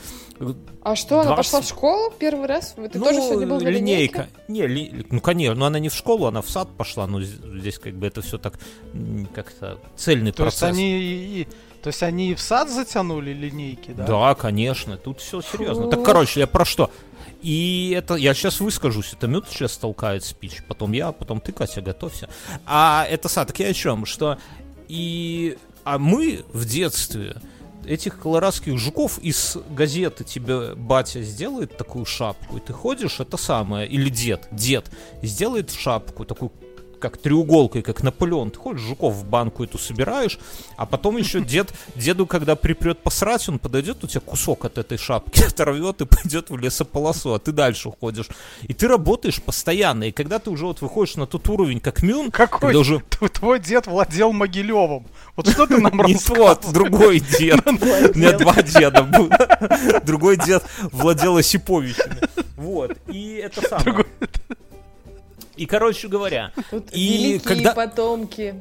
А 0.82 0.96
что, 0.96 1.20
она 1.20 1.34
20? 1.34 1.36
пошла 1.36 1.60
в 1.60 1.68
школу 1.68 2.12
первый 2.18 2.46
раз? 2.46 2.74
Ты 2.76 2.98
тоже 2.98 3.20
сегодня 3.20 3.46
был 3.46 3.60
на 3.60 3.68
линейке? 3.68 4.13
Ну, 4.16 4.54
Не, 4.54 4.66
ли- 4.66 5.06
ну, 5.10 5.20
конечно, 5.20 5.54
но 5.54 5.66
она 5.66 5.78
не 5.78 5.88
в 5.88 5.94
школу, 5.94 6.26
она 6.26 6.40
в 6.42 6.48
сад 6.50 6.68
пошла, 6.76 7.06
но 7.06 7.20
з- 7.20 7.58
здесь 7.60 7.78
как 7.78 7.94
бы 7.94 8.06
это 8.06 8.22
все 8.22 8.38
так 8.38 8.58
как-то 9.34 9.78
цельный 9.96 10.32
То 10.32 10.44
есть 10.44 10.58
процесс. 10.60 10.76
они 10.76 11.00
и- 11.00 11.40
и- 11.42 11.48
то 11.82 11.88
есть 11.88 12.02
они 12.02 12.30
и 12.30 12.34
в 12.34 12.40
сад 12.40 12.70
затянули 12.70 13.32
линейки, 13.32 13.90
да? 13.92 14.04
Да, 14.06 14.34
конечно, 14.34 14.96
тут 14.96 15.20
все 15.20 15.40
серьезно. 15.42 15.84
Фу. 15.84 15.90
Так, 15.90 16.04
короче, 16.04 16.40
я 16.40 16.46
про 16.46 16.64
что? 16.64 16.90
И 17.42 17.94
это, 17.94 18.14
я 18.14 18.32
сейчас 18.32 18.60
выскажусь, 18.60 19.12
это 19.12 19.26
Мют 19.26 19.46
сейчас 19.50 19.76
толкает 19.76 20.24
спич, 20.24 20.62
потом 20.66 20.92
я, 20.92 21.12
потом 21.12 21.40
ты, 21.40 21.52
Катя, 21.52 21.82
готовься. 21.82 22.28
А 22.64 23.06
это 23.10 23.28
сад, 23.28 23.48
так 23.48 23.58
я 23.58 23.68
о 23.68 23.74
чем? 23.74 24.06
Что 24.06 24.38
и, 24.88 25.58
а 25.84 25.98
мы 25.98 26.44
в 26.54 26.64
детстве 26.64 27.36
этих 27.86 28.18
колорадских 28.18 28.78
жуков 28.78 29.18
из 29.18 29.56
газеты 29.70 30.24
тебе 30.24 30.74
батя 30.74 31.22
сделает 31.22 31.76
такую 31.76 32.04
шапку, 32.04 32.56
и 32.56 32.60
ты 32.60 32.72
ходишь, 32.72 33.20
это 33.20 33.36
самое, 33.36 33.86
или 33.88 34.08
дед, 34.08 34.48
дед 34.50 34.90
сделает 35.22 35.70
шапку, 35.70 36.24
такую 36.24 36.50
как 37.04 37.18
треуголкой, 37.18 37.82
как 37.82 38.02
Наполеон. 38.02 38.50
Ты 38.50 38.58
ходишь, 38.58 38.80
жуков 38.80 39.14
в 39.14 39.26
банку 39.26 39.62
эту 39.62 39.76
собираешь, 39.76 40.38
а 40.78 40.86
потом 40.86 41.18
еще 41.18 41.40
дед, 41.44 41.74
деду, 41.94 42.26
когда 42.26 42.56
припрет 42.56 43.02
посрать, 43.02 43.46
он 43.46 43.58
подойдет, 43.58 44.02
у 44.02 44.06
тебя 44.06 44.22
кусок 44.22 44.64
от 44.64 44.78
этой 44.78 44.96
шапки 44.96 45.42
оторвет 45.46 46.00
и 46.00 46.06
пойдет 46.06 46.48
в 46.48 46.56
лесополосу, 46.56 47.34
а 47.34 47.38
ты 47.38 47.52
дальше 47.52 47.90
ходишь. 48.00 48.28
И 48.62 48.72
ты 48.72 48.88
работаешь 48.88 49.42
постоянно, 49.42 50.04
и 50.04 50.12
когда 50.12 50.38
ты 50.38 50.48
уже 50.48 50.64
вот 50.64 50.80
выходишь 50.80 51.16
на 51.16 51.26
тот 51.26 51.46
уровень, 51.50 51.78
как 51.78 52.02
Мюн, 52.02 52.30
Какой 52.30 52.74
уже 52.74 53.00
твой 53.00 53.60
дед 53.60 53.86
владел 53.86 54.32
Могилевым? 54.32 55.06
Вот 55.36 55.46
что 55.46 55.66
ты 55.66 55.76
нам 55.76 55.98
не 56.06 56.14
тот, 56.14 56.64
другой 56.72 57.20
дед. 57.20 57.60
У 57.66 58.18
меня 58.18 58.32
два 58.38 58.62
деда 58.62 59.02
было. 59.02 60.00
Другой 60.06 60.38
дед 60.38 60.64
владел 60.90 61.36
Осиповичами. 61.36 62.16
Вот, 62.56 62.96
и 63.08 63.34
это 63.34 63.60
самое. 63.68 64.06
И, 65.56 65.66
короче 65.66 66.08
говоря, 66.08 66.52
Тут 66.70 66.88
И 66.92 67.40
когда- 67.44 67.74
потомки. 67.74 68.60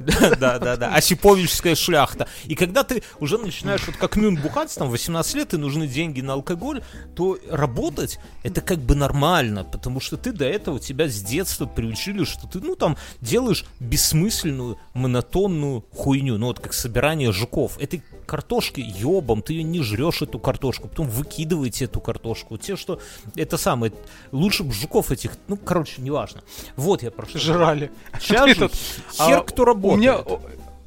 Да, 0.00 0.34
да, 0.36 0.58
да, 0.58 0.76
да. 0.76 0.94
Осиповичская 0.94 1.74
шляхта. 1.74 2.28
И 2.44 2.54
когда 2.54 2.84
ты 2.84 3.02
уже 3.20 3.38
начинаешь, 3.38 3.86
вот 3.86 3.96
как 3.96 4.16
Мюн 4.16 4.36
бухать, 4.36 4.74
там 4.74 4.90
18 4.90 5.34
лет, 5.34 5.54
и 5.54 5.56
нужны 5.56 5.86
деньги 5.86 6.20
на 6.20 6.34
алкоголь, 6.34 6.82
то 7.16 7.38
работать 7.50 8.18
это 8.42 8.60
как 8.60 8.80
бы 8.80 8.94
нормально, 8.94 9.64
потому 9.64 10.00
что 10.00 10.18
ты 10.18 10.32
до 10.32 10.44
этого 10.44 10.78
тебя 10.78 11.08
с 11.08 11.22
детства 11.22 11.64
приучили, 11.64 12.24
что 12.24 12.46
ты, 12.46 12.60
ну, 12.60 12.74
там, 12.76 12.98
делаешь 13.22 13.64
бессмысленную, 13.80 14.78
монотонную 14.92 15.86
хуйню, 15.94 16.36
ну, 16.36 16.46
вот 16.48 16.60
как 16.60 16.74
собирание 16.74 17.32
жуков. 17.32 17.78
Этой 17.78 18.02
картошки 18.28 18.80
ебом, 18.80 19.40
ты 19.42 19.54
ее 19.54 19.62
не 19.62 19.82
жрешь, 19.82 20.20
эту 20.22 20.38
картошку, 20.38 20.86
потом 20.88 21.08
выкидываете 21.08 21.86
эту 21.86 22.00
картошку. 22.00 22.58
Те, 22.58 22.76
что, 22.76 23.00
это 23.34 23.56
самое, 23.56 23.92
лучше 24.32 24.62
бы 24.64 24.72
жуков 24.72 25.10
этих, 25.10 25.32
ну, 25.48 25.56
короче, 25.56 26.02
неважно. 26.02 26.42
Вот 26.76 27.02
я 27.02 27.10
про 27.10 27.26
что. 27.26 27.38
Жрали. 27.38 27.90
Сейчас 28.20 28.46
же 28.46 28.52
Этот, 28.52 28.72
хер 29.14 29.38
а, 29.38 29.42
кто 29.42 29.64
работает. 29.64 30.26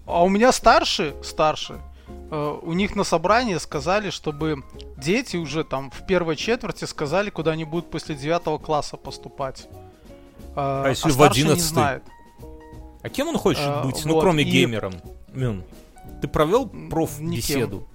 а 0.05 0.23
у 0.23 0.29
меня 0.29 0.51
старшие, 0.51 1.15
старшие, 1.23 1.79
э, 2.29 2.59
у 2.61 2.73
них 2.73 2.95
на 2.95 3.03
собрании 3.03 3.57
сказали, 3.57 4.11
чтобы 4.11 4.63
дети 4.97 5.35
уже 5.37 5.63
там 5.63 5.89
в 5.89 6.05
первой 6.05 6.35
четверти 6.35 6.85
сказали, 6.85 7.31
куда 7.31 7.51
они 7.51 7.65
будут 7.65 7.89
после 7.89 8.13
девятого 8.15 8.59
класса 8.59 8.97
поступать. 8.97 9.67
А, 10.55 10.87
если 10.89 11.09
в 11.09 11.13
старший 11.13 11.43
не 11.43 11.49
11-й? 11.49 11.59
знает. 11.59 12.03
А 13.01 13.09
кем 13.09 13.29
он 13.29 13.37
хочет 13.39 13.63
А, 13.65 13.83
быть, 13.83 14.05
ну 14.05 14.13
вот, 14.13 14.21
кроме 14.21 14.43
и- 14.43 14.51
геймером? 14.51 14.93
Ты 16.21 16.27
провел 16.27 16.67
проф-беседу? 16.67 17.87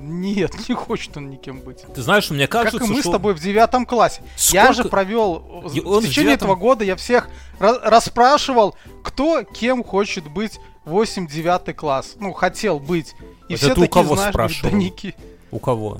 Нет, 0.00 0.52
не 0.68 0.74
хочет 0.74 1.16
он 1.16 1.30
никем 1.30 1.60
быть. 1.60 1.82
Ты 1.94 2.00
знаешь, 2.02 2.30
мне 2.30 2.46
кажется, 2.46 2.78
как 2.78 2.88
и 2.88 2.92
мы 2.92 3.00
что... 3.00 3.10
с 3.10 3.12
тобой 3.12 3.34
в 3.34 3.40
девятом 3.40 3.84
классе. 3.86 4.22
Я 4.50 4.68
же 4.68 4.74
Сколько- 4.74 4.88
провел 4.90 5.34
в 5.38 5.86
он 5.86 6.02
в 6.02 6.06
течение 6.06 6.32
девятом- 6.32 6.34
этого 6.34 6.54
года 6.54 6.84
я 6.84 6.96
всех 6.96 7.28
ра- 7.58 7.80
расспрашивал, 7.82 8.76
кто 9.02 9.42
кем 9.42 9.82
хочет 9.82 10.28
быть 10.28 10.60
8-9 10.84 11.72
класс. 11.74 12.14
Ну, 12.20 12.32
хотел 12.32 12.78
быть. 12.78 13.14
И 13.48 13.52
Вот 13.54 13.58
все 13.58 13.72
это 13.72 13.80
у 13.80 13.88
кого 13.88 14.14
знаешь, 14.14 14.32
спрашивал? 14.32 14.70
да 14.70 14.76
Ники. 14.76 15.14
У 15.50 15.58
кого? 15.58 15.98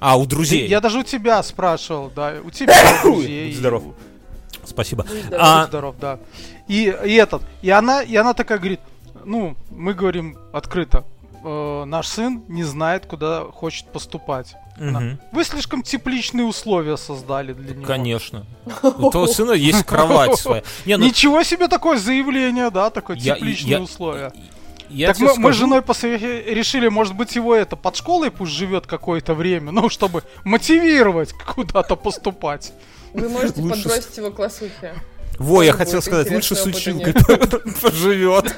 А, 0.00 0.18
у 0.18 0.26
друзей. 0.26 0.66
Я 0.66 0.80
даже 0.80 0.98
у 0.98 1.02
тебя 1.02 1.42
спрашивал, 1.42 2.10
да. 2.14 2.34
У 2.42 2.50
тебя 2.50 2.74
у 3.04 3.08
друзей. 3.08 3.48
Будь 3.48 3.56
здоров. 3.58 3.84
и 3.84 4.66
Спасибо. 4.66 5.04
Будь 5.04 5.24
здоров. 5.24 5.40
А, 5.46 5.66
здоров, 5.66 5.94
да. 6.00 6.18
И, 6.68 6.84
и 7.04 7.14
этот. 7.14 7.42
И 7.60 7.70
она, 7.70 8.02
и 8.02 8.16
она 8.16 8.32
такая 8.34 8.58
говорит, 8.58 8.80
ну, 9.24 9.56
мы 9.70 9.94
говорим 9.94 10.36
открыто. 10.52 11.04
э, 11.44 11.84
наш 11.86 12.06
сын 12.06 12.44
не 12.48 12.62
знает, 12.62 13.06
куда 13.06 13.44
хочет 13.44 13.86
поступать. 13.92 14.54
мгм, 14.78 15.18
Вы 15.32 15.44
слишком 15.44 15.82
тепличные 15.82 16.44
условия 16.46 16.96
создали 16.96 17.52
для 17.52 17.74
него. 17.74 17.84
Конечно. 17.86 18.46
У 18.82 19.10
твоего 19.10 19.26
сына 19.26 19.52
есть 19.52 19.84
кровать 19.84 20.38
своя. 20.38 20.62
Не, 20.86 20.96
ну, 20.96 21.04
Ничего 21.06 21.42
себе 21.42 21.66
такое 21.68 21.98
заявление, 21.98 22.70
да, 22.70 22.90
такое 22.90 23.16
я- 23.16 23.34
тепличные 23.34 23.70
я- 23.72 23.80
условия. 23.82 24.32
я 24.88 25.08
так 25.08 25.18
мы, 25.18 25.26
мы 25.26 25.32
с 25.32 25.34
скажу, 25.36 25.58
женой 25.58 25.80
посове- 25.82 26.44
решили, 26.54 26.86
может 26.88 27.16
быть, 27.16 27.34
его 27.34 27.54
это 27.56 27.74
под 27.76 27.96
школой 27.96 28.30
пусть 28.30 28.52
живет 28.52 28.86
какое-то 28.86 29.34
время, 29.34 29.72
ну, 29.72 29.88
чтобы 29.88 30.22
мотивировать 30.44 31.32
куда-то 31.32 31.96
поступать. 31.96 32.72
Вы 33.14 33.28
можете 33.28 33.62
подбросить 33.62 34.16
его 34.16 34.30
классухе. 34.30 34.94
Во, 35.38 35.62
я 35.62 35.72
хотел 35.72 36.02
сказать, 36.02 36.30
лучше 36.30 36.54
с 36.54 36.64
училкой 36.66 37.14
поживет. 37.80 38.54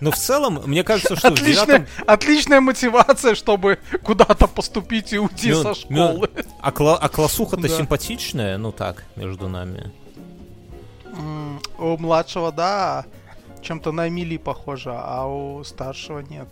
Но 0.00 0.10
в 0.10 0.16
целом, 0.16 0.62
мне 0.64 0.84
кажется, 0.84 1.16
что 1.16 1.30
в 1.30 1.32
Отличная, 1.32 1.66
девятом... 1.66 1.86
отличная 2.06 2.60
мотивация, 2.60 3.34
чтобы 3.34 3.78
куда-то 4.02 4.46
поступить 4.46 5.12
и 5.12 5.18
уйти 5.18 5.52
со 5.54 5.74
школы. 5.74 6.30
А, 6.60 6.70
а 6.70 7.08
классуха-то 7.08 7.68
симпатичная, 7.68 8.58
ну 8.58 8.72
так, 8.72 9.04
между 9.16 9.48
нами. 9.48 9.90
У 11.78 11.96
младшего, 11.96 12.52
да, 12.52 13.04
чем-то 13.60 13.92
на 13.92 14.08
Эмили 14.08 14.36
похоже, 14.36 14.92
а 14.94 15.26
у 15.26 15.64
старшего 15.64 16.20
нет. 16.20 16.48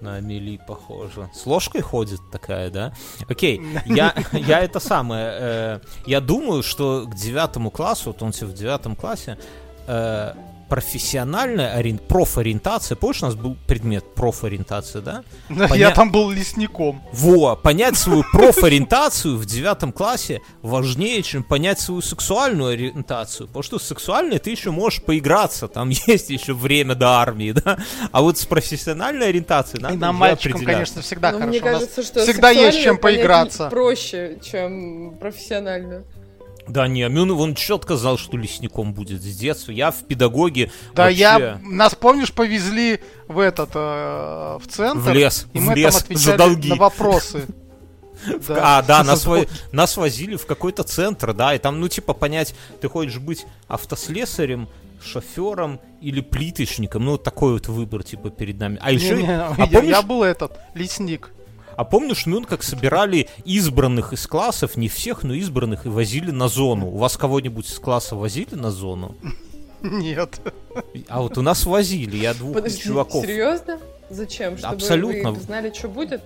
На 0.00 0.16
Амели 0.16 0.58
похоже. 0.66 1.28
С 1.34 1.46
ложкой 1.46 1.82
ходит 1.82 2.20
такая, 2.32 2.70
да? 2.70 2.92
Окей, 3.28 3.60
я, 3.86 4.14
я 4.32 4.60
это 4.60 4.80
самое. 4.80 5.28
э, 5.32 5.80
я 6.06 6.20
думаю, 6.20 6.62
что 6.62 7.06
к 7.06 7.14
девятому 7.14 7.70
классу, 7.70 8.04
вот 8.06 8.22
он 8.22 8.32
в 8.46 8.54
девятом 8.54 8.96
классе, 8.96 9.38
э, 9.86 10.32
профессиональная 10.70 11.76
орien- 11.78 11.98
профориентация, 11.98 12.96
помнишь, 12.96 13.22
у 13.22 13.26
нас 13.26 13.34
был 13.34 13.56
предмет 13.66 14.04
профориентация, 14.14 15.02
да? 15.02 15.24
Я 15.50 15.66
Поня- 15.66 15.94
там 15.94 16.10
был 16.10 16.30
лесником. 16.30 17.02
Во, 17.12 17.56
понять 17.56 17.96
свою 17.98 18.24
профориентацию 18.32 19.36
в 19.36 19.44
девятом 19.44 19.92
классе 19.92 20.40
важнее, 20.62 21.22
чем 21.22 21.42
понять 21.42 21.80
свою 21.80 22.00
сексуальную 22.00 22.70
ориентацию. 22.72 23.48
Потому 23.48 23.62
что 23.64 23.78
с 23.78 23.82
сексуальной 23.82 24.38
ты 24.38 24.50
еще 24.50 24.70
можешь 24.70 25.02
поиграться, 25.02 25.68
там 25.68 25.88
есть 26.06 26.30
еще 26.30 26.54
время 26.54 26.94
до 26.94 27.08
армии, 27.08 27.52
да? 27.52 27.78
А 28.12 28.22
вот 28.22 28.38
с 28.38 28.46
профессиональной 28.46 29.28
ориентацией 29.28 29.82
надо 29.82 29.94
И 29.94 29.98
нам, 29.98 30.14
мальчикам, 30.16 30.64
конечно, 30.64 31.02
всегда 31.02 31.32
Но 31.32 31.38
хорошо. 31.38 31.48
мне 31.50 31.60
кажется, 31.60 32.02
что 32.02 32.22
всегда 32.22 32.50
есть 32.50 32.80
чем 32.82 32.96
поиграться. 32.96 33.68
проще, 33.68 34.38
чем 34.42 35.16
профессиональную. 35.18 36.04
Да 36.72 36.86
не, 36.88 37.08
Мюн, 37.08 37.30
он 37.32 37.54
четко 37.54 37.96
знал, 37.96 38.16
что 38.18 38.36
лесником 38.36 38.92
будет 38.94 39.22
с 39.22 39.36
детства. 39.36 39.72
Я 39.72 39.90
в 39.90 40.04
педагоге 40.04 40.70
Да, 40.94 41.04
вообще 41.04 41.18
я... 41.18 41.60
Нас, 41.62 41.94
помнишь, 41.94 42.32
повезли 42.32 43.00
в 43.28 43.38
этот, 43.40 43.70
э, 43.74 44.58
в 44.60 44.62
центр. 44.68 45.10
в 45.10 45.12
лес, 45.12 45.46
И 45.52 45.58
в 45.58 45.62
мы 45.62 45.74
лес 45.74 45.94
там 46.04 46.16
за 46.16 46.34
отвечали 46.34 46.36
долги. 46.36 46.68
на 46.70 46.76
вопросы. 46.76 47.46
А, 48.50 48.82
да, 48.82 49.02
нас, 49.04 49.22
За 49.22 49.30
во- 49.30 49.46
нас 49.72 49.96
возили 49.96 50.36
в 50.36 50.44
какой-то 50.44 50.82
центр, 50.82 51.32
да, 51.32 51.54
и 51.54 51.58
там, 51.58 51.80
ну, 51.80 51.88
типа, 51.88 52.12
понять, 52.12 52.54
ты 52.80 52.88
хочешь 52.88 53.18
быть 53.18 53.46
автослесарем, 53.66 54.68
шофером 55.02 55.80
или 56.02 56.20
плиточником. 56.20 57.04
Ну, 57.06 57.12
вот 57.12 57.22
такой 57.24 57.54
вот 57.54 57.68
выбор, 57.68 58.02
типа, 58.02 58.28
перед 58.28 58.58
нами. 58.58 58.78
А 58.82 58.92
еще... 58.92 59.16
Не, 59.16 59.22
не, 59.22 59.28
а, 59.30 59.54
я, 59.56 59.66
помнишь, 59.66 59.90
я 59.90 60.02
был 60.02 60.22
этот, 60.22 60.58
лесник. 60.74 61.30
А 61.80 61.84
помнишь, 61.84 62.26
мы 62.26 62.44
как 62.44 62.62
собирали 62.62 63.26
избранных 63.46 64.12
из 64.12 64.26
классов, 64.26 64.76
не 64.76 64.90
всех, 64.90 65.22
но 65.22 65.32
избранных, 65.32 65.86
и 65.86 65.88
возили 65.88 66.30
на 66.30 66.46
зону? 66.46 66.88
У 66.88 66.98
вас 66.98 67.16
кого-нибудь 67.16 67.70
из 67.70 67.78
класса 67.78 68.16
возили 68.16 68.54
на 68.54 68.70
зону? 68.70 69.16
Нет. 69.80 70.42
А 71.08 71.22
вот 71.22 71.38
у 71.38 71.42
нас 71.42 71.64
возили, 71.64 72.18
я 72.18 72.34
двух 72.34 72.52
Подожди, 72.52 72.82
чуваков. 72.82 73.24
серьезно? 73.24 73.78
Зачем? 74.10 74.58
Чтобы 74.58 74.74
Абсолютно. 74.74 75.32
вы 75.32 75.40
знали, 75.40 75.72
что 75.72 75.88
будет? 75.88 76.20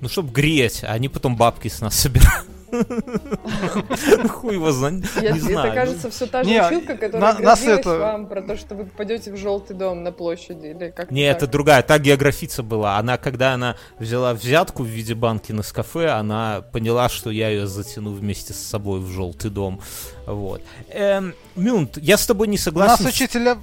Ну, 0.00 0.08
чтобы 0.08 0.32
греть, 0.32 0.82
а 0.82 0.88
они 0.88 1.08
потом 1.08 1.36
бабки 1.36 1.68
с 1.68 1.80
нас 1.80 1.94
собирают. 1.94 2.48
Хуй 4.28 4.54
его 4.54 4.72
знает, 4.72 5.04
Я- 5.20 5.32
не 5.32 5.40
знаю. 5.40 5.66
Это, 5.72 5.74
кажется, 5.74 6.10
все 6.10 6.26
та 6.26 6.42
же 6.42 6.50
училка, 6.50 6.96
которая 6.96 7.34
грозилась 7.34 7.80
это- 7.80 7.98
вам 7.98 8.26
про 8.26 8.42
то, 8.42 8.56
что 8.56 8.74
вы 8.74 8.84
попадете 8.84 9.32
в 9.32 9.36
желтый 9.36 9.76
дом 9.76 10.02
на 10.02 10.12
площади 10.12 10.68
или 10.68 10.90
как 10.90 11.10
Не, 11.10 11.22
это 11.22 11.46
другая, 11.46 11.82
та 11.82 11.98
географица 11.98 12.62
была. 12.62 12.98
Она, 12.98 13.18
когда 13.18 13.54
она 13.54 13.76
взяла 13.98 14.32
взятку 14.32 14.82
в 14.82 14.86
виде 14.86 15.14
банки 15.14 15.52
на 15.52 15.62
кафе, 15.62 16.08
она 16.08 16.62
поняла, 16.72 17.08
что 17.08 17.30
я 17.30 17.48
ее 17.48 17.66
затяну 17.66 18.12
вместе 18.12 18.52
с 18.52 18.58
собой 18.58 19.00
в 19.00 19.08
желтый 19.08 19.50
дом. 19.50 19.80
Вот. 20.26 20.62
Эм, 20.90 21.34
Мюнт, 21.56 21.98
я 21.98 22.16
с 22.16 22.26
тобой 22.26 22.46
не 22.46 22.52
У 22.52 22.56
нас 22.56 22.62
согласен 22.64 23.06
учителя... 23.06 23.58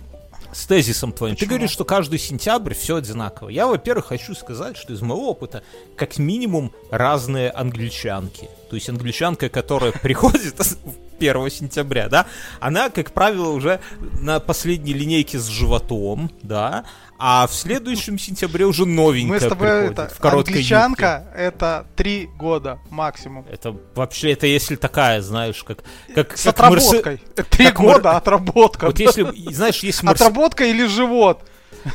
с 0.51 0.65
тезисом 0.65 1.11
твоим. 1.11 1.35
Ты 1.35 1.41
Почему? 1.41 1.49
говоришь, 1.49 1.71
что 1.71 1.85
каждый 1.85 2.19
сентябрь 2.19 2.73
все 2.73 2.97
одинаково. 2.97 3.49
Я, 3.49 3.67
во-первых, 3.67 4.07
хочу 4.07 4.33
сказать, 4.35 4.77
что 4.77 4.93
из 4.93 5.01
моего 5.01 5.29
опыта, 5.29 5.63
как 5.95 6.17
минимум, 6.17 6.71
разные 6.91 7.49
англичанки. 7.49 8.49
То 8.69 8.75
есть 8.75 8.89
англичанка, 8.89 9.49
которая 9.49 9.91
приходит 10.01 10.55
1 11.19 11.49
сентября, 11.49 12.09
да, 12.09 12.27
она, 12.59 12.89
как 12.89 13.11
правило, 13.11 13.49
уже 13.49 13.79
на 14.21 14.39
последней 14.39 14.93
линейке 14.93 15.39
с 15.39 15.47
животом, 15.47 16.31
да, 16.41 16.85
а 17.21 17.47
в 17.47 17.53
следующем 17.53 18.17
сентябре 18.17 18.65
уже 18.65 18.85
новенькая 18.85 19.33
Мы 19.33 19.39
с 19.39 19.49
тобой 19.49 19.67
приходит 19.67 19.99
это... 19.99 20.15
в 20.15 20.19
короткой 20.19 20.53
Англичанка 20.53 21.27
это 21.35 21.85
три 21.97 22.27
года 22.37 22.79
максимум. 22.89 23.39
юбке. 23.39 23.53
Это 23.53 23.75
вообще, 23.93 24.31
это 24.31 24.47
если 24.47 24.77
такая, 24.77 25.21
знаешь, 25.21 25.61
как... 25.65 25.83
как 26.15 26.37
С 26.37 26.43
как 26.45 26.55
отработкой. 26.59 27.17
Три 27.49 27.65
как 27.65 27.79
мар- 27.79 27.95
года 27.97 28.11
отработка. 28.15 28.85
Вот 28.85 28.99
если, 28.99 29.51
знаешь, 29.51 29.79
есть 29.83 30.01
Мерсе- 30.01 30.11
Отработка 30.11 30.63
или 30.63 30.85
живот? 30.87 31.43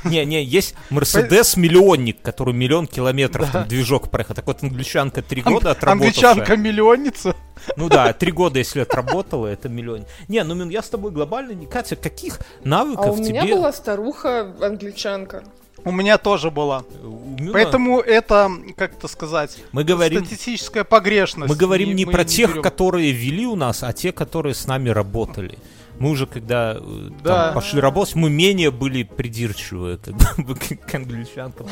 Не, 0.05 0.25
не, 0.25 0.43
есть 0.43 0.75
Мерседес 0.91 1.57
миллионник, 1.57 2.23
который 2.23 2.55
миллион 2.55 2.87
километров 2.87 3.51
там 3.51 3.69
движок 3.69 4.11
проехал. 4.11 4.35
Так 4.35 4.47
вот, 4.47 4.63
англичанка 4.63 5.23
три 5.23 5.43
года 5.43 5.73
отработавшая. 5.73 6.31
Англичанка 6.33 6.57
миллионница. 6.57 7.37
Ну 7.77 7.89
да, 7.89 8.13
три 8.13 8.33
года, 8.33 8.59
если 8.59 8.81
отработала, 8.81 9.47
это 9.47 9.69
миллион. 9.69 10.05
Не, 10.29 10.43
ну 10.45 10.55
Мин, 10.55 10.69
я 10.69 10.83
с 10.83 10.89
тобой 10.89 11.13
глобально 11.13 11.53
не... 11.53 11.67
Катя, 11.67 11.97
каких 11.97 12.39
А 12.41 12.69
навыков 12.69 13.19
у 13.19 13.23
меня 13.23 13.43
тебе... 13.43 13.55
была 13.55 13.73
старуха 13.73 14.55
англичанка. 14.61 15.45
У 15.85 15.93
меня 15.93 16.17
тоже 16.19 16.51
была. 16.51 16.85
у 17.03 17.37
Мюна- 17.39 17.53
Поэтому 17.53 18.01
это, 18.01 18.51
как 18.77 18.95
это 18.97 19.07
сказать, 19.07 19.59
мы 19.73 19.85
говорим, 19.85 20.25
статистическая 20.25 20.83
погрешность. 20.83 21.51
мы 21.51 21.57
говорим 21.57 21.95
не 21.95 22.07
мы 22.07 22.13
про 22.13 22.25
тех, 22.25 22.51
берем. 22.53 22.63
которые 22.63 23.13
вели 23.13 23.47
у 23.47 23.55
нас, 23.55 23.83
а 23.83 23.93
те, 23.93 24.11
которые 24.13 24.55
с 24.55 24.67
нами 24.67 24.89
работали. 24.89 25.59
Мы 26.01 26.11
уже, 26.11 26.27
когда 26.27 26.73
э, 26.77 26.79
там 26.79 27.19
Да. 27.23 27.53
пошли 27.53 27.81
работать, 27.81 28.15
мы 28.17 28.29
менее 28.31 28.71
были 28.71 29.05
придирчивы 29.05 29.99
как 29.99 30.45
бы, 30.45 30.55
к, 30.57 30.77
к 30.91 30.95
англичанкам. 30.95 31.67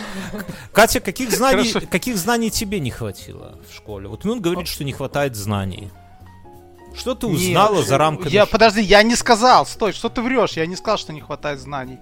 Катя, 0.73 1.01
каких 1.01 1.31
знаний, 1.33 1.69
Хорошо. 1.71 1.87
каких 1.91 2.17
знаний 2.17 2.51
тебе 2.51 2.79
не 2.81 2.91
хватило 2.91 3.59
в 3.69 3.75
школе? 3.75 4.09
Вот 4.09 4.25
Мюн 4.25 4.41
говорит, 4.41 4.69
что 4.69 4.85
не 4.85 4.93
хватает 4.93 5.35
знаний. 5.37 5.91
Что 6.95 7.15
ты 7.15 7.27
Нет, 7.27 7.37
узнала 7.37 7.83
за 7.83 7.97
рамками 7.99 8.31
Я, 8.31 8.45
подожди, 8.47 8.83
я 8.83 9.03
не 9.03 9.17
сказал, 9.17 9.65
стой, 9.67 9.93
что 9.93 10.09
ты 10.11 10.21
врешь? 10.21 10.53
Я 10.53 10.67
не 10.67 10.77
сказал, 10.77 10.99
что 10.99 11.13
не 11.13 11.21
хватает 11.23 11.59
знаний. 11.59 11.99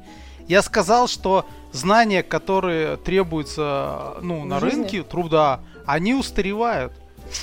Я 0.48 0.62
сказал, 0.62 1.06
что 1.06 1.46
знания, 1.72 2.24
которые 2.24 2.96
требуются, 2.96 4.14
ну, 4.20 4.44
на 4.44 4.58
жизни? 4.58 4.80
рынке 4.82 5.02
труда, 5.04 5.60
они 5.86 6.14
устаревают. 6.14 6.92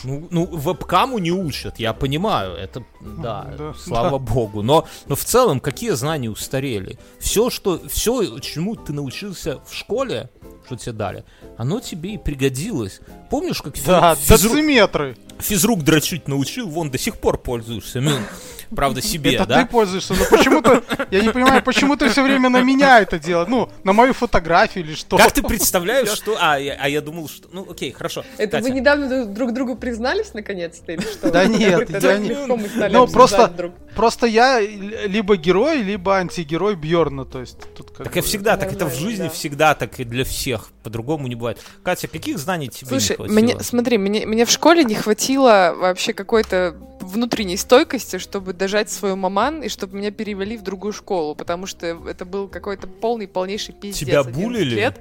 Ну, 0.03 0.27
ну, 0.31 0.45
вебкаму 0.45 1.17
не 1.19 1.31
учат, 1.31 1.79
я 1.79 1.93
понимаю, 1.93 2.53
это, 2.55 2.83
да, 3.01 3.53
Да, 3.57 3.73
слава 3.79 4.17
богу. 4.17 4.61
Но, 4.63 4.87
но 5.07 5.15
в 5.15 5.23
целом, 5.23 5.59
какие 5.59 5.91
знания 5.91 6.29
устарели? 6.29 6.97
Все, 7.19 7.49
что, 7.49 7.81
все, 7.87 8.39
чему 8.39 8.75
ты 8.75 8.93
научился 8.93 9.59
в 9.69 9.73
школе, 9.73 10.29
что 10.65 10.75
тебе 10.75 10.91
дали, 10.93 11.23
оно 11.57 11.79
тебе 11.79 12.15
и 12.15 12.17
пригодилось. 12.17 12.99
Помнишь, 13.29 13.61
как 13.61 13.75
Да, 13.85 14.15
физру- 14.15 14.49
дециметры. 14.49 15.17
физрук 15.39 15.83
дрочить 15.83 16.27
научил, 16.27 16.67
вон 16.69 16.91
до 16.91 16.97
сих 16.97 17.17
пор 17.17 17.37
пользуешься. 17.37 18.01
Правда, 18.75 19.01
себе, 19.01 19.35
это 19.35 19.45
да? 19.45 19.61
ты 19.63 19.65
пользуешься, 19.69 20.13
но 20.13 20.25
почему-то, 20.37 20.83
я 21.11 21.21
не 21.21 21.29
понимаю, 21.29 21.63
почему 21.63 21.95
ты 21.95 22.09
все 22.09 22.23
время 22.23 22.49
на 22.49 22.61
меня 22.61 22.99
это 22.99 23.19
делаешь, 23.19 23.47
ну, 23.49 23.69
на 23.83 23.93
мою 23.93 24.13
фотографию 24.13 24.83
или 24.85 24.93
что. 24.95 25.17
Как 25.17 25.31
ты 25.31 25.41
представляешь, 25.43 26.09
что... 26.09 26.37
А 26.39 26.57
я, 26.59 26.77
а 26.79 26.89
я 26.89 27.01
думал, 27.01 27.29
что... 27.29 27.47
Ну, 27.51 27.65
окей, 27.69 27.91
хорошо. 27.91 28.23
Это 28.37 28.57
Катя. 28.57 28.63
вы 28.63 28.69
недавно 28.71 29.07
друг- 29.09 29.33
друг 29.33 29.53
другу 29.53 29.75
признались 29.75 30.33
наконец-то 30.33 30.91
или 30.91 31.01
что? 31.01 31.31
Да 31.31 31.45
нет, 31.45 31.89
я 31.89 32.17
не- 32.17 32.89
Ну, 32.91 33.07
просто-. 33.07 33.71
Просто 33.95 34.27
я 34.27 34.59
либо 34.59 35.37
герой, 35.37 35.81
либо 35.81 36.17
антигерой 36.17 36.75
Бьорна, 36.75 37.25
то 37.25 37.39
есть 37.39 37.57
тут 37.75 37.89
как 37.91 38.03
Так 38.07 38.17
и 38.17 38.19
бы- 38.19 38.25
всегда, 38.25 38.55
так 38.57 38.71
это 38.71 38.85
в 38.85 38.93
жизни 38.93 39.23
да. 39.23 39.29
всегда 39.29 39.73
так 39.73 39.99
и 39.99 40.03
для 40.03 40.23
всех. 40.23 40.69
По-другому 40.83 41.27
не 41.27 41.33
бывает. 41.35 41.59
Катя, 41.83 42.07
каких 42.07 42.37
знаний 42.37 42.67
тебе 42.69 42.91
не 42.91 42.99
Слушай, 42.99 43.15
хватило? 43.15 43.35
мне, 43.39 43.59
смотри, 43.61 43.97
мне, 43.97 44.25
мне 44.27 44.45
в 44.45 44.51
школе 44.51 44.83
не 44.83 44.93
хватило 44.95 45.73
вообще 45.75 46.13
какой-то 46.13 46.75
внутренней 47.07 47.57
стойкости, 47.57 48.17
чтобы 48.17 48.53
дожать 48.53 48.89
свою 48.89 49.15
маман 49.15 49.63
и 49.63 49.69
чтобы 49.69 49.97
меня 49.97 50.11
перевели 50.11 50.57
в 50.57 50.61
другую 50.63 50.93
школу, 50.93 51.35
потому 51.35 51.65
что 51.65 51.85
это 51.87 52.25
был 52.25 52.47
какой-то 52.47 52.87
полный, 52.87 53.27
полнейший 53.27 53.73
пиздец. 53.73 53.99
Тебя 53.99 54.19
11 54.21 54.43
булили? 54.43 54.75
лет. 54.75 54.99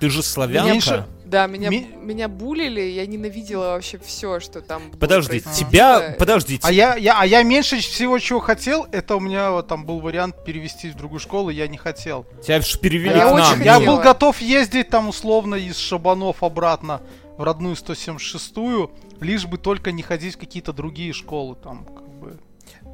Ты 0.00 0.10
же 0.10 0.22
славянка. 0.22 0.72
Меньше- 0.72 1.06
Да, 1.24 1.46
меня, 1.46 1.70
Ми- 1.70 1.86
меня 1.96 2.28
булили, 2.28 2.80
я 2.80 3.06
ненавидела 3.06 3.66
вообще 3.74 3.98
все, 4.04 4.38
что 4.40 4.60
там 4.60 4.90
было 4.90 4.98
Подожди, 4.98 5.28
происходило. 5.40 5.70
тебя... 5.70 6.16
Подожди, 6.18 6.60
А 6.62 6.72
я, 6.72 6.96
я, 6.96 7.20
а 7.20 7.24
я 7.24 7.42
меньше 7.44 7.78
всего 7.78 8.18
чего 8.18 8.40
хотел, 8.40 8.86
это 8.92 9.16
у 9.16 9.20
меня 9.20 9.50
вот 9.52 9.68
там 9.68 9.86
был 9.86 10.00
вариант 10.00 10.44
перевести 10.44 10.90
в 10.90 10.96
другую 10.96 11.20
школу, 11.20 11.48
я 11.50 11.68
не 11.68 11.78
хотел. 11.78 12.26
тебя 12.44 12.60
ж 12.60 12.78
перевели 12.78 13.16
Я 13.16 13.30
к 13.30 13.34
нам. 13.34 13.62
Я 13.62 13.80
был 13.80 13.98
готов 13.98 14.40
ездить 14.42 14.88
там 14.90 15.08
условно 15.08 15.54
из 15.54 15.78
Шабанов 15.78 16.42
обратно 16.42 17.00
в 17.38 17.42
родную 17.44 17.76
176-ю, 17.76 18.90
лишь 19.22 19.46
бы 19.46 19.58
только 19.58 19.92
не 19.92 20.02
ходить 20.02 20.34
в 20.34 20.38
какие-то 20.38 20.72
другие 20.72 21.12
школы 21.12 21.56
там, 21.56 21.84
как 21.84 22.08
бы. 22.18 22.38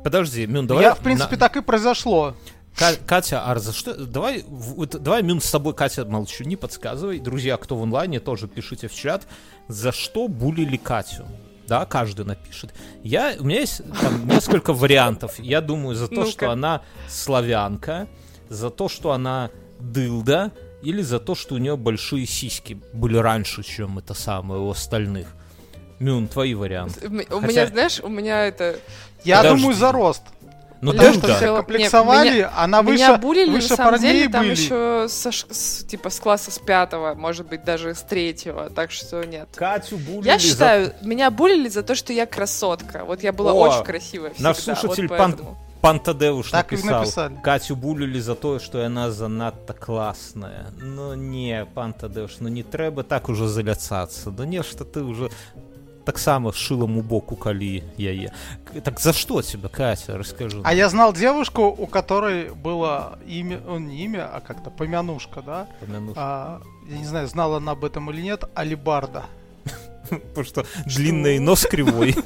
Подожди, 0.05 0.47
Мюн, 0.47 0.67
давай... 0.67 0.85
я, 0.85 0.95
в 0.95 1.01
принципе, 1.01 1.33
на- 1.37 1.41
так 1.41 1.57
и 1.57 1.61
произошло. 1.63 2.35
Ка- 2.77 2.97
Катя, 3.07 3.45
а 3.45 3.59
за 3.59 3.73
что... 3.73 3.95
Давай, 4.07 4.43
в- 4.47 4.75
вот 4.77 4.91
давай, 5.03 5.23
Мюн, 5.23 5.41
с 5.41 5.51
тобой, 5.51 5.75
Катя, 5.75 6.05
молчу, 6.05 6.45
не 6.45 6.57
подсказывай. 6.57 7.19
Друзья, 7.19 7.57
кто 7.57 7.77
в 7.77 7.83
онлайне, 7.83 8.21
тоже 8.21 8.47
пишите 8.47 8.87
в 8.89 8.95
чат. 8.95 9.27
За 9.67 9.91
что 9.93 10.29
булили 10.29 10.77
Катю? 10.77 11.27
Да, 11.67 11.85
каждый 11.85 12.25
напишет. 12.25 12.73
Я, 13.03 13.35
у 13.39 13.45
меня 13.45 13.61
есть 13.61 13.83
там 14.01 14.27
несколько 14.27 14.73
вариантов. 14.73 15.39
Я 15.39 15.61
думаю, 15.61 15.97
за 15.97 16.09
то, 16.09 16.15
Ну-ка. 16.15 16.31
что 16.31 16.51
она 16.51 16.83
славянка, 17.09 18.09
за 18.49 18.71
то, 18.71 18.89
что 18.89 19.13
она 19.13 19.51
дылда, 19.81 20.53
или 20.83 21.03
за 21.03 21.19
то, 21.21 21.35
что 21.35 21.57
у 21.57 21.59
нее 21.59 21.77
большие 21.77 22.25
сиськи 22.25 22.81
были 22.95 23.17
раньше, 23.19 23.63
чем 23.65 23.99
это 23.99 24.15
самое 24.15 24.61
у 24.63 24.71
остальных. 24.71 25.35
Мюн, 26.01 26.29
твои 26.29 26.55
варианты. 26.55 27.09
У 27.31 27.41
Хотя- 27.41 27.47
меня, 27.47 27.67
знаешь, 27.67 28.01
у 28.03 28.09
меня 28.09 28.47
это... 28.47 28.77
Я 29.25 29.39
Подожди. 29.39 29.59
думаю, 29.63 29.77
за 29.77 29.93
рост. 29.93 30.23
Ну, 30.81 30.93
Потому 30.93 31.13
что 31.15 31.35
все 31.35 31.47
Нет, 31.47 31.57
комплексовали, 31.57 32.31
меня- 32.37 32.53
она 32.57 32.83
выше, 32.83 32.95
Меня 33.03 33.17
булили, 33.19 33.51
выше 33.51 33.71
на 33.71 33.77
самом 33.77 33.91
парней 33.95 34.13
деле, 34.13 34.29
там 34.29 34.43
были. 34.43 34.51
еще 34.53 35.07
со 35.09 35.33
с- 35.33 35.85
типа 35.85 36.09
с 36.09 36.21
класса 36.21 36.53
с 36.53 36.59
пятого, 36.61 37.15
может 37.15 37.49
быть, 37.49 37.65
даже 37.65 37.97
с 37.97 38.03
третьего, 38.03 38.71
так 38.71 38.93
что 38.93 39.25
нет. 39.25 39.49
Катю 39.57 39.97
булили 39.97 40.25
Я 40.29 40.39
за- 40.39 40.47
считаю, 40.47 40.93
меня 41.03 41.31
булили 41.33 41.69
за 41.69 41.83
то, 41.83 41.97
что 41.97 42.13
я 42.13 42.27
красотка. 42.27 43.05
Вот 43.05 43.25
я 43.25 43.33
была 43.33 43.53
О, 43.53 43.57
очень 43.69 43.83
красивая 43.85 44.31
всегда. 44.31 44.49
наш 44.51 44.59
слушатель 44.59 45.09
вот 45.09 45.19
Пан- 45.19 45.33
поэтому. 45.33 45.57
Пан 45.81 45.99
Тадеуш 46.01 46.51
Так 46.51 46.71
написал, 46.73 47.01
написали. 47.01 47.35
Катю 47.43 47.77
булили 47.77 48.23
за 48.23 48.35
то, 48.35 48.59
що 48.61 48.79
вона 48.79 49.11
занадто 49.11 49.75
класная. 49.75 50.67
Ну 50.81 51.15
не, 51.15 51.67
пан 51.75 51.93
Тадеуш, 51.93 52.37
ну 52.41 52.49
не 52.49 52.63
треба 52.63 53.03
так 53.03 53.29
уже 53.29 53.49
заляцаться. 53.49 54.33
Ну 54.39 54.45
не, 54.45 54.63
что 54.63 54.85
ты 54.85 55.03
уже 55.03 55.29
так 56.09 56.19
само 56.19 56.53
шилом 56.53 56.97
у 56.97 57.03
боку 57.03 57.37
калі 57.37 57.83
яе. 57.99 58.33
Так 58.83 59.01
за 59.01 59.13
что 59.13 59.43
тебя, 59.43 59.69
Катя, 59.69 60.17
расскажи. 60.17 60.61
А 60.65 60.73
я 60.73 60.89
знал 60.89 61.13
девушку, 61.13 61.63
у 61.65 61.87
которой 61.87 62.55
было 62.55 63.19
имя, 63.29 63.61
ну, 63.67 63.79
не 63.79 64.05
имя, 64.05 64.25
а 64.37 64.41
как-то 64.41 64.71
помянушка, 64.71 65.43
да? 65.43 65.67
Помяну, 65.81 66.15
А, 66.17 66.63
я 66.91 66.99
не 66.99 67.05
знаю, 67.05 67.29
знала 67.29 67.59
она 67.59 67.73
об 67.73 67.85
этом 67.85 68.11
или 68.11 68.23
нет, 68.23 68.45
Алибарда. 68.55 69.27
Потому 70.09 70.45
что 70.45 70.65
длинный 70.87 71.39
нос 71.39 71.67
кривой. 71.67 72.17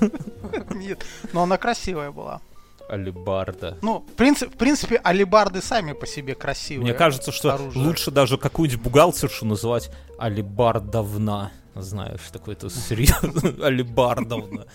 Нет, 0.74 1.04
но 1.32 1.42
она 1.42 1.56
красивая 1.56 2.12
была. 2.12 2.40
Алибарда. 2.88 3.76
Ну, 3.82 4.04
в 4.12 4.14
принципе, 4.14 4.50
в 4.50 4.56
принципе, 4.56 5.00
алибарды 5.04 5.60
сами 5.60 5.92
по 5.92 6.06
себе 6.06 6.34
красивые. 6.34 6.84
Мне 6.84 6.94
кажется, 6.94 7.32
что 7.32 7.54
оружие. 7.54 7.84
лучше 7.84 8.10
даже 8.10 8.38
какую-нибудь 8.38 8.82
бухгалтершу 8.82 9.44
называть 9.44 9.90
Алибардовна. 10.18 11.50
Знаешь, 11.82 12.20
такой-то 12.32 12.68
серьезный 12.70 13.54
алибардовно. 13.66 14.66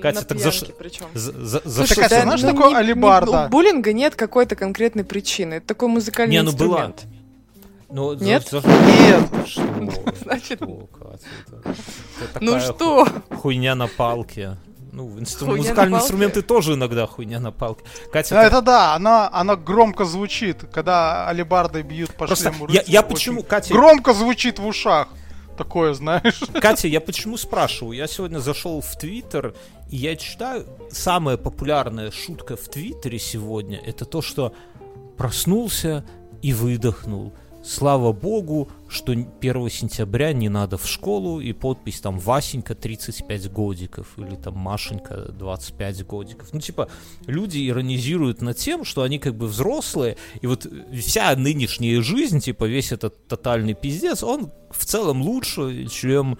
Катя, 0.00 0.20
На 0.20 0.26
так 0.26 0.38
за 0.38 0.50
что-. 0.52 0.72
За- 1.14 1.32
за- 1.32 1.62
за 1.64 1.70
Слушай, 1.70 1.92
что- 1.92 2.02
Катя, 2.02 2.22
знаешь, 2.22 2.42
ну, 2.42 2.50
такое 2.52 2.76
алибарда? 2.76 3.46
У 3.46 3.48
буллинга 3.50 3.92
нет 3.92 4.14
какой-то 4.16 4.56
конкретной 4.56 5.04
причины. 5.04 5.54
Это 5.54 5.66
такой 5.66 5.88
музыкальный 5.88 6.34
Не, 6.34 6.42
ну 6.42 6.52
была. 6.52 6.86
инструмент. 6.86 7.04
Ну, 7.90 8.16
за- 8.16 8.24
Нет? 8.24 8.48
за- 8.50 8.62
Нет. 8.66 9.28
Что? 9.46 9.62
Значит- 10.22 10.58
Что, 10.58 10.88
Катя, 10.98 11.26
это- 11.46 11.74
это 12.24 12.38
Ну 12.40 12.60
что? 12.60 13.04
ху- 13.28 13.36
Хуйня 13.36 13.74
на 13.74 13.86
палке. 13.86 14.56
Ну, 14.94 15.18
инстру- 15.18 15.46
Хуйня 15.46 15.52
на 15.52 15.56
музыкальные 15.58 15.92
палке? 15.92 16.04
инструменты 16.04 16.42
тоже 16.42 16.74
иногда 16.74 17.06
хуйня 17.06 17.40
на 17.40 17.50
палке. 17.50 17.82
Катя, 18.12 18.34
Да, 18.34 18.42
ты- 18.42 18.46
это 18.48 18.60
да, 18.62 18.94
она, 18.94 19.28
она 19.32 19.56
громко 19.56 20.04
звучит, 20.04 20.64
когда 20.70 21.26
алибардой 21.28 21.82
бьют 21.82 22.10
по 22.12 22.26
Просто 22.26 22.50
шлему 22.52 22.68
я- 22.68 22.82
я 22.86 23.00
очень 23.00 23.08
почему, 23.10 23.42
Катя- 23.42 23.72
Громко 23.72 24.12
звучит 24.12 24.58
в 24.58 24.66
ушах. 24.66 25.08
Такое, 25.56 25.94
знаешь. 25.94 26.40
Катя, 26.60 26.88
я 26.88 27.00
почему 27.00 27.36
спрашиваю? 27.36 27.96
Я 27.96 28.06
сегодня 28.06 28.38
зашел 28.38 28.80
в 28.80 28.96
Твиттер, 28.96 29.54
и 29.90 29.96
я 29.96 30.16
читаю, 30.16 30.66
самая 30.90 31.36
популярная 31.36 32.10
шутка 32.10 32.56
в 32.56 32.68
Твиттере 32.68 33.18
сегодня, 33.18 33.78
это 33.78 34.04
то, 34.04 34.22
что 34.22 34.54
проснулся 35.16 36.04
и 36.40 36.52
выдохнул. 36.52 37.34
Слава 37.64 38.12
богу, 38.12 38.68
что 38.88 39.12
1 39.12 39.70
сентября 39.70 40.32
не 40.32 40.48
надо 40.48 40.76
в 40.78 40.86
школу, 40.86 41.40
и 41.40 41.52
подпись 41.52 42.00
там 42.00 42.18
Васенька 42.18 42.74
35 42.74 43.52
годиков, 43.52 44.08
или 44.18 44.34
там 44.34 44.54
Машенька 44.54 45.30
25 45.32 46.06
годиков. 46.06 46.52
Ну, 46.52 46.60
типа, 46.60 46.88
люди 47.26 47.68
иронизируют 47.68 48.42
над 48.42 48.56
тем, 48.56 48.84
что 48.84 49.02
они 49.02 49.20
как 49.20 49.36
бы 49.36 49.46
взрослые, 49.46 50.16
и 50.40 50.46
вот 50.48 50.66
вся 50.92 51.34
нынешняя 51.36 52.02
жизнь, 52.02 52.40
типа, 52.40 52.64
весь 52.64 52.90
этот 52.90 53.28
тотальный 53.28 53.74
пиздец, 53.74 54.24
он 54.24 54.50
в 54.70 54.84
целом 54.84 55.22
лучше, 55.22 55.86
чем 55.86 56.38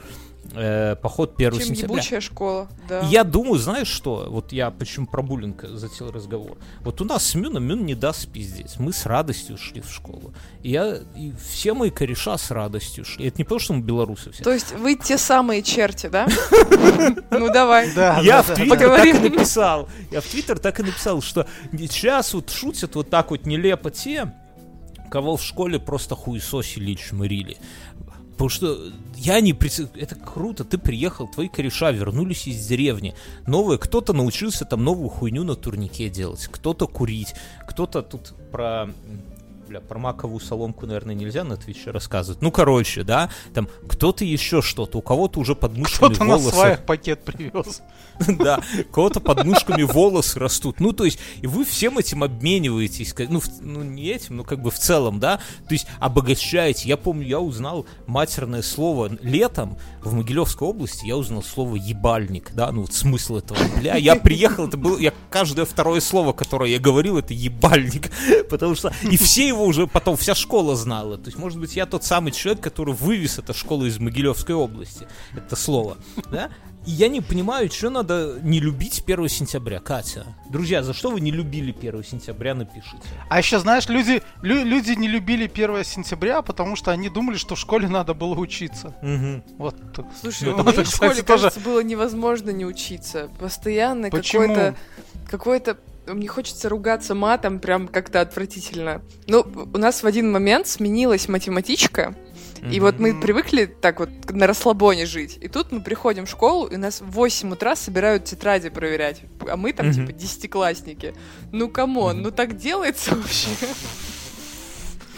э, 0.54 0.96
поход 0.96 1.34
1 1.36 1.52
Чем 1.52 1.60
сентября. 1.60 1.94
ебучая 1.96 2.20
школа, 2.20 2.68
да. 2.88 3.00
И 3.00 3.06
Я 3.06 3.24
думаю, 3.24 3.58
знаешь 3.58 3.88
что? 3.88 4.26
Вот 4.28 4.52
я 4.52 4.70
почему 4.70 5.06
про 5.06 5.22
буллинг 5.22 5.64
затеял 5.64 6.10
разговор. 6.10 6.58
Вот 6.80 7.00
у 7.00 7.04
нас 7.04 7.24
с 7.26 7.34
Мюном 7.34 7.64
Мюн 7.64 7.84
не 7.86 7.94
даст 7.94 8.28
пиздец. 8.28 8.76
Мы 8.78 8.92
с 8.92 9.06
радостью 9.06 9.56
шли 9.58 9.80
в 9.80 9.90
школу. 9.90 10.32
И 10.62 10.70
я, 10.70 10.96
и 11.16 11.32
все 11.50 11.74
мои 11.74 11.90
кореша 11.90 12.36
с 12.38 12.50
радостью 12.50 13.04
шли. 13.04 13.26
Это 13.26 13.38
не 13.38 13.44
потому, 13.44 13.60
что 13.60 13.72
мы 13.74 13.82
белорусы 13.82 14.30
все. 14.32 14.42
То 14.44 14.52
есть 14.52 14.72
вы 14.72 14.94
те 14.96 15.18
самые 15.18 15.62
черти, 15.62 16.08
да? 16.08 16.26
Ну 17.30 17.52
давай. 17.52 17.92
Да, 17.94 18.20
Я 18.20 18.42
в. 18.42 18.54
Твиттер 18.54 18.96
так 18.96 19.06
и 19.06 19.12
написал. 19.12 19.88
Я 20.10 20.20
в 20.20 20.26
Твиттер 20.26 20.58
так 20.58 20.80
и 20.80 20.82
написал, 20.82 21.22
что 21.22 21.46
сейчас 21.72 22.34
вот 22.34 22.50
шутят 22.50 22.94
вот 22.94 23.10
так 23.10 23.30
вот 23.30 23.46
нелепо 23.46 23.90
те, 23.90 24.32
кого 25.10 25.36
в 25.36 25.42
школе 25.42 25.78
просто 25.78 26.14
хуесосили 26.14 26.92
и 26.92 26.96
чмырили. 26.96 27.58
Потому 28.32 28.48
что 28.48 28.78
я 29.16 29.40
не... 29.40 29.52
Это 29.52 30.14
круто, 30.16 30.64
ты 30.64 30.78
приехал, 30.78 31.28
твои 31.28 31.48
кореша 31.48 31.90
вернулись 31.90 32.46
из 32.46 32.66
деревни. 32.66 33.14
Новые, 33.46 33.78
кто-то 33.78 34.12
научился 34.12 34.64
там 34.64 34.82
новую 34.84 35.08
хуйню 35.08 35.44
на 35.44 35.54
турнике 35.54 36.08
делать, 36.08 36.48
кто-то 36.50 36.86
курить, 36.86 37.34
кто-то 37.66 38.02
тут 38.02 38.34
про... 38.50 38.90
Бля, 39.72 39.80
про 39.80 39.98
маковую 39.98 40.38
соломку, 40.38 40.84
наверное, 40.84 41.14
нельзя 41.14 41.44
на 41.44 41.56
Твиче 41.56 41.92
рассказывать. 41.92 42.42
Ну, 42.42 42.50
короче, 42.50 43.04
да, 43.04 43.30
там 43.54 43.70
кто-то 43.88 44.22
еще 44.22 44.60
что-то, 44.60 44.98
у 44.98 45.00
кого-то 45.00 45.40
уже 45.40 45.54
под 45.54 45.78
мышками 45.78 46.10
Кто-то 46.10 46.24
на 46.24 46.36
волосы. 46.36 46.54
сваях 46.54 46.84
пакет 46.84 47.24
привез. 47.24 47.80
Да, 48.28 48.60
кого-то 48.92 49.20
под 49.20 49.44
мышками 49.44 49.82
волосы 49.82 50.38
растут. 50.38 50.78
Ну, 50.78 50.92
то 50.92 51.06
есть, 51.06 51.18
и 51.40 51.46
вы 51.46 51.64
всем 51.64 51.98
этим 51.98 52.22
обмениваетесь. 52.22 53.14
Ну, 53.30 53.40
ну, 53.60 53.82
не 53.82 54.08
этим, 54.08 54.36
но 54.36 54.44
как 54.44 54.60
бы 54.60 54.70
в 54.70 54.78
целом, 54.78 55.18
да. 55.18 55.38
То 55.66 55.72
есть, 55.72 55.86
обогащаете. 55.98 56.88
Я 56.88 56.98
помню, 56.98 57.26
я 57.26 57.40
узнал 57.40 57.86
матерное 58.06 58.62
слово 58.62 59.10
летом 59.22 59.78
в 60.02 60.12
Могилевской 60.12 60.68
области, 60.68 61.06
я 61.06 61.16
узнал 61.16 61.42
слово 61.42 61.76
ебальник, 61.76 62.52
да, 62.52 62.70
ну, 62.70 62.82
вот 62.82 62.92
смысл 62.92 63.38
этого. 63.38 63.58
Бля, 63.78 63.96
я 63.96 64.16
приехал, 64.16 64.68
это 64.68 64.76
было, 64.76 64.98
я 64.98 65.14
каждое 65.30 65.64
второе 65.64 66.00
слово, 66.00 66.32
которое 66.32 66.70
я 66.70 66.78
говорил, 66.78 67.16
это 67.16 67.32
ебальник. 67.32 68.12
Потому 68.50 68.74
что, 68.74 68.92
и 69.02 69.16
все 69.16 69.48
его 69.48 69.61
уже 69.64 69.86
потом, 69.86 70.16
вся 70.16 70.34
школа 70.34 70.76
знала. 70.76 71.16
То 71.18 71.26
есть, 71.26 71.38
может 71.38 71.58
быть, 71.58 71.76
я 71.76 71.86
тот 71.86 72.04
самый 72.04 72.32
человек, 72.32 72.62
который 72.62 72.94
вывез 72.94 73.38
эту 73.38 73.54
школу 73.54 73.86
из 73.86 73.98
Могилевской 73.98 74.54
области. 74.54 75.06
Это 75.34 75.56
слово, 75.56 75.96
да. 76.30 76.50
И 76.84 76.90
я 76.90 77.06
не 77.06 77.20
понимаю, 77.20 77.70
что 77.70 77.90
надо 77.90 78.40
не 78.42 78.58
любить 78.58 79.04
1 79.06 79.28
сентября, 79.28 79.78
Катя. 79.78 80.26
Друзья, 80.50 80.82
за 80.82 80.92
что 80.92 81.12
вы 81.12 81.20
не 81.20 81.30
любили 81.30 81.70
1 81.70 82.02
сентября, 82.02 82.56
напишите. 82.56 82.98
А 83.28 83.38
еще, 83.38 83.60
знаешь, 83.60 83.88
люди, 83.88 84.20
лю- 84.42 84.64
люди 84.64 84.90
не 84.90 85.06
любили 85.06 85.44
1 85.46 85.84
сентября, 85.84 86.42
потому 86.42 86.74
что 86.74 86.90
они 86.90 87.08
думали, 87.08 87.36
что 87.36 87.54
в 87.54 87.58
школе 87.60 87.86
надо 87.86 88.14
было 88.14 88.34
учиться. 88.34 88.96
Вот. 89.58 89.76
так. 89.92 90.06
Слушай, 90.20 90.48
Ну, 90.48 90.54
в 90.56 90.64
моей 90.64 90.70
это, 90.78 90.82
кстати, 90.82 90.96
школе, 91.12 91.22
тоже- 91.22 91.42
кажется, 91.44 91.60
было 91.60 91.80
невозможно 91.84 92.50
не 92.50 92.64
учиться. 92.66 93.30
Постоянно 93.38 94.10
Почему? 94.10 94.48
какой-то... 94.48 94.76
Какой-то... 95.30 95.76
Мне 96.06 96.26
хочется 96.28 96.68
ругаться 96.68 97.14
матом 97.14 97.60
прям 97.60 97.86
как-то 97.88 98.20
отвратительно. 98.20 99.02
Ну, 99.28 99.46
у 99.72 99.78
нас 99.78 100.02
в 100.02 100.06
один 100.06 100.32
момент 100.32 100.66
сменилась 100.66 101.28
математичка, 101.28 102.14
и 102.70 102.80
вот 102.80 102.98
мы 102.98 103.20
привыкли 103.20 103.66
так 103.66 104.00
вот 104.00 104.10
на 104.30 104.46
расслабоне 104.46 105.06
жить. 105.06 105.38
И 105.40 105.48
тут 105.48 105.70
мы 105.72 105.80
приходим 105.80 106.26
в 106.26 106.30
школу, 106.30 106.66
и 106.66 106.76
нас 106.76 107.00
в 107.00 107.10
8 107.10 107.52
утра 107.52 107.76
собирают 107.76 108.24
тетради 108.24 108.68
проверять. 108.68 109.22
А 109.48 109.56
мы 109.56 109.72
там, 109.72 109.86
Мгм. 109.88 109.94
типа, 109.94 110.12
десятиклассники. 110.12 111.14
Ну, 111.52 111.68
come 111.68 111.99
on, 111.99 112.22
ну 112.22 112.30
так 112.30 112.56
делается 112.56 113.14
вообще. 113.16 113.48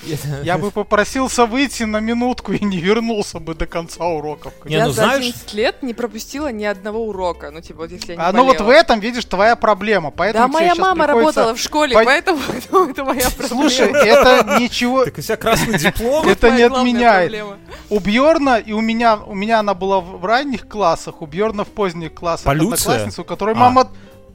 Я 0.42 0.58
бы 0.58 0.70
попросился 0.70 1.46
выйти 1.46 1.84
на 1.84 2.00
минутку 2.00 2.52
и 2.52 2.64
не 2.64 2.78
вернулся 2.78 3.38
бы 3.38 3.54
до 3.54 3.66
конца 3.66 4.04
уроков. 4.06 4.52
Не, 4.64 4.76
я 4.76 4.86
ну 4.86 4.92
за 4.92 5.02
знаешь- 5.04 5.20
11 5.20 5.54
лет 5.54 5.82
не 5.82 5.94
пропустила 5.94 6.48
ни 6.50 6.64
одного 6.64 7.06
урока. 7.06 7.50
Ну, 7.50 7.60
типа, 7.60 7.82
вот 7.82 7.90
если 7.92 8.12
я 8.12 8.16
не 8.18 8.22
А 8.24 8.32
ну 8.32 8.44
вот 8.44 8.60
в 8.60 8.68
этом, 8.68 9.00
видишь, 9.00 9.24
твоя 9.26 9.54
проблема. 9.56 10.10
Поэтому 10.10 10.46
Да, 10.46 10.52
моя 10.52 10.74
мама 10.74 11.04
приходится- 11.04 11.40
работала 11.40 11.54
в 11.54 11.60
школе, 11.60 11.96
пон- 11.96 12.04
поэтому 12.04 12.38
это 12.90 13.04
моя 13.04 13.28
проблема. 13.30 13.48
Слушай, 13.48 13.88
это 13.92 14.58
ничего... 14.58 15.04
Так 15.04 15.18
у 15.18 15.20
тебя 15.20 15.36
красный 15.36 15.78
диплом. 15.78 16.26
это 16.28 16.50
не 16.50 16.62
отменяет. 16.62 17.44
У 17.90 17.98
Бьорна, 18.00 18.56
и 18.58 18.72
у 18.72 18.80
меня, 18.80 19.16
у 19.16 19.34
меня 19.34 19.60
она 19.60 19.74
была 19.74 20.00
в 20.00 20.14
в 20.14 20.26
ранних 20.26 20.68
классах, 20.68 21.20
у 21.22 21.26
Бьорна 21.26 21.64
в 21.64 21.68
поздних 21.68 22.14
классах 22.14 22.44
Полюция? 22.46 22.74
одноклассница, 22.92 23.20
у 23.22 23.24
которой 23.24 23.54
А. 23.54 23.58
мама 23.58 23.88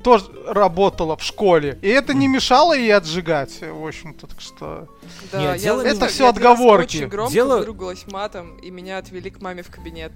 тоже 0.03 0.25
работала 0.47 1.15
в 1.17 1.23
школе. 1.23 1.77
И 1.81 1.87
это 1.87 2.13
не 2.13 2.27
мешало 2.27 2.73
ей 2.73 2.93
отжигать, 2.95 3.61
в 3.61 3.85
общем-то, 3.85 4.27
так 4.27 4.39
что... 4.41 4.87
Да, 5.31 5.39
Нет, 5.41 5.61
я- 5.61 5.73
я 5.75 5.83
Это 5.83 6.07
всё 6.07 6.25
раз 6.25 6.35
отговорки. 6.35 6.97
Очень 6.97 7.07
громко 7.07 7.33
Дело- 7.33 7.57
выругалась 7.59 8.05
матом, 8.11 8.57
и 8.57 8.69
меня 8.71 8.97
отвели 8.97 9.29
к 9.29 9.41
маме 9.41 9.63
в 9.63 9.69
кабинет. 9.69 10.11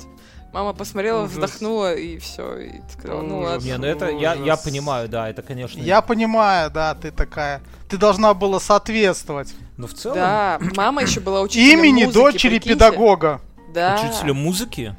Мама 0.54 0.74
посмотрела, 0.74 1.24
Ужас. 1.24 1.32
вздохнула, 1.34 1.96
и 1.96 2.20
все. 2.20 2.58
И 2.60 2.72
сказала, 2.92 3.22
ну 3.24 3.40
ладно. 3.40 3.66
Не, 3.66 3.76
ну 3.78 3.88
это 3.88 4.10
я, 4.10 4.36
я 4.36 4.56
понимаю, 4.56 5.10
да, 5.10 5.28
это, 5.30 5.42
конечно. 5.42 5.82
Я 5.82 6.02
понимаю, 6.02 6.70
да, 6.70 6.94
ты 6.94 7.10
такая... 7.12 7.62
Ты 7.90 7.98
должна 7.98 8.34
была 8.36 8.60
соответствовать 8.60 9.54
Но 9.78 9.88
в 9.88 9.94
целом, 9.94 10.16
Да, 10.18 10.60
мама 10.76 11.02
еще 11.02 11.20
была 11.20 11.42
учителем 11.42 11.80
имени 11.80 12.06
музыки, 12.06 12.14
дочери 12.14 12.50
прикиньте. 12.60 12.70
педагога. 12.70 13.42
Да, 13.74 14.00
учителем 14.00 14.36
музыки. 14.38 14.96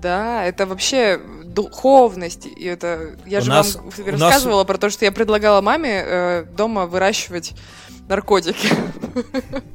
да, 0.00 0.44
это 0.44 0.66
вообще 0.66 1.20
духовность. 1.56 2.46
И 2.46 2.64
это 2.64 3.16
я 3.26 3.38
У 3.38 3.42
же 3.42 3.48
нас- 3.50 3.74
вам 3.74 3.86
у 3.86 3.88
нас- 3.88 4.20
рассказывала 4.20 4.64
про 4.64 4.78
то, 4.78 4.90
что 4.90 5.04
я 5.04 5.10
предлагала 5.12 5.60
маме 5.60 6.02
э, 6.06 6.44
дома 6.56 6.86
выращивать 6.86 7.54
наркотики, 8.08 8.68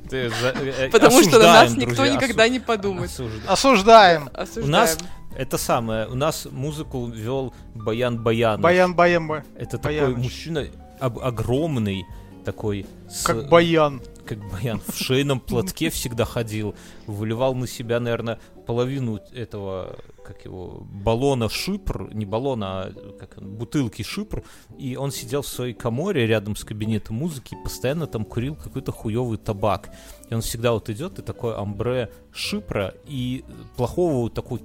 Ты 0.10 0.30
за- 0.30 0.54
э, 0.56 0.86
э, 0.88 0.90
потому 0.90 1.22
что 1.22 1.38
на 1.40 1.46
нас 1.46 1.64
осуждаем, 1.66 1.80
никто 1.90 1.96
друзья, 2.04 2.16
никогда 2.16 2.44
осу- 2.46 2.52
не 2.52 2.60
подумает. 2.60 3.12
осуждаем. 3.48 4.30
Осуждаем. 4.34 4.68
У 4.68 4.72
нас 4.72 4.98
это 5.36 5.58
самое, 5.58 6.08
у 6.08 6.16
нас 6.16 6.48
музыку 6.50 7.08
вел 7.08 7.54
Баян 7.76 8.18
Баян. 8.24 8.62
Баян 8.62 8.94
Баян, 8.94 9.44
Это 9.58 9.78
такой 9.78 10.00
Баяныч. 10.00 10.18
мужчина 10.24 10.68
об- 11.00 11.20
огромный, 11.20 12.06
такой 12.46 12.86
с- 13.10 13.24
как 13.24 13.50
Баян. 13.50 14.02
Как 14.32 14.50
Баян 14.50 14.82
в 14.88 14.96
шейном 14.96 15.42
платке 15.42 15.90
всегда 15.90 16.24
ходил, 16.24 16.74
выливал 17.06 17.54
на 17.54 17.68
себя, 17.68 18.00
наверное, 18.00 18.40
половину 18.66 19.20
этого, 19.34 19.98
как 20.26 20.46
его, 20.46 20.88
баллона 20.90 21.50
шипр, 21.50 22.10
не 22.14 22.26
баллона, 22.26 22.84
а 22.84 23.18
как 23.20 23.38
он, 23.38 23.56
бутылки 23.56 24.04
шипр, 24.04 24.44
и 24.78 24.96
он 24.96 25.12
сидел 25.12 25.42
в 25.42 25.48
своей 25.48 25.74
коморе 25.74 26.26
рядом 26.26 26.56
с 26.56 26.64
кабинетом 26.64 27.18
музыки 27.18 27.56
и 27.56 27.64
постоянно 27.64 28.08
там 28.08 28.24
курил 28.24 28.56
какой-то 28.56 28.94
хуёвый 28.94 29.38
табак. 29.38 29.90
И 30.30 30.34
он 30.34 30.40
всегда 30.40 30.72
вот 30.72 30.90
идет 30.90 31.20
и 31.20 31.22
такой 31.22 31.54
амбре 31.54 32.10
шипра 32.32 32.94
и 33.06 33.44
плохого 33.76 34.22
вот 34.22 34.34
такой 34.34 34.62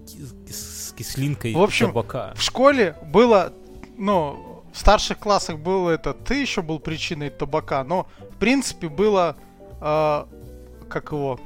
с 0.48 0.92
кислинкой 0.92 1.55
В 1.55 1.62
общем, 1.62 1.88
табака. 1.88 2.35
В 2.37 2.42
школе 2.42 2.94
было, 3.12 3.52
ну, 3.98 4.62
в 4.72 4.79
старших 4.79 5.18
классах 5.18 5.59
было 5.59 5.90
это, 5.90 6.12
ты 6.12 6.35
еще 6.35 6.62
был 6.62 6.79
причиной 6.79 7.31
табака, 7.31 7.83
но, 7.83 8.07
в 8.31 8.37
принципе, 8.37 8.88
было, 8.88 9.37
э, 9.80 10.24
как 10.88 11.12
его, 11.12 11.38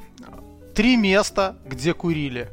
три 0.74 0.96
места, 0.96 1.56
где 1.66 1.94
курили. 1.94 2.48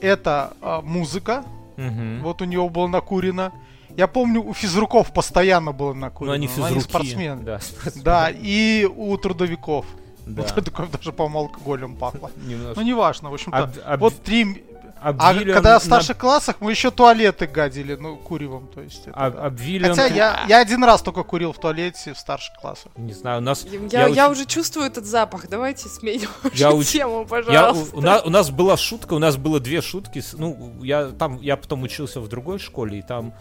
Это 0.00 0.52
э, 0.60 0.80
музыка, 0.82 1.44
Мгм. 1.76 2.22
вот 2.22 2.42
у 2.42 2.44
него 2.44 2.68
было 2.68 2.86
накурено. 2.88 3.52
Я 3.96 4.06
помню, 4.06 4.42
у 4.42 4.54
физруков 4.54 5.12
постоянно 5.12 5.72
было 5.72 5.92
накурено. 5.92 6.32
Ну, 6.32 6.34
они 6.36 6.48
но 6.48 6.66
физруки. 6.68 6.82
спортсмены. 6.84 7.42
Да, 7.42 7.60
спортсмены. 7.60 8.04
Да, 8.04 8.30
и 8.30 8.84
у 8.86 9.16
трудовиков. 9.18 9.84
Да. 10.26 10.42
У 10.42 10.44
трудовиков 10.48 10.90
даже, 10.90 11.12
по-моему, 11.12 11.38
алкоголем 11.40 11.96
пахло. 11.96 12.30
Немножко. 12.46 12.80
Ну, 12.80 12.86
неважно, 12.86 13.30
в 13.30 13.34
общем-то. 13.34 13.58
Об- 13.58 13.70
об- 13.84 14.00
Вот 14.00 14.14
три... 14.22 14.64
А 15.02 15.08
обвили 15.30 15.52
когда 15.52 15.72
на- 15.74 15.78
в 15.78 15.84
старших 15.84 16.16
классах 16.18 16.56
мы 16.60 16.70
еще 16.70 16.90
туалеты 16.90 17.46
гадили, 17.46 17.96
ну, 17.96 18.16
куревом, 18.16 18.68
то 18.68 18.80
есть. 18.80 19.06
это 19.08 19.18
об- 19.18 19.34
да. 19.36 19.44
обвили 19.46 19.88
Хотя 19.88 20.08
на- 20.08 20.14
я, 20.14 20.44
я 20.48 20.58
один 20.60 20.84
раз 20.84 21.02
только 21.02 21.22
курил 21.24 21.52
в 21.52 21.58
туалете 21.58 22.12
в 22.14 22.18
старших 22.18 22.54
классах. 22.60 22.92
Не 22.96 23.12
знаю, 23.12 23.38
у 23.38 23.44
нас... 23.44 23.64
Я, 23.90 24.06
я, 24.08 24.26
очень- 24.28 24.32
уже 24.32 24.46
чувствую 24.46 24.86
этот 24.86 25.04
запах. 25.04 25.48
Давайте 25.48 25.88
сменим 25.88 26.28
Я 26.54 26.70
уже 26.72 26.82
уч- 26.88 26.92
тему, 26.92 27.20
Я, 27.22 27.26
пожалуйста. 27.26 27.96
у, 27.96 27.98
у 27.98 28.02
нас, 28.02 28.22
у 28.26 28.30
нас 28.30 28.50
была 28.50 28.76
шутка, 28.76 29.14
у 29.14 29.18
нас 29.18 29.36
было 29.36 29.58
две 29.60 29.80
шутки. 29.82 30.22
Ну, 30.34 30.72
я 30.82 31.06
там, 31.06 31.38
я 31.40 31.56
потом 31.56 31.82
учился 31.82 32.20
в 32.20 32.28
другой 32.28 32.58
школе, 32.58 32.98
и 32.98 33.02
там 33.02 33.32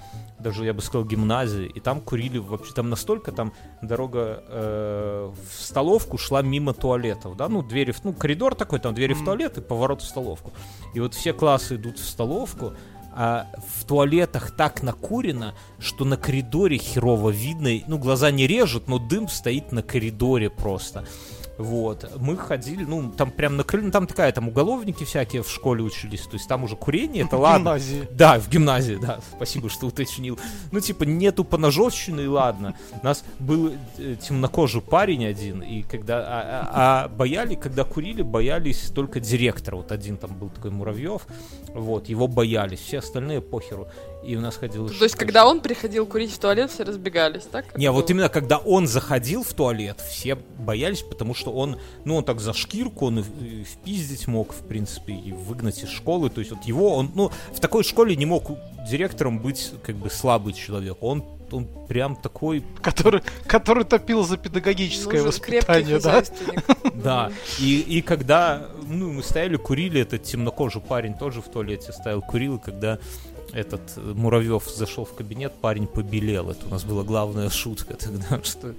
даже, 0.42 0.66
я 0.66 0.74
бы 0.74 0.82
сказал, 0.82 1.06
гимназии, 1.06 1.66
и 1.66 1.80
там 1.80 2.02
курили 2.02 2.38
вообще, 2.38 2.74
там 2.74 2.90
настолько 2.90 3.32
там 3.32 3.54
дорога 3.82 4.44
э, 4.48 5.32
в 5.50 5.62
столовку 5.64 6.18
шла 6.18 6.42
мимо 6.42 6.74
туалетов, 6.74 7.36
да, 7.38 7.48
ну, 7.50 7.62
двери, 7.62 7.92
в- 7.92 8.04
ну, 8.04 8.14
коридор 8.14 8.56
такой, 8.56 8.80
там 8.80 8.94
двери 8.94 9.14
в 9.14 9.18
Мгм. 9.18 9.26
туалет 9.26 9.58
и 9.58 9.62
поворот 9.62 10.02
в 10.02 10.06
столовку. 10.08 10.52
И 10.94 11.00
вот 11.00 11.14
все 11.14 11.34
классы 11.34 11.76
идут 11.76 12.00
в 12.00 12.08
столовку, 12.08 12.74
а 13.14 13.48
в 13.78 13.84
туалетах 13.86 14.52
так 14.56 14.84
накурено, 14.84 15.54
что 15.80 16.06
на 16.06 16.16
коридоре 16.18 16.78
херово 16.78 17.30
видно, 17.30 17.70
ну, 17.88 17.98
глаза 17.98 18.32
не 18.32 18.48
режут, 18.48 18.88
но 18.88 19.00
дым 19.00 19.28
стоит 19.28 19.72
на 19.72 19.84
коридоре 19.84 20.50
просто. 20.50 21.06
Вот, 21.58 22.10
мы 22.18 22.38
ходили, 22.38 22.84
ну, 22.84 23.12
там 23.12 23.30
прям 23.30 23.56
на 23.58 23.64
крыльце, 23.64 23.92
там 23.92 24.08
такая, 24.08 24.32
там 24.32 24.48
уголовники 24.48 25.04
всякие 25.04 25.44
в 25.44 25.50
школе 25.50 25.84
учились, 25.84 26.22
то 26.22 26.34
есть 26.34 26.48
там 26.48 26.64
уже 26.64 26.76
курение, 26.76 27.26
это 27.26 27.38
В 27.38 27.42
ладно. 27.42 27.58
гимназии. 27.78 28.08
Да, 28.12 28.40
в 28.40 28.50
гимназии, 28.50 28.96
да, 29.00 29.20
спасибо, 29.36 29.70
что 29.70 29.88
уточнил. 29.88 30.40
Ну, 30.72 30.80
типа, 30.80 31.04
нету 31.04 31.44
поножовщины, 31.44 32.22
и 32.22 32.28
ладно. 32.28 32.76
У 33.02 33.06
нас 33.06 33.24
был 33.40 33.74
э, 33.98 34.16
темнокожий 34.22 34.82
парень 34.82 35.26
один, 35.26 35.62
и 35.62 35.84
когда... 35.84 36.20
А, 36.20 36.24
а- 36.26 37.06
а 37.06 37.08
бояли, 37.10 37.56
когда 37.56 37.84
курили, 37.84 38.22
боялись 38.24 38.90
только 38.96 39.20
директора. 39.20 39.76
Вот 39.76 39.92
один 39.92 40.18
там 40.18 40.34
был 40.34 40.50
такой 40.50 40.72
Муравьев, 40.72 41.28
вот, 41.76 42.10
его 42.10 42.28
боялись, 42.28 42.80
все 42.80 43.00
остальные 43.00 43.42
похеру. 43.42 43.88
И 44.24 44.36
у 44.36 44.42
нас 44.42 44.56
ходил... 44.56 44.88
То 44.88 45.04
есть, 45.04 45.16
когда 45.16 45.48
он 45.48 45.62
приходил 45.62 46.06
курить 46.06 46.32
в 46.32 46.38
туалет, 46.38 46.70
все 46.72 46.84
разбегались, 46.84 47.44
так? 47.44 47.78
Не, 47.78 47.90
вот 47.92 48.10
именно 48.12 48.30
когда 48.30 48.58
он 48.58 48.88
заходил 48.88 49.44
в 49.44 49.52
туалет, 49.54 50.00
все 50.00 50.36
боялись, 50.36 51.02
потому 51.02 51.34
что 51.34 51.52
он, 51.52 51.80
ну, 52.06 52.18
он 52.18 52.24
так 52.24 52.40
за 52.40 52.54
шкирку, 52.54 53.08
он 53.08 53.20
и, 53.20 53.64
впиздить 53.64 54.28
мог, 54.28 54.54
в 54.54 54.68
принципе, 54.68 55.14
и 55.14 55.32
выгнать 55.32 55.84
из 55.84 55.90
школы. 55.90 56.30
То 56.30 56.40
есть 56.40 56.52
вот 56.52 56.64
его, 56.66 56.96
он, 56.96 57.12
ну, 57.16 57.32
в 57.52 57.60
такой 57.60 57.84
школе 57.84 58.16
не 58.16 58.28
мог 58.28 58.52
директором 58.88 59.40
быть, 59.40 59.72
как 59.84 59.96
бы, 59.96 60.12
слабый 60.12 60.54
человек. 60.54 60.98
Он, 61.02 61.24
он 61.52 61.68
прям 61.88 62.16
такой, 62.16 62.64
Который, 62.82 63.22
который 63.48 63.86
топил 63.86 64.24
за 64.24 64.38
педагогическое 64.38 65.24
Нужен 65.24 65.28
воспитание, 65.28 66.00
да? 66.00 66.24
да. 66.94 67.32
И, 67.60 67.80
и 67.80 68.02
когда, 68.02 68.68
ну, 68.88 69.12
мы 69.12 69.24
стояли, 69.24 69.56
курили, 69.56 70.02
этот 70.02 70.24
темнокожий 70.24 70.82
парень 70.82 71.16
тоже 71.16 71.42
в 71.42 71.50
туалете 71.50 71.92
стоял, 71.92 72.22
курил, 72.22 72.58
и 72.58 72.60
когда 72.60 73.00
этот 73.54 73.82
э, 73.98 74.14
Муравьев 74.16 74.70
зашел 74.70 75.06
в 75.06 75.14
кабинет, 75.14 75.54
парень 75.62 75.88
побелел. 75.88 76.50
Это 76.52 76.66
у 76.68 76.70
нас 76.70 76.84
была 76.84 77.04
главная 77.04 77.50
шутка 77.50 77.96
тогда, 77.96 78.40
что. 78.44 78.74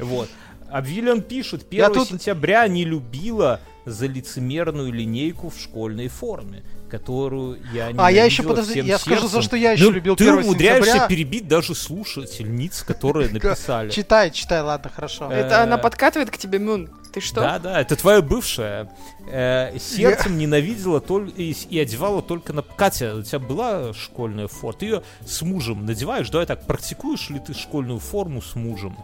Вот. 0.00 0.28
А 0.70 0.80
Виллиан 0.80 1.20
пишет, 1.20 1.66
1 1.68 1.78
Я 1.78 1.90
тут- 1.90 2.08
сентября 2.08 2.66
не 2.66 2.84
любила 2.84 3.60
за 3.84 4.06
лицемерную 4.06 4.92
линейку 4.92 5.50
в 5.50 5.58
школьной 5.58 6.08
форме, 6.08 6.62
которую 6.92 7.58
я 7.72 7.90
не 7.90 7.98
А 7.98 8.10
я 8.12 8.24
еще, 8.26 8.42
подожди, 8.42 8.80
я 8.80 8.98
скажу, 8.98 9.26
за 9.26 9.40
что 9.40 9.56
я 9.56 9.72
еще 9.72 9.90
любил 9.90 10.14
Ты 10.14 10.24
1 10.24 10.44
умудряешься 10.44 10.90
сентября. 10.90 11.08
перебить 11.08 11.48
даже 11.48 11.74
слушательниц, 11.74 12.82
которые 12.82 13.30
написали. 13.30 13.88
Читай, 13.88 14.30
читай, 14.30 14.60
ладно, 14.60 14.90
хорошо. 14.94 15.32
Э, 15.32 15.36
Это 15.36 15.62
она 15.62 15.78
подкатывает 15.78 16.30
к 16.30 16.36
тебе, 16.36 16.58
Мюн. 16.58 16.90
Ты 17.10 17.22
что? 17.22 17.40
Да, 17.40 17.58
да, 17.58 17.80
это 17.80 17.96
твоя 17.96 18.20
бывшая. 18.20 18.90
Э, 19.26 19.74
сердцем 19.78 20.36
ненавидела 20.36 21.00
только 21.00 21.30
и, 21.30 21.52
и 21.70 21.78
одевала 21.78 22.20
только 22.20 22.52
на... 22.52 22.60
Катя, 22.60 23.16
у 23.16 23.22
тебя 23.22 23.38
была 23.38 23.94
школьная 23.94 24.48
форма? 24.48 24.78
Ты 24.78 24.84
ее 24.84 25.02
с 25.24 25.40
мужем 25.40 25.86
надеваешь? 25.86 26.28
Давай 26.28 26.46
так, 26.46 26.66
практикуешь 26.66 27.30
ли 27.30 27.38
ты 27.38 27.54
школьную 27.54 28.00
форму 28.00 28.42
с 28.42 28.54
мужем? 28.54 28.98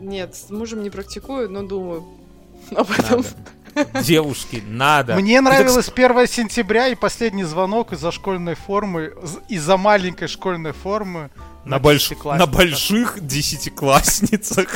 Нет, 0.00 0.34
с 0.34 0.50
мужем 0.50 0.82
не 0.82 0.90
практикую, 0.90 1.48
но 1.48 1.62
думаю 1.62 2.04
об 2.74 2.90
этом. 2.90 3.18
Надо. 3.22 3.28
Девушки, 4.02 4.62
надо. 4.66 5.14
Мне 5.16 5.40
нравилось 5.40 5.90
1 5.94 6.26
сентября 6.26 6.88
и 6.88 6.94
последний 6.94 7.44
звонок 7.44 7.92
из-за 7.92 8.10
школьной 8.12 8.54
формы, 8.54 9.12
из-за 9.48 9.76
маленькой 9.76 10.28
школьной 10.28 10.72
формы. 10.72 11.30
На, 11.64 11.78
больш... 11.80 12.10
на 12.24 12.46
больших 12.46 13.18
десятиклассницах. 13.26 14.68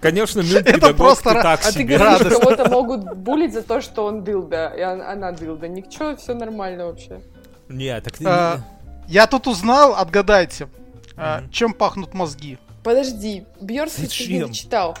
Конечно, 0.00 0.40
Это 0.40 0.94
просто 0.94 1.30
ты 1.34 1.42
так 1.42 1.60
А 1.60 1.72
ты 1.72 1.80
себе. 1.80 1.98
говоришь, 1.98 2.20
радость. 2.20 2.40
кого-то 2.40 2.70
могут 2.70 3.16
булить 3.16 3.52
за 3.52 3.62
то, 3.62 3.80
что 3.80 4.04
он 4.06 4.22
дылда, 4.24 4.68
и 4.76 4.82
он- 4.84 5.02
она 5.02 5.32
дылда. 5.32 5.68
Ничего, 5.68 6.14
все 6.16 6.34
нормально 6.34 6.86
вообще. 6.86 7.20
Не, 7.68 8.00
так 8.00 8.16
ты... 8.16 8.24
А, 8.26 8.60
Я 9.08 9.26
тут 9.26 9.46
узнал, 9.46 9.94
отгадайте, 9.96 10.68
а, 11.16 11.42
чем 11.50 11.72
пахнут 11.72 12.14
мозги. 12.14 12.58
Подожди, 12.84 13.44
ты 13.60 13.86
Зачем? 13.88 14.32
не 14.32 14.44
дочитал. 14.46 14.96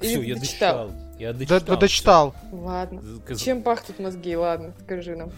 Всё, 0.00 0.22
я 0.22 0.34
дочитал? 0.36 0.88
дочитал. 0.88 0.92
Я 1.18 1.32
Да- 1.32 1.38
дочитал. 1.38 1.60
да, 1.60 1.76
дочитал. 1.76 2.34
Ладно. 2.52 3.02
Чем 3.36 3.62
пахнут 3.62 3.98
мозги? 3.98 4.36
Ладно, 4.36 4.74
скажи 4.84 5.16
нам. 5.16 5.30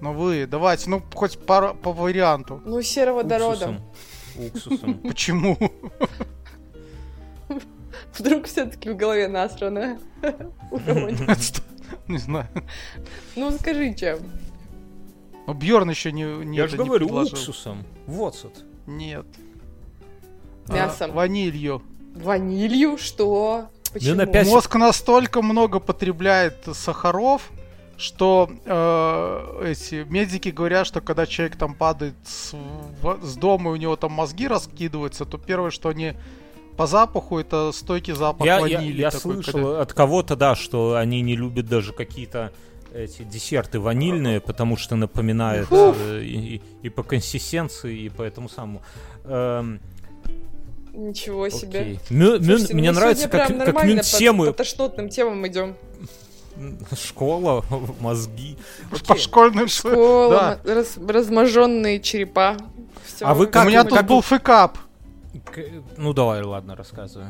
Ну 0.00 0.12
вы, 0.14 0.46
давайте, 0.46 0.90
ну 0.90 1.02
хоть 1.14 1.38
пара- 1.38 1.74
по 1.74 1.92
варианту. 1.92 2.60
Ну, 2.64 2.82
сероводородом. 2.82 3.80
Уксусом. 4.36 4.46
Уксусом. 4.46 4.94
Почему? 5.08 5.56
Вдруг 8.18 8.46
все-таки 8.46 8.90
в 8.90 8.96
голове 8.96 9.28
насрано. 9.28 9.98
У 10.70 10.78
кого-нибудь. 10.78 11.42
Что? 11.42 11.62
Не 12.08 12.18
знаю. 12.18 12.48
Ну, 13.36 13.50
скажи, 13.52 13.94
чем. 13.94 14.18
Ну 15.46 15.54
Бьорн 15.54 15.90
еще 15.90 16.12
не, 16.12 16.24
не 16.44 16.56
Я 16.56 16.68
же 16.68 16.78
не 16.78 16.84
говорю, 16.84 17.06
уксусом. 17.08 17.84
Вот 18.06 18.38
вот. 18.42 18.64
Нет. 18.86 19.26
Мясом. 20.68 21.10
А, 21.10 21.14
ванилью. 21.14 21.82
Ванилью? 22.14 22.98
Что? 22.98 23.66
Почему? 23.92 24.16
Ну, 24.16 24.22
опять- 24.22 24.46
Мозг 24.46 24.74
настолько 24.76 25.42
много 25.42 25.78
потребляет 25.80 26.56
сахаров, 26.72 27.50
что 27.98 28.50
э, 28.64 29.64
эти 29.70 30.04
медики 30.08 30.48
говорят, 30.48 30.86
что 30.86 31.00
когда 31.00 31.26
человек 31.26 31.56
там 31.56 31.74
падает 31.74 32.14
с, 32.24 32.52
в- 33.02 33.18
с 33.22 33.36
дома 33.36 33.70
и 33.70 33.74
у 33.74 33.76
него 33.76 33.96
там 33.96 34.12
мозги 34.12 34.48
раскидываются, 34.48 35.24
то 35.24 35.38
первое, 35.38 35.70
что 35.70 35.88
они 35.90 36.14
по 36.76 36.86
запаху, 36.86 37.38
это 37.38 37.70
стойкий 37.72 38.14
запах 38.14 38.46
Я, 38.46 38.66
я, 38.66 38.78
ванили. 38.78 39.00
я 39.02 39.10
такой, 39.10 39.34
слышал 39.34 39.52
когда- 39.52 39.80
от 39.82 39.92
кого-то, 39.92 40.36
да, 40.36 40.54
что 40.56 40.94
они 40.96 41.20
не 41.20 41.36
любят 41.36 41.66
даже 41.68 41.92
какие-то 41.92 42.50
эти 42.94 43.22
десерты 43.22 43.78
ванильные, 43.78 44.40
потому 44.40 44.76
что 44.76 44.96
напоминает 44.96 45.66
Фу. 45.68 45.94
э, 45.98 46.22
и, 46.22 46.56
и- 46.56 46.62
и 46.82 46.88
по 46.88 47.02
консистенции, 47.02 48.00
и 48.04 48.08
по 48.08 48.22
этому 48.22 48.48
самому. 48.48 48.82
Эм, 49.24 49.80
Ничего 50.92 51.48
себе. 51.48 51.80
окей. 51.80 52.00
Мю- 52.10 52.38
мю- 52.38 52.44
Слушайте, 52.44 52.74
мне 52.74 52.90
мы 52.92 52.96
нравится, 52.96 53.28
как, 53.28 53.48
как 53.48 53.56
нормально 53.56 53.88
мюн 53.94 53.98
по- 53.98 54.04
темы, 54.04 54.46
по 54.46 54.52
тошнотным 54.52 55.08
темам 55.08 55.46
идем. 55.46 55.76
школа, 56.96 57.64
мозги. 58.00 58.56
По 59.06 59.16
школьным 59.16 59.68
Школа, 59.68 60.58
Да. 60.64 60.74
раз- 60.74 60.98
разможенные 60.98 62.00
черепа. 62.00 62.56
Всё, 63.06 63.26
А 63.26 63.34
вы 63.34 63.46
У 63.46 63.48
как- 63.50 63.66
меня 63.66 63.84
мы- 63.84 63.90
тут 63.90 64.02
был 64.06 64.20
фэкап. 64.20 64.78
К- 65.46 65.60
Ну 65.96 66.12
давай, 66.12 66.42
ладно, 66.42 66.76
рассказывай. 66.76 67.26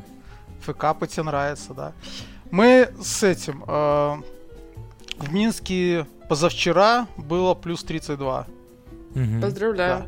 Фэкапы 0.62 1.06
тебе 1.06 1.22
нравится, 1.24 1.72
да. 1.74 1.92
Мы 2.50 2.88
с 3.02 3.22
этим... 3.22 3.64
э, 3.66 4.16
в 5.18 5.32
Минске 5.32 6.06
позавчера 6.28 7.06
было 7.16 7.54
плюс 7.54 7.82
32. 7.84 8.46
Мгм. 9.14 9.40
Поздравляю. 9.40 10.06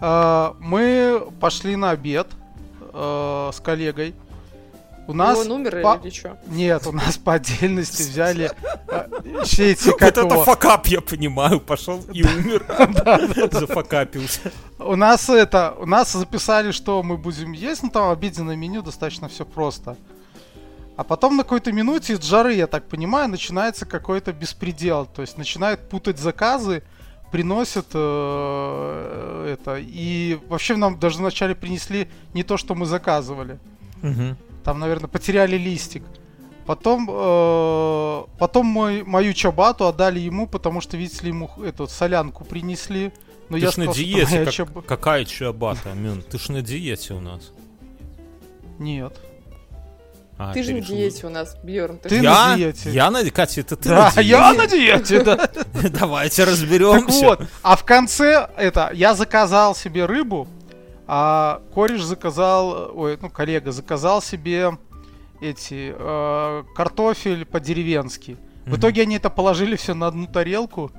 Э, 0.00 0.52
мы 0.58 1.28
пошли 1.40 1.76
на 1.76 1.90
обед 1.90 2.26
э, 2.92 3.50
с 3.52 3.60
коллегой. 3.60 4.14
У 5.08 5.14
нас... 5.14 5.38
Он 5.38 5.50
умер 5.50 5.82
по- 5.82 6.00
или 6.02 6.10
что? 6.10 6.38
Нет, 6.46 6.86
у 6.86 6.92
нас 6.92 7.18
по 7.18 7.34
отдельности 7.34 8.02
взяли 8.02 8.52
э, 8.88 9.42
все 9.44 9.72
эти, 9.72 9.88
Вот 9.88 10.00
это 10.00 10.28
факап, 10.44 10.86
я 10.86 11.00
понимаю, 11.00 11.60
пошел 11.60 12.00
и 12.12 12.22
умер, 12.22 12.64
зафакапился. 13.52 14.52
У 14.78 14.94
нас 14.94 15.28
это, 15.28 15.74
у 15.78 15.86
нас 15.86 16.12
записали, 16.12 16.70
что 16.70 17.02
мы 17.02 17.16
будем 17.16 17.52
есть, 17.52 17.82
ну 17.82 17.90
там 17.90 18.10
обеденное 18.10 18.54
меню 18.56 18.82
достаточно 18.82 19.28
все 19.28 19.44
просто. 19.44 19.96
А 20.96 21.04
потом 21.04 21.36
на 21.36 21.42
какой-то 21.42 21.72
минуте 21.72 22.12
из 22.12 22.22
жары, 22.22 22.54
я 22.54 22.66
так 22.66 22.86
понимаю, 22.86 23.28
начинается 23.28 23.86
какой-то 23.86 24.32
беспредел. 24.32 25.06
То 25.06 25.22
есть 25.22 25.38
начинают 25.38 25.88
путать 25.88 26.18
заказы, 26.18 26.82
приносят 27.32 27.86
э, 27.94 29.56
это. 29.58 29.76
И 29.80 30.38
вообще 30.48 30.76
нам 30.76 30.98
даже 30.98 31.18
вначале 31.18 31.54
принесли 31.54 32.08
не 32.34 32.42
то, 32.42 32.56
что 32.56 32.74
мы 32.74 32.86
заказывали. 32.86 33.58
Мгм. 34.02 34.36
Там, 34.64 34.78
наверное, 34.78 35.08
потеряли 35.08 35.56
листик. 35.56 36.02
Потом, 36.66 37.08
э, 37.10 38.22
потом 38.38 38.66
мой, 38.66 39.02
мою 39.02 39.32
чабату 39.32 39.86
отдали 39.86 40.20
ему, 40.20 40.46
потому 40.46 40.80
что, 40.80 40.96
видите 40.96 41.24
ли, 41.24 41.28
ему 41.30 41.50
эту 41.64 41.88
солянку 41.88 42.44
принесли. 42.44 43.10
Но 43.48 43.56
Ты 43.58 43.64
я 43.64 43.70
ж 43.70 43.76
на 43.78 43.84
сказал, 43.84 43.94
что 43.94 44.02
диете, 44.04 44.44
как- 44.44 44.54
чаб- 44.54 44.82
какая 44.86 45.24
чиабата, 45.24 45.92
Мюн? 45.94 46.22
Ты 46.22 46.38
ж 46.38 46.48
на 46.52 46.62
диете 46.62 47.14
у 47.14 47.20
нас. 47.20 47.52
Нет. 48.78 49.20
А, 50.50 50.52
Ты 50.52 50.62
же 50.62 50.72
на 50.74 50.80
диете 50.80 51.26
у 51.26 51.30
нас, 51.30 51.56
Бьерн. 51.62 51.98
Ты 51.98 52.20
на 52.22 52.50
Я? 52.50 52.56
диете. 52.56 52.90
Я 52.90 53.10
на 53.10 53.30
Катя, 53.30 53.60
это 53.60 53.76
ты 53.76 53.88
Да, 53.88 54.12
на 54.14 54.20
я 54.20 54.52
на 54.52 54.66
диете, 54.66 55.22
да. 55.22 55.36
диете? 55.36 55.88
Давайте 55.98 56.44
Так 56.44 56.52
разберемся. 56.52 57.24
вот, 57.24 57.40
а 57.62 57.76
в 57.76 57.84
конце 57.84 58.48
это 58.56 58.90
я 58.92 59.14
заказал 59.14 59.74
себе 59.74 60.06
рыбу, 60.06 60.48
а 61.06 61.60
кореш 61.74 62.02
заказал, 62.02 62.90
ой, 62.94 63.18
ну 63.20 63.30
коллега 63.30 63.72
заказал 63.72 64.20
себе 64.22 64.76
эти 65.40 65.94
э, 65.96 66.64
картофель 66.74 67.44
по-деревенски. 67.44 68.36
В 68.66 68.76
итоге 68.76 69.02
они 69.02 69.16
это 69.16 69.28
положили 69.28 69.76
все 69.76 69.94
на 69.94 70.06
одну 70.06 70.26
тарелку. 70.26 70.92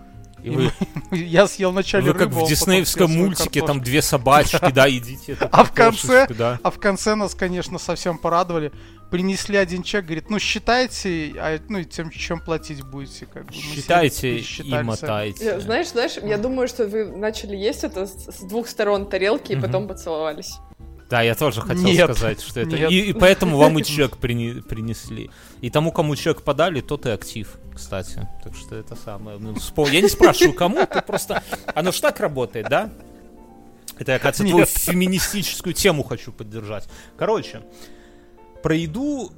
И 0.43 0.47
И 0.47 0.49
вы, 0.49 0.71
Я 1.11 1.47
съел 1.47 1.71
вначале 1.71 2.05
вы 2.05 2.13
как 2.13 2.29
рыбу, 2.29 2.45
в 2.45 2.49
диснеевском 2.49 3.11
мультике, 3.11 3.43
картошку. 3.61 3.67
там 3.67 3.81
две 3.81 4.01
собачки, 4.01 4.71
да, 4.73 4.89
идите. 4.89 5.33
эту 5.33 5.47
А 5.51 5.63
в 5.63 5.71
конце- 5.73 6.27
да. 6.27 6.59
А 6.63 6.69
в 6.71 6.79
конце 6.79 7.15
нас, 7.15 7.33
конечно, 7.33 7.79
совсем 7.79 8.17
порадовали. 8.17 8.71
Принесли 9.09 9.57
один 9.57 9.83
чек, 9.83 10.05
говорит, 10.05 10.31
ну 10.31 10.39
считайте, 10.39 11.33
а, 11.37 11.59
ну 11.69 11.77
и 11.79 11.85
тем, 11.85 12.09
чем 12.09 12.39
платить 12.39 12.81
будете. 12.83 13.27
Как 13.27 13.45
бы. 13.45 13.53
Считайте 13.53 14.39
и 14.39 14.73
мотайте. 14.83 15.45
Я- 15.45 15.59
Знаешь, 15.59 15.89
знаешь, 15.89 16.13
я 16.21 16.37
думаю, 16.37 16.67
что 16.67 16.87
вы 16.87 17.05
начали 17.05 17.55
есть 17.55 17.83
это 17.83 18.07
с, 18.07 18.39
двух 18.47 18.67
сторон 18.67 19.07
тарелки 19.07 19.53
и 19.53 19.55
потом 19.59 19.87
поцеловались. 19.87 20.55
Да, 21.13 21.21
я 21.21 21.35
тоже 21.35 21.61
хотел 21.61 21.83
Нет, 21.83 22.05
сказать, 22.05 22.41
что 22.41 22.59
это... 22.59 22.75
нет. 22.75 22.89
И, 22.89 23.09
и 23.09 23.13
поэтому 23.13 23.57
вам 23.57 23.77
и 23.77 23.83
чек 23.83 24.17
прини- 24.17 24.63
принесли. 24.63 25.29
И 25.61 25.69
тому, 25.69 25.91
кому 25.91 26.15
чек 26.15 26.41
подали, 26.41 26.81
тот 26.81 27.05
и 27.05 27.11
актив, 27.11 27.55
кстати. 27.75 28.27
Так 28.43 28.55
что 28.55 28.75
это 28.75 28.95
самое... 28.95 29.37
ну, 29.37 29.51
спо- 29.53 29.87
Я 29.91 30.01
не 30.01 30.09
спрашиваю, 30.09 30.55
кому, 30.55 30.87
ты 30.87 31.03
просто... 31.03 31.43
Оно 31.75 31.91
ж 31.91 31.99
так 31.99 32.19
работает, 32.19 32.67
да? 32.67 32.89
Это 33.99 34.13
я, 34.13 34.17
кажется, 34.17 34.43
твою 34.43 34.65
феминистическую 34.65 35.75
тему 35.75 36.01
хочу 36.01 36.31
поддержать. 36.31 36.89
Короче, 37.15 37.61
про 38.63 38.75
еду 38.75 39.31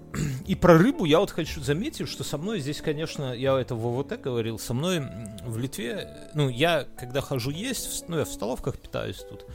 и 0.48 0.56
про 0.56 0.78
рыбу 0.78 1.04
я 1.04 1.20
вот 1.20 1.32
хочу 1.32 1.60
заметить, 1.60 2.08
что 2.08 2.24
со 2.24 2.38
мной 2.38 2.62
здесь, 2.62 2.80
конечно, 2.80 3.34
я 3.34 3.60
это 3.60 3.76
в 3.76 4.02
ВВТ 4.02 4.22
говорил, 4.22 4.60
со 4.60 4.74
мной 4.74 5.04
в 5.46 5.58
Литве, 5.58 6.30
ну, 6.36 6.48
я, 6.48 6.88
когда 6.98 7.20
хожу 7.20 7.52
есть, 7.52 8.06
ну, 8.08 8.20
я 8.20 8.24
в 8.24 8.30
столовках 8.30 8.78
питаюсь 8.78 9.18
тут, 9.30 9.46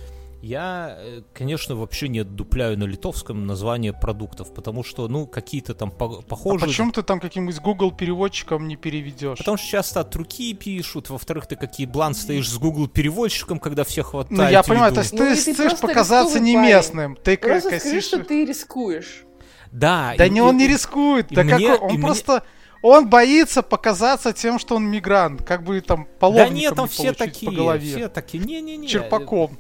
я, 0.42 0.96
э, 0.98 1.22
конечно, 1.34 1.74
вообще 1.76 2.08
не 2.08 2.20
отдупляю 2.20 2.78
на 2.78 2.84
литовском 2.84 3.46
название 3.46 3.92
продуктов, 3.92 4.54
потому 4.54 4.82
что, 4.82 5.06
ну, 5.08 5.26
какие-то 5.26 5.74
там 5.74 5.90
по- 5.90 6.18
А 6.20 6.22
похожие... 6.22 6.66
почему 6.66 6.92
ты 6.92 7.02
там 7.02 7.20
каким-нибудь 7.20 7.60
Google 7.60 7.92
переводчиком 7.92 8.66
не 8.66 8.76
переведешь? 8.76 9.38
Потому 9.38 9.56
что 9.58 9.66
часто 9.68 10.00
от 10.00 10.16
руки 10.16 10.54
пишут, 10.54 11.10
во-вторых, 11.10 11.46
ты 11.46 11.56
какие 11.56 11.86
блан 11.86 12.14
стоишь 12.14 12.48
с 12.48 12.56
Google 12.58 12.88
переводчиком, 12.88 13.58
когда 13.58 13.84
все 13.84 14.02
хватает 14.02 14.38
Ну, 14.40 14.48
я 14.48 14.62
понимаю, 14.62 14.92
то 14.94 15.00
есть 15.00 15.12
Ну, 15.12 15.18
ты 15.18 15.32
и 15.32 15.34
ты 15.36 15.54
хочешь 15.54 15.56
просто 15.56 15.86
показаться 15.86 16.40
не 16.40 16.56
местным. 16.56 17.16
Ты 17.16 17.36
как 17.36 17.50
Просто 17.62 17.78
скажи, 17.78 18.00
что 18.00 18.24
ты 18.24 18.44
рискуешь. 18.46 19.24
Да, 19.72 20.14
Да 20.16 20.26
и- 20.26 20.30
не, 20.30 20.40
он 20.40 20.56
не 20.56 20.66
рискует. 20.66 21.30
и 21.30 21.34
Да 21.34 21.42
мне- 21.44 21.52
какой... 21.52 21.76
и 21.76 21.78
Он 21.80 21.92
мне- 21.92 22.00
просто... 22.06 22.42
Он 22.82 23.10
боится 23.10 23.62
показаться 23.62 24.32
тем, 24.32 24.58
что 24.58 24.76
он 24.76 24.86
мигрант. 24.86 25.42
Как 25.42 25.62
бы 25.64 25.78
там 25.82 26.04
Да 26.04 26.10
половником 26.18 26.54
нет, 26.56 26.74
там 26.74 26.84
не 26.86 26.90
все 26.90 27.12
такие, 27.12 27.50
по 27.50 27.54
голове. 27.56 27.94
все 27.96 28.08
такие, 28.08 28.42
не-не-не. 28.42 28.88
Черпаком. 28.88 29.58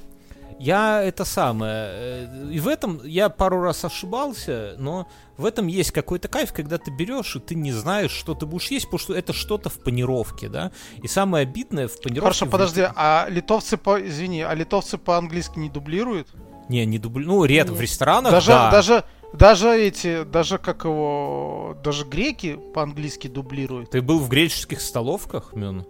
Я 0.60 1.02
это 1.02 1.24
самое, 1.24 1.72
э, 1.90 2.50
и 2.52 2.60
в 2.60 2.68
этом 2.68 3.00
я 3.02 3.30
пару 3.30 3.62
раз 3.62 3.82
ошибался, 3.82 4.74
но 4.78 5.08
в 5.38 5.46
этом 5.46 5.68
есть 5.68 5.90
какой-то 5.90 6.28
кайф, 6.28 6.52
когда 6.52 6.76
ты 6.76 6.90
берешь, 6.90 7.34
и 7.34 7.40
ты 7.40 7.54
не 7.54 7.72
знаешь, 7.72 8.10
что 8.10 8.34
ты 8.34 8.44
будешь 8.44 8.70
есть, 8.70 8.84
потому 8.84 8.98
что 8.98 9.14
это 9.14 9.32
что-то 9.32 9.70
в 9.70 9.82
панировке, 9.82 10.50
да, 10.50 10.70
и 11.02 11.08
самое 11.08 11.44
обидное 11.44 11.88
в 11.88 11.94
панировке... 11.96 12.20
Хорошо, 12.20 12.44
в- 12.44 12.50
подожди, 12.50 12.86
а 12.94 13.26
литовцы 13.30 13.78
по... 13.78 13.98
Извини, 14.06 14.42
а 14.42 14.52
литовцы 14.52 14.98
по-английски 14.98 15.58
не 15.58 15.70
дублируют? 15.70 16.28
Не, 16.68 16.84
не 16.84 16.98
дубль... 16.98 17.24
Ну, 17.24 17.42
редко, 17.46 17.72
в 17.72 17.80
ресторанах, 17.80 18.30
Даже, 18.30 18.48
да. 18.48 18.70
даже, 18.70 19.04
даже 19.32 19.70
эти, 19.74 20.24
даже 20.24 20.58
как 20.58 20.84
его, 20.84 21.74
даже 21.82 22.04
греки 22.04 22.58
по-английски 22.74 23.28
дублируют. 23.28 23.90
Ты 23.92 24.02
был 24.02 24.18
в 24.18 24.28
греческих 24.28 24.82
столовках, 24.82 25.54
Мюн? 25.54 25.86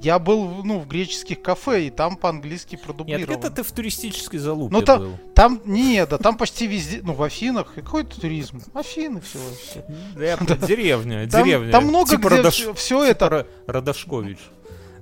Я 0.00 0.18
был, 0.18 0.62
ну, 0.64 0.78
в 0.78 0.86
греческих 0.86 1.42
кафе, 1.42 1.86
и 1.86 1.90
там 1.90 2.16
по-английски 2.16 2.76
Нет, 2.76 2.84
продублировано. 2.84 3.34
это 3.36 3.50
ты 3.50 3.62
в 3.62 3.72
туристической 3.72 4.38
залупе 4.38 4.72
Ну, 4.72 4.82
та- 4.82 4.98
был. 4.98 5.18
Там, 5.34 5.60
не, 5.64 6.06
да, 6.06 6.18
там 6.18 6.36
почти 6.36 6.66
везде, 6.68 7.00
ну, 7.02 7.14
в 7.14 7.22
Афинах, 7.22 7.74
какой 7.74 8.02
это 8.02 8.20
туризм? 8.20 8.60
Афины 8.74 9.20
все 9.20 9.38
вообще. 9.38 9.84
Да, 10.16 10.66
деревня, 10.66 11.28
Там, 11.28 11.44
деревня. 11.44 11.72
там 11.72 11.84
много 11.86 12.10
Типа 12.10 12.28
где 12.28 12.72
все, 12.74 13.02
это, 13.04 13.26
Ра- 13.26 13.46
Радошкович 13.66 14.38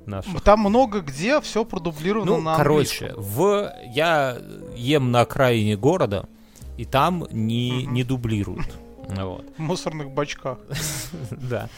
наш. 0.07 0.25
там 0.45 0.61
много 0.61 1.01
где 1.01 1.41
все 1.43 1.65
продублировано 1.65 2.33
Ну, 2.37 2.41
на 2.41 2.57
короче, 2.57 3.13
в 3.17 3.73
я 3.93 4.39
ем 4.77 5.11
на 5.11 5.23
окраине 5.23 5.77
города, 5.77 6.27
и 6.79 6.85
там 6.85 7.27
не, 7.31 7.85
не 7.87 8.03
дублируют. 8.03 8.67
Вот. 9.09 9.45
В 9.57 9.59
мусорных 9.61 10.11
бачках. 10.11 10.59
Да. 11.31 11.69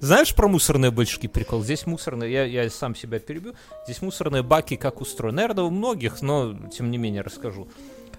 Знаешь 0.00 0.34
про 0.34 0.48
мусорные 0.48 0.90
бачки 0.90 1.26
прикол? 1.28 1.62
Здесь 1.62 1.86
мусорные, 1.86 2.32
я, 2.32 2.44
я 2.44 2.70
сам 2.70 2.94
себя 2.94 3.18
перебью. 3.18 3.54
Здесь 3.84 4.02
мусорные 4.02 4.42
баки 4.42 4.76
как 4.76 5.00
устроены. 5.00 5.36
Наверное, 5.36 5.64
у 5.64 5.70
многих, 5.70 6.22
но 6.22 6.54
тем 6.68 6.90
не 6.90 6.98
менее 6.98 7.22
расскажу. 7.22 7.68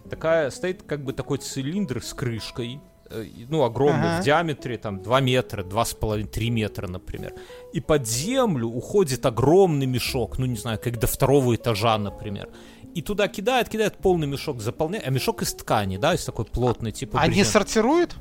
Такая 0.10 0.49
стоит 0.49 0.84
как 0.84 1.04
бы 1.04 1.14
такой 1.14 1.38
цилиндр 1.38 2.04
с 2.04 2.14
крышкой, 2.14 2.80
э, 3.10 3.26
ну, 3.49 3.64
огромный 3.64 4.14
Ага. 4.16 4.22
в 4.22 4.26
диаметре, 4.26 4.78
там, 4.78 5.02
2 5.02 5.20
метра, 5.22 5.64
2,5-3 5.64 6.49
метра, 6.49 6.88
например. 6.88 7.34
И 7.74 7.80
под 7.80 8.08
землю 8.08 8.68
уходит 8.68 9.26
огромный 9.26 9.86
мешок, 9.86 10.38
ну, 10.39 10.45
не 10.45 10.58
знаю, 10.58 10.80
как 10.84 10.99
до 10.99 11.08
второго 11.08 11.56
этажа, 11.56 11.97
например. 11.97 12.49
И 12.93 13.02
туда 13.02 13.28
кидает, 13.30 13.70
кидает 13.70 13.97
полный 13.97 14.28
мешок, 14.28 14.60
заполняет, 14.60 15.08
а 15.08 15.12
мешок 15.12 15.41
из 15.43 15.54
ткани, 15.54 15.97
да, 15.97 16.14
из 16.14 16.26
такой 16.26 16.43
плотной, 16.45 16.91
типа 16.91 17.20
Они 17.22 17.36
брезент. 17.36 17.47
сортируют? 17.47 18.16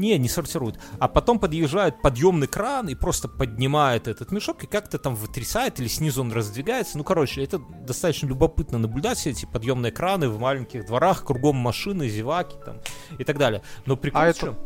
Не, 0.00 0.16
не 0.18 0.28
сортирует. 0.28 0.78
А 0.98 1.08
потом 1.08 1.38
подъезжает 1.38 2.00
подъемный 2.00 2.46
кран 2.46 2.88
и 2.88 2.94
просто 2.94 3.28
поднимает 3.28 4.08
этот 4.08 4.32
мешок 4.32 4.64
и 4.64 4.66
как-то 4.66 4.98
там 4.98 5.14
вытрясает 5.14 5.78
или 5.78 5.88
снизу 5.88 6.22
он 6.22 6.32
раздвигается. 6.32 6.96
Ну, 6.96 7.04
короче, 7.04 7.44
это 7.44 7.58
достаточно 7.86 8.26
любопытно 8.28 8.78
наблюдать 8.78 9.18
все 9.18 9.30
эти 9.30 9.44
подъемные 9.44 9.92
краны 9.92 10.28
в 10.30 10.40
маленьких 10.40 10.86
дворах, 10.86 11.24
кругом 11.24 11.56
машины, 11.56 12.08
зеваки 12.08 12.56
там 12.64 12.76
и 13.18 13.24
так 13.24 13.36
далее. 13.36 13.62
Но 13.84 13.96
прикол 13.96 14.22
А 14.22 14.24
в 14.24 14.28
это- 14.28 14.40
чём? 14.40 14.56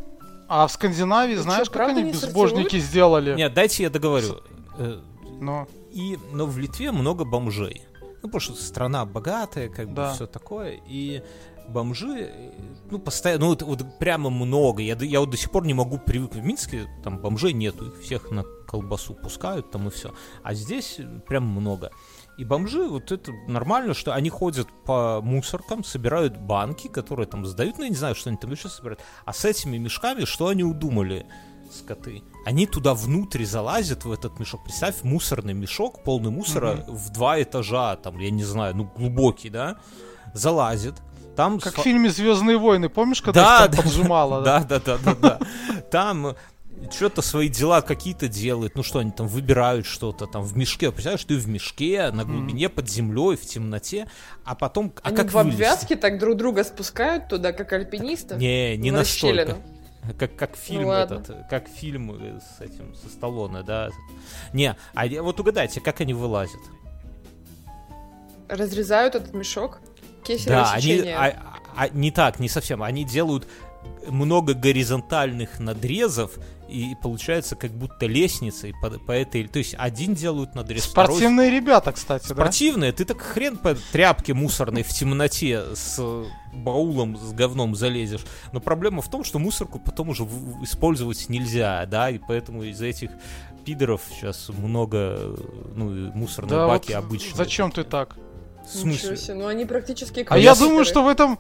А 0.49 0.67
в 0.67 0.73
Скандинавии, 0.73 1.35
Ну 1.37 1.43
знаешь, 1.43 1.67
чё, 1.67 1.73
как 1.73 1.89
они 1.89 2.03
не 2.05 2.13
безбожники 2.13 2.79
сделали? 2.79 3.35
Нет, 3.35 3.55
дайте 3.55 3.83
я 3.83 3.91
договорю. 3.91 4.41
Э, 4.79 5.01
Ну, 5.41 5.67
И, 5.91 6.17
но 6.33 6.47
в 6.47 6.59
Литве 6.59 6.93
много 6.93 7.25
бомжей. 7.25 7.83
Ну, 8.23 8.29
потому 8.29 8.41
что 8.41 8.55
страна 8.55 9.05
богатая, 9.05 9.69
как 9.69 9.89
бы 9.89 9.95
Да. 9.97 10.13
все 10.15 10.27
такое. 10.27 10.81
И 10.89 11.23
бомжи, 11.69 12.31
э, 12.31 12.51
ну, 12.91 12.99
постоянно, 12.99 13.45
ну, 13.45 13.49
вот, 13.49 13.63
вот 13.63 13.99
прямо 13.99 14.31
много. 14.31 14.83
Я, 14.83 14.97
я 14.97 15.21
вот 15.21 15.31
до 15.31 15.37
сих 15.37 15.51
пор 15.51 15.67
не 15.67 15.75
могу 15.75 15.99
привыкнуть. 15.99 16.43
В 16.43 16.47
Минске 16.47 16.87
там 17.03 17.19
бомжей 17.19 17.53
нету, 17.53 17.87
их 17.87 18.01
всех 18.01 18.31
на 18.31 18.45
колбасу 18.67 19.15
пускают 19.15 19.71
там 19.71 19.89
и 19.89 19.91
все. 19.91 20.15
А 20.43 20.55
здесь 20.55 20.97
э, 20.99 21.21
прям 21.27 21.47
много. 21.47 21.91
И 22.37 22.45
бомжи, 22.45 22.89
вот 22.89 23.13
это 23.13 23.33
нормально, 23.47 23.95
что 23.95 24.13
они 24.13 24.29
ходят 24.29 24.69
по 24.85 25.21
мусоркам, 25.23 25.85
собирают 25.85 26.37
банки, 26.37 26.89
которые 26.89 27.27
там 27.27 27.47
сдают, 27.47 27.79
ну, 27.79 27.85
я 27.85 27.91
не 27.91 27.97
знаю, 27.97 28.15
что 28.15 28.31
они 28.31 28.39
там 28.39 28.51
еще 28.51 28.69
собирают. 28.69 29.01
А 29.25 29.33
с 29.33 29.45
этими 29.45 29.79
мешками, 29.79 30.25
что 30.25 30.49
они 30.49 30.65
удумали, 30.65 31.27
скоты? 31.73 32.23
Они 32.45 32.67
туда 32.67 32.95
внутрь 32.95 33.45
залазят, 33.45 34.05
в 34.05 34.13
этот 34.13 34.39
мешок. 34.39 34.65
Представь, 34.65 35.03
мусорный 35.03 35.55
мешок, 35.55 36.03
полный 36.03 36.31
мусора, 36.31 36.85
в 36.89 37.11
два 37.11 37.41
этажа, 37.43 37.97
там, 37.97 38.19
я 38.19 38.31
не 38.31 38.45
знаю, 38.45 38.77
ну, 38.77 38.91
глубокий, 38.97 39.51
да, 39.51 39.79
залазит. 40.33 40.95
Там 41.37 41.59
как 41.59 41.75
в 41.79 41.83
фильме 41.83 42.11
Звездные 42.11 42.59
войны, 42.59 42.89
помнишь, 42.89 43.21
когда 43.23 43.67
Да, 43.67 43.69
да, 43.69 43.83
поджимало? 43.83 44.43
да? 44.43 44.61
да, 44.65 44.81
да, 44.81 44.99
да, 44.99 45.15
да, 45.15 45.39
да. 45.39 45.81
Там 45.91 46.37
что-то 46.91 47.23
свои 47.23 47.49
дела 47.49 47.81
какие-то 47.81 48.29
делают. 48.29 48.75
Ну 48.77 48.83
что, 48.83 48.99
они 48.99 49.11
там 49.11 49.27
выбирают 49.27 49.87
что-то 49.87 50.27
там 50.27 50.43
в 50.43 50.57
мешке. 50.57 50.91
Представляешь, 50.93 51.25
ты 51.25 51.37
в 51.37 51.49
мешке, 51.49 52.11
на 52.13 52.25
глубине, 52.25 52.69
под 52.69 52.89
землей, 52.91 53.37
в 53.37 53.43
темноте, 53.47 54.07
а 54.45 54.55
потом... 54.55 54.93
А 55.03 55.09
Они 55.09 55.17
как 55.17 55.29
в 55.29 55.35
вылезти? 55.35 55.55
обвязке 55.55 55.97
так 55.97 56.19
друг 56.19 56.37
друга 56.37 56.63
спускают 56.63 57.29
туда, 57.29 57.53
как 57.53 57.73
альпинистов. 57.73 58.39
Не, 58.39 58.77
не 58.77 58.91
настолько. 58.91 59.37
расщелину. 59.39 59.63
Как, 60.19 60.37
как 60.37 60.55
фильм 60.55 60.85
ладно. 60.89 61.15
этот, 61.15 61.49
как 61.49 61.67
фильм 61.67 62.13
э, 62.13 62.39
с 62.39 62.61
этим, 62.61 62.95
со 62.95 63.09
Сталлоне, 63.09 63.63
да. 63.63 63.89
Не, 64.53 64.77
а 64.95 65.07
вот 65.23 65.41
угадайте, 65.41 65.81
как 65.81 66.03
они 66.03 66.13
вылазят? 66.13 66.61
Разрезают 68.51 69.15
этот 69.15 69.33
мешок. 69.33 69.81
Кесарево 70.25 70.63
Да, 70.63 70.73
они, 70.73 70.83
сечение. 70.83 71.17
а- 71.17 71.59
а- 71.77 71.89
не 71.89 72.11
так, 72.11 72.41
не 72.41 72.49
совсем. 72.49 72.83
Они 72.83 73.05
делают 73.05 73.47
много 74.09 74.55
горизонтальных 74.55 75.59
надрезов, 75.61 76.33
и 76.69 76.95
получается 77.03 77.57
как 77.57 77.73
будто 77.73 78.07
лестница, 78.07 78.69
и 78.69 78.73
по, 78.81 78.91
по 78.91 79.13
этой... 79.13 79.47
То 79.47 79.59
есть 79.59 79.75
один 79.79 80.15
делают 80.15 80.55
надрез, 80.55 80.85
второй... 80.87 81.09
Спортивные 81.17 81.51
ребята, 81.51 81.93
кстати, 81.93 82.29
да? 82.29 82.35
Спортивные, 82.35 82.93
ты 82.93 83.05
так 83.05 83.21
хрен 83.21 83.57
по 83.57 83.75
тряпке 83.93 84.35
мусорной 84.35 84.83
в 84.83 84.89
темноте 84.89 85.63
с 85.75 86.01
баулом 86.53 87.17
с 87.17 87.33
говном 87.33 87.75
залезешь. 87.75 88.25
Но 88.53 88.61
проблема 88.61 89.03
в 89.03 89.11
том, 89.11 89.25
что 89.25 89.39
мусорку 89.39 89.79
потом 89.79 90.09
уже 90.09 90.25
использовать 90.63 91.29
нельзя, 91.29 91.85
да, 91.87 92.11
и 92.11 92.19
поэтому 92.19 92.63
из-за 92.65 92.87
этих 92.87 93.11
пидоров 93.65 94.03
сейчас 94.11 94.49
много, 94.49 95.37
ну, 95.75 95.91
мусорные 96.15 96.51
Да 96.51 96.67
баки 96.67 96.93
вот 96.93 97.05
обычные. 97.05 97.35
зачем 97.35 97.71
ты 97.73 97.85
так? 97.85 98.17
В 98.67 98.77
смысле? 98.77 99.17
себе, 99.17 99.35
ну 99.35 99.47
они 99.47 99.65
практически 99.65 100.25
А 100.29 100.39
я 100.39 100.55
думаю, 100.55 100.85
что 100.85 101.03
в 101.03 101.09
этом... 101.09 101.39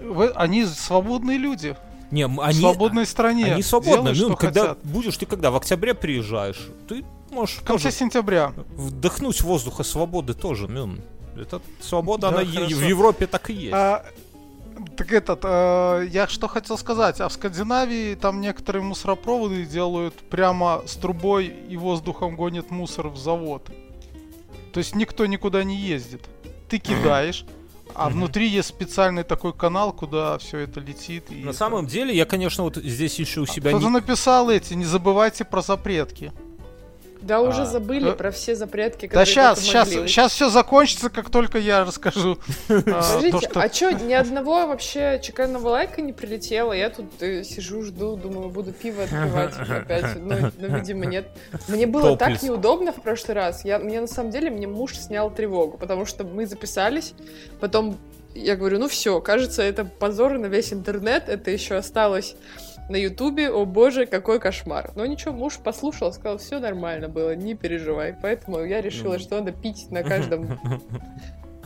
в- 0.00 0.32
Они 0.34 0.64
свободные 0.64 1.38
люди. 1.38 1.76
Не, 2.10 2.24
они, 2.24 2.58
в 2.58 2.60
свободной 2.60 3.06
стране. 3.06 3.52
они 3.54 3.62
свободно. 3.62 4.12
Делай, 4.12 4.28
Ну, 4.30 4.34
что 4.34 4.36
когда 4.36 4.60
хотят. 4.62 4.78
будешь 4.82 5.16
ты 5.16 5.26
когда 5.26 5.50
в 5.50 5.56
октябре 5.56 5.94
приезжаешь, 5.94 6.68
ты 6.88 7.04
можешь 7.30 7.56
В 7.56 7.62
конце 7.64 7.84
тоже 7.84 7.96
сентября. 7.96 8.52
вдохнуть 8.76 9.40
воздуха 9.42 9.82
свободы 9.84 10.34
тоже. 10.34 10.66
Мюн. 10.66 11.00
Это 11.36 11.60
свобода, 11.80 12.22
Да, 12.30 12.38
она 12.38 12.40
е- 12.42 12.52
хорошо. 12.58 12.76
в 12.76 12.82
Европе 12.82 13.26
так 13.28 13.48
и 13.50 13.52
есть. 13.54 13.72
А, 13.72 14.04
так 14.96 15.12
этот, 15.12 15.40
а, 15.44 16.02
я 16.02 16.26
что 16.26 16.48
хотел 16.48 16.76
сказать, 16.76 17.20
а 17.20 17.28
в 17.28 17.32
Скандинавии 17.32 18.14
там 18.16 18.40
некоторые 18.40 18.82
мусоропроводы 18.82 19.64
делают 19.64 20.14
прямо 20.28 20.82
с 20.86 20.96
трубой 20.96 21.46
и 21.46 21.76
воздухом 21.76 22.34
гонят 22.34 22.70
мусор 22.72 23.08
в 23.08 23.16
завод. 23.16 23.70
То 24.72 24.78
есть 24.78 24.94
никто 24.94 25.26
никуда 25.26 25.64
не 25.64 25.76
ездит. 25.76 26.28
Ты 26.68 26.78
кидаешь, 26.78 27.44
а 27.94 28.08
внутри 28.08 28.48
есть 28.48 28.68
специальный 28.68 29.24
такой 29.24 29.52
канал, 29.52 29.92
куда 29.92 30.38
все 30.38 30.58
это 30.58 30.80
летит. 30.80 31.24
И 31.30 31.36
На 31.44 31.48
это- 31.50 31.58
самом 31.58 31.86
деле, 31.86 32.16
я, 32.16 32.24
конечно, 32.24 32.62
вот 32.64 32.76
здесь 32.76 33.18
еще 33.18 33.40
у 33.40 33.46
себя 33.46 33.70
Кто-то 33.70 33.86
не... 33.86 33.90
написал 33.92 34.48
эти, 34.50 34.74
не 34.74 34.84
забывайте 34.84 35.44
про 35.44 35.62
запретки. 35.62 36.32
Да 37.22 37.40
уже 37.42 37.62
А, 37.62 37.66
забыли 37.66 38.10
э, 38.12 38.14
про 38.14 38.30
все 38.30 38.54
запретки, 38.56 39.06
Да 39.06 39.08
которые 39.08 39.26
сейчас, 39.26 39.58
только 39.58 39.70
сейчас, 39.70 39.88
могли. 39.92 40.08
сейчас 40.08 40.32
все 40.32 40.48
закончится, 40.48 41.10
как 41.10 41.30
только 41.30 41.58
я 41.58 41.84
расскажу. 41.84 42.38
а, 42.68 42.80
то, 42.82 43.02
Скажите, 43.02 43.38
что- 43.50 43.60
а 43.60 43.68
чё, 43.68 43.90
ни 43.90 44.12
одного 44.14 44.66
вообще 44.66 45.20
чеканного 45.22 45.68
лайка 45.68 46.00
не 46.00 46.12
прилетело? 46.12 46.72
Я 46.72 46.90
тут 46.90 47.06
э, 47.20 47.44
сижу, 47.44 47.82
жду, 47.82 48.16
думаю, 48.16 48.48
буду 48.48 48.72
пиво 48.72 49.04
открывать 49.04 49.54
опять. 49.68 50.16
Но, 50.16 50.50
но, 50.58 50.76
видимо, 50.78 51.06
нет. 51.06 51.28
Мне 51.68 51.86
было 51.86 52.16
так 52.16 52.42
неудобно 52.42 52.92
в 52.92 53.02
прошлый 53.02 53.34
раз. 53.34 53.64
Я, 53.64 53.78
мне 53.78 54.00
на 54.00 54.06
самом 54.06 54.30
деле, 54.30 54.50
мне 54.50 54.66
муж 54.66 54.96
снял 54.96 55.30
тревогу, 55.30 55.76
потому 55.78 56.06
что 56.06 56.24
мы 56.24 56.46
записались, 56.46 57.14
потом 57.60 57.98
я 58.34 58.54
говорю, 58.56 58.78
ну 58.78 58.88
все, 58.88 59.20
кажется, 59.20 59.60
это 59.62 59.84
позор 59.84 60.38
на 60.38 60.46
весь 60.46 60.72
интернет, 60.72 61.28
это 61.28 61.50
еще 61.50 61.74
осталось 61.74 62.36
на 62.90 62.96
Ютубе, 62.96 63.50
о 63.50 63.64
боже, 63.64 64.04
какой 64.06 64.38
кошмар. 64.40 64.90
Но 64.96 65.06
ничего, 65.06 65.32
муж 65.32 65.58
послушал, 65.62 66.12
сказал, 66.12 66.38
все 66.38 66.58
нормально 66.58 67.08
было, 67.08 67.34
не 67.34 67.54
переживай. 67.54 68.14
Поэтому 68.20 68.64
я 68.64 68.80
решила, 68.82 69.14
Ну. 69.14 69.18
что 69.18 69.38
надо 69.38 69.52
пить 69.52 69.90
на 69.90 70.02
каждом 70.10 70.58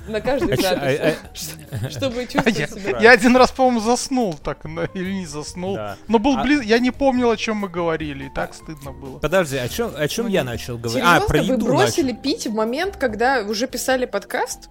на 0.07 0.20
каждой 0.20 0.53
А 0.53 0.57
чё, 0.59 0.62
записи, 0.62 1.01
а- 1.01 1.14
ш- 1.35 1.91
чтобы 1.99 2.20
А 2.20 2.27
чувствовать 2.27 2.59
я, 2.59 2.66
себя. 2.66 2.99
я 3.01 3.11
один 3.12 3.35
раз, 3.37 3.51
по-моему, 3.53 3.81
заснул 3.81 4.35
так, 4.35 4.66
или 4.93 5.12
не 5.14 5.25
заснул. 5.27 5.79
Но 6.09 6.18
был 6.18 6.37
А- 6.37 6.43
близ... 6.43 6.62
Я 6.62 6.79
не 6.79 6.91
помнил, 6.91 7.31
о 7.31 7.37
чем 7.39 7.57
мы 7.57 7.68
говорили, 7.70 8.25
и 8.27 8.29
так 8.35 8.53
стыдно 8.53 8.93
было. 8.93 9.18
Подожди, 9.18 9.57
о 9.57 9.66
чем, 9.66 9.93
о 9.97 10.07
чем 10.07 10.27
Ну, 10.27 10.31
я 10.31 10.43
не- 10.43 10.47
начал 10.49 10.77
говорить? 10.77 11.03
А, 11.03 11.20
про 11.22 11.39
вы 11.39 11.45
еду 11.55 11.64
бросили 11.64 12.12
пить 12.12 12.47
в 12.47 12.53
момент, 12.53 12.99
когда 12.99 13.41
уже 13.41 13.66
писали 13.66 14.05
подкаст? 14.05 14.68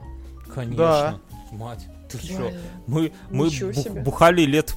Конечно. 0.54 1.20
Мать, 1.52 1.88
ты? 2.12 2.20
Реально. 2.28 2.60
Мы, 2.86 3.12
мы 3.32 3.50
бухали 4.04 4.42
лет 4.44 4.76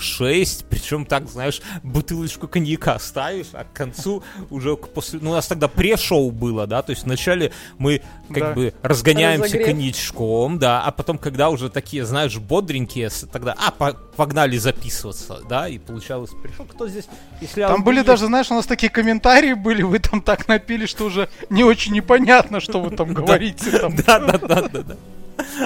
шесть, 0.00 0.64
причем 0.68 1.04
так, 1.04 1.28
знаешь, 1.28 1.60
бутылочку 1.82 2.48
коньяка 2.48 2.98
ставишь, 2.98 3.48
а 3.52 3.64
к 3.64 3.72
концу 3.72 4.22
уже 4.50 4.76
после... 4.76 5.18
Ну, 5.20 5.30
у 5.30 5.34
нас 5.34 5.46
тогда 5.46 5.68
пре-шоу 5.68 6.30
было, 6.30 6.66
да, 6.66 6.82
то 6.82 6.90
есть 6.90 7.04
вначале 7.04 7.52
мы 7.78 8.02
как 8.28 8.38
Да. 8.38 8.52
бы 8.54 8.74
разгоняемся 8.82 9.44
Разогрев. 9.44 9.66
коньячком, 9.66 10.58
да, 10.58 10.82
а 10.82 10.90
потом, 10.92 11.18
когда 11.18 11.48
уже 11.50 11.68
такие, 11.70 12.04
знаешь, 12.04 12.36
бодренькие, 12.38 13.10
тогда, 13.32 13.54
а, 13.58 13.70
по- 13.70 13.94
погнали 14.16 14.56
записываться, 14.56 15.40
да, 15.48 15.68
и 15.68 15.78
получалось, 15.78 16.30
пришел 16.42 16.64
кто 16.64 16.88
здесь, 16.88 17.08
если 17.40 17.62
Там 17.62 17.82
были 17.84 18.02
даже, 18.02 18.26
знаешь, 18.26 18.50
у 18.50 18.54
нас 18.54 18.66
такие 18.66 18.90
комментарии 18.90 19.54
были, 19.54 19.82
вы 19.82 19.98
там 19.98 20.22
так 20.22 20.48
напили, 20.48 20.86
что 20.86 21.04
уже 21.06 21.28
не 21.50 21.64
очень 21.64 21.92
непонятно, 21.92 22.60
что 22.60 22.80
вы 22.80 22.94
там 22.96 23.12
говорите. 23.14 23.70
Да, 24.06 24.18
да, 24.20 24.38
да, 24.38 24.62
да, 24.68 24.82
да. 24.82 24.96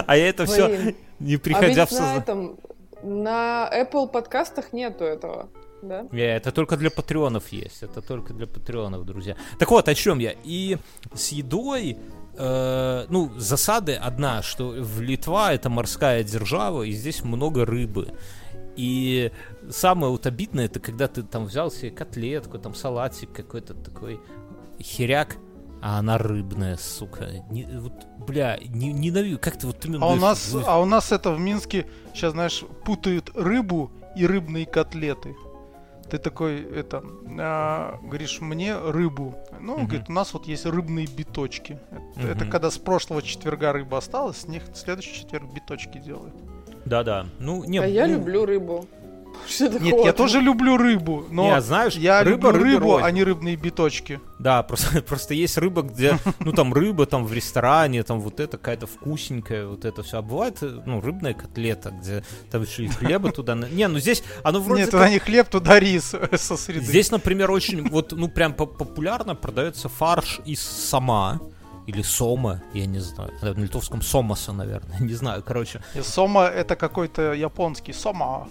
А 0.07 0.16
я 0.16 0.28
это 0.28 0.47
все, 0.47 0.95
не 1.18 1.37
А 1.37 1.39
приходя 1.39 1.87
в 1.87 1.91
на 1.93 1.97
сознание. 1.97 2.51
На 3.03 3.70
Apple 3.72 4.09
подкастах 4.09 4.72
нету 4.72 5.05
этого, 5.05 5.48
да? 5.82 6.07
Не, 6.12 6.36
это 6.36 6.53
только 6.53 6.76
для 6.76 6.90
патреонов 6.90 7.48
есть. 7.48 7.82
Это 7.82 8.00
только 8.00 8.32
для 8.32 8.46
патреонов, 8.46 9.05
друзья. 9.05 9.36
Так 9.59 9.70
вот, 9.70 9.88
о 9.88 9.94
чем 9.94 10.18
я. 10.18 10.34
И 10.44 10.78
с 11.14 11.28
едой, 11.32 11.98
э, 12.36 13.07
ну, 13.09 13.30
засады 13.36 13.94
одна, 13.94 14.42
что 14.42 14.68
в 14.68 15.00
Литва 15.00 15.53
это 15.53 15.68
морская 15.68 16.22
держава, 16.22 16.82
и 16.82 16.92
здесь 16.92 17.24
много 17.24 17.64
рыбы. 17.64 18.09
И 18.76 19.30
самое 19.70 20.11
вот 20.11 20.26
обидное, 20.26 20.66
это 20.66 20.80
когда 20.80 21.09
ты 21.09 21.22
там 21.22 21.44
взял 21.44 21.70
себе 21.70 21.90
котлетку, 21.90 22.59
там 22.59 22.74
салатик 22.74 23.32
какой-то 23.32 23.74
такой 23.74 24.20
херяк, 24.80 25.36
а 25.83 25.99
она 25.99 26.16
рыбная, 26.16 26.76
сука. 26.76 27.28
Не- 27.51 27.64
вот, 27.64 27.93
бля, 28.26 28.59
не, 28.68 28.93
ненавижу. 28.93 29.39
Как 29.39 29.57
ты 29.59 29.66
вот 29.66 29.85
именно... 29.85 30.07
А 30.07 30.09
у 30.12 30.16
нас, 30.16 30.51
вы- 30.51 30.62
а 30.66 30.80
у 30.80 30.85
нас 30.85 31.11
это 31.12 31.33
в 31.33 31.41
Минске 31.41 31.87
сейчас, 32.14 32.33
знаешь, 32.33 32.62
путают 32.85 33.30
рыбу 33.35 33.91
и 34.16 34.26
рыбные 34.26 34.64
котлеты. 34.64 35.35
Ты 36.09 36.18
такой, 36.18 36.61
это, 36.62 37.03
а, 37.41 37.99
говоришь, 38.03 38.41
мне 38.41 38.76
рыбу. 38.78 39.35
Ну, 39.61 39.76
Мгм. 39.78 39.87
говорит, 39.87 40.09
у 40.09 40.12
нас 40.12 40.33
вот 40.35 40.47
есть 40.47 40.66
рыбные 40.66 41.07
биточки. 41.07 41.78
Это, 42.16 42.28
это 42.28 42.45
Мгм. 42.45 42.51
когда 42.51 42.70
с 42.70 42.78
прошлого 42.78 43.22
четверга 43.22 43.72
рыба 43.72 43.99
осталась, 43.99 44.39
с 44.39 44.47
них 44.49 44.62
в 44.72 44.76
следующий 44.76 45.14
четверг 45.14 45.53
биточки 45.53 45.99
делают. 45.99 46.35
Да-да. 46.85 47.26
Ну, 47.39 47.64
не, 47.64 47.78
а 47.78 47.87
я 47.87 48.07
ну, 48.07 48.14
люблю 48.14 48.45
рыбу. 48.45 48.87
Что 49.49 49.68
Нет, 49.68 49.97
я 50.05 50.12
тоже 50.12 50.41
люблю 50.41 50.76
рыбу, 50.76 51.24
но 51.30 51.45
Не, 51.45 51.57
а 51.57 51.61
знаешь, 51.61 51.95
я 51.95 52.22
рыба 52.22 52.49
люблю 52.51 52.64
рыбу, 52.64 52.93
рознь. 52.93 53.05
а 53.07 53.11
не 53.11 53.24
рыбные 53.24 53.57
биточки. 53.57 54.20
Да, 54.39 54.62
просто, 54.62 55.03
просто 55.09 55.35
есть 55.35 55.59
рыба, 55.59 55.83
где, 55.83 56.18
ну, 56.41 56.53
там 56.53 56.72
рыба 56.72 57.07
там 57.07 57.24
в 57.24 57.33
ресторане, 57.33 58.03
там 58.03 58.20
вот 58.20 58.41
это 58.41 58.57
какая-то 58.59 58.87
вкусненькая, 58.87 59.66
вот 59.66 59.85
это 59.85 60.03
все. 60.03 60.18
А 60.18 60.22
бывает, 60.22 60.59
э, 60.62 60.80
ну, 60.87 61.01
рыбная 61.01 61.35
котлета, 61.35 61.91
где 61.91 62.24
там 62.51 62.62
еще 62.62 62.85
и 62.85 62.89
хлеба 62.89 63.33
туда... 63.33 63.55
на- 63.55 63.68
Не, 63.68 63.89
ну 63.89 63.99
здесь 63.99 64.22
оно 64.43 64.61
вроде 64.61 64.83
Нет, 64.83 64.91
туда 64.91 65.09
не 65.11 65.18
хлеб, 65.18 65.49
туда 65.49 65.78
рис 65.80 66.14
со 66.37 66.57
среды. 66.57 66.85
Здесь, 66.85 67.11
например, 67.11 67.51
очень, 67.51 67.89
вот, 67.89 68.12
ну, 68.12 68.28
прям 68.28 68.53
по- 68.55 68.66
популярно 68.66 69.35
продается 69.35 69.89
фарш 69.89 70.41
из 70.45 70.61
сама, 70.61 71.41
или 71.87 72.03
сома, 72.03 72.62
я 72.74 72.87
не 72.87 73.01
знаю. 73.01 73.33
На 73.43 73.49
литовском 73.49 74.03
сомаса, 74.03 74.53
наверное, 74.53 74.99
не 75.01 75.14
знаю, 75.14 75.43
короче. 75.43 75.80
И 75.95 76.01
Сома 76.03 76.45
это 76.45 76.76
какой-то 76.76 77.33
японский. 77.33 77.93
Сома. 77.93 78.49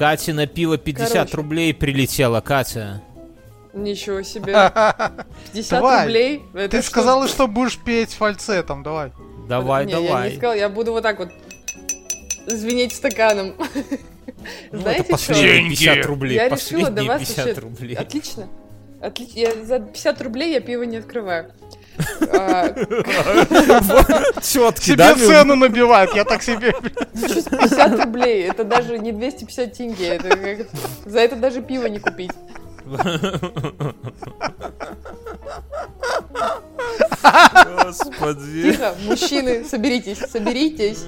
Катя 0.00 0.32
на 0.32 0.46
пиво 0.46 0.78
50 0.78 1.12
Короче. 1.12 1.36
рублей 1.36 1.74
прилетела, 1.74 2.40
Катя. 2.40 3.02
Ничего 3.74 4.22
себе. 4.22 4.54
50 5.52 5.70
Давай. 5.70 6.06
рублей? 6.06 6.42
Это 6.54 6.68
Ты 6.70 6.80
что? 6.80 6.90
сказала, 6.90 7.28
что 7.28 7.46
будешь 7.46 7.78
петь 7.78 8.14
фальцетом, 8.14 8.82
давай. 8.82 9.12
Давай, 9.46 9.84
не, 9.84 9.92
я 9.92 10.00
давай. 10.00 10.30
не 10.30 10.36
сказала, 10.38 10.56
я 10.56 10.70
буду 10.70 10.92
вот 10.92 11.02
так 11.02 11.18
вот 11.18 11.28
звенеть 12.46 12.94
стаканом. 12.94 13.54
Ну, 14.72 14.80
Знаете 14.80 15.02
это 15.02 15.18
что? 15.18 15.32
последние 15.34 15.60
Деньги. 15.60 15.74
50 15.76 16.06
рублей. 16.06 16.34
Я 16.34 16.48
решила 16.48 16.84
до 16.84 17.04
последние 17.04 17.08
вас 17.08 17.20
50 17.20 17.46
вообще... 17.46 17.60
рублей. 17.60 17.94
Отлично. 17.96 18.48
Отлично. 19.02 19.38
Я 19.38 19.64
за 19.66 19.80
50 19.80 20.22
рублей 20.22 20.52
я 20.54 20.60
пиво 20.60 20.82
не 20.84 20.96
открываю. 20.96 21.52
А, 22.32 22.68
Себе 24.42 24.96
да, 24.96 25.14
Мил? 25.14 25.26
цену 25.28 25.56
набивают, 25.56 26.14
я 26.14 26.24
так 26.24 26.42
себе... 26.42 26.72
50 27.12 28.04
рублей, 28.04 28.44
это 28.48 28.64
даже 28.64 28.98
не 28.98 29.12
250 29.12 29.72
тенге, 29.72 30.06
это 30.06 30.28
как- 30.36 30.66
за 31.06 31.20
это 31.20 31.36
даже 31.36 31.62
пиво 31.62 31.86
не 31.86 31.98
купить. 31.98 32.30
Господи. 37.84 38.62
Тихо, 38.72 38.94
мужчины, 39.06 39.64
соберитесь, 39.64 40.18
соберитесь. 40.18 41.04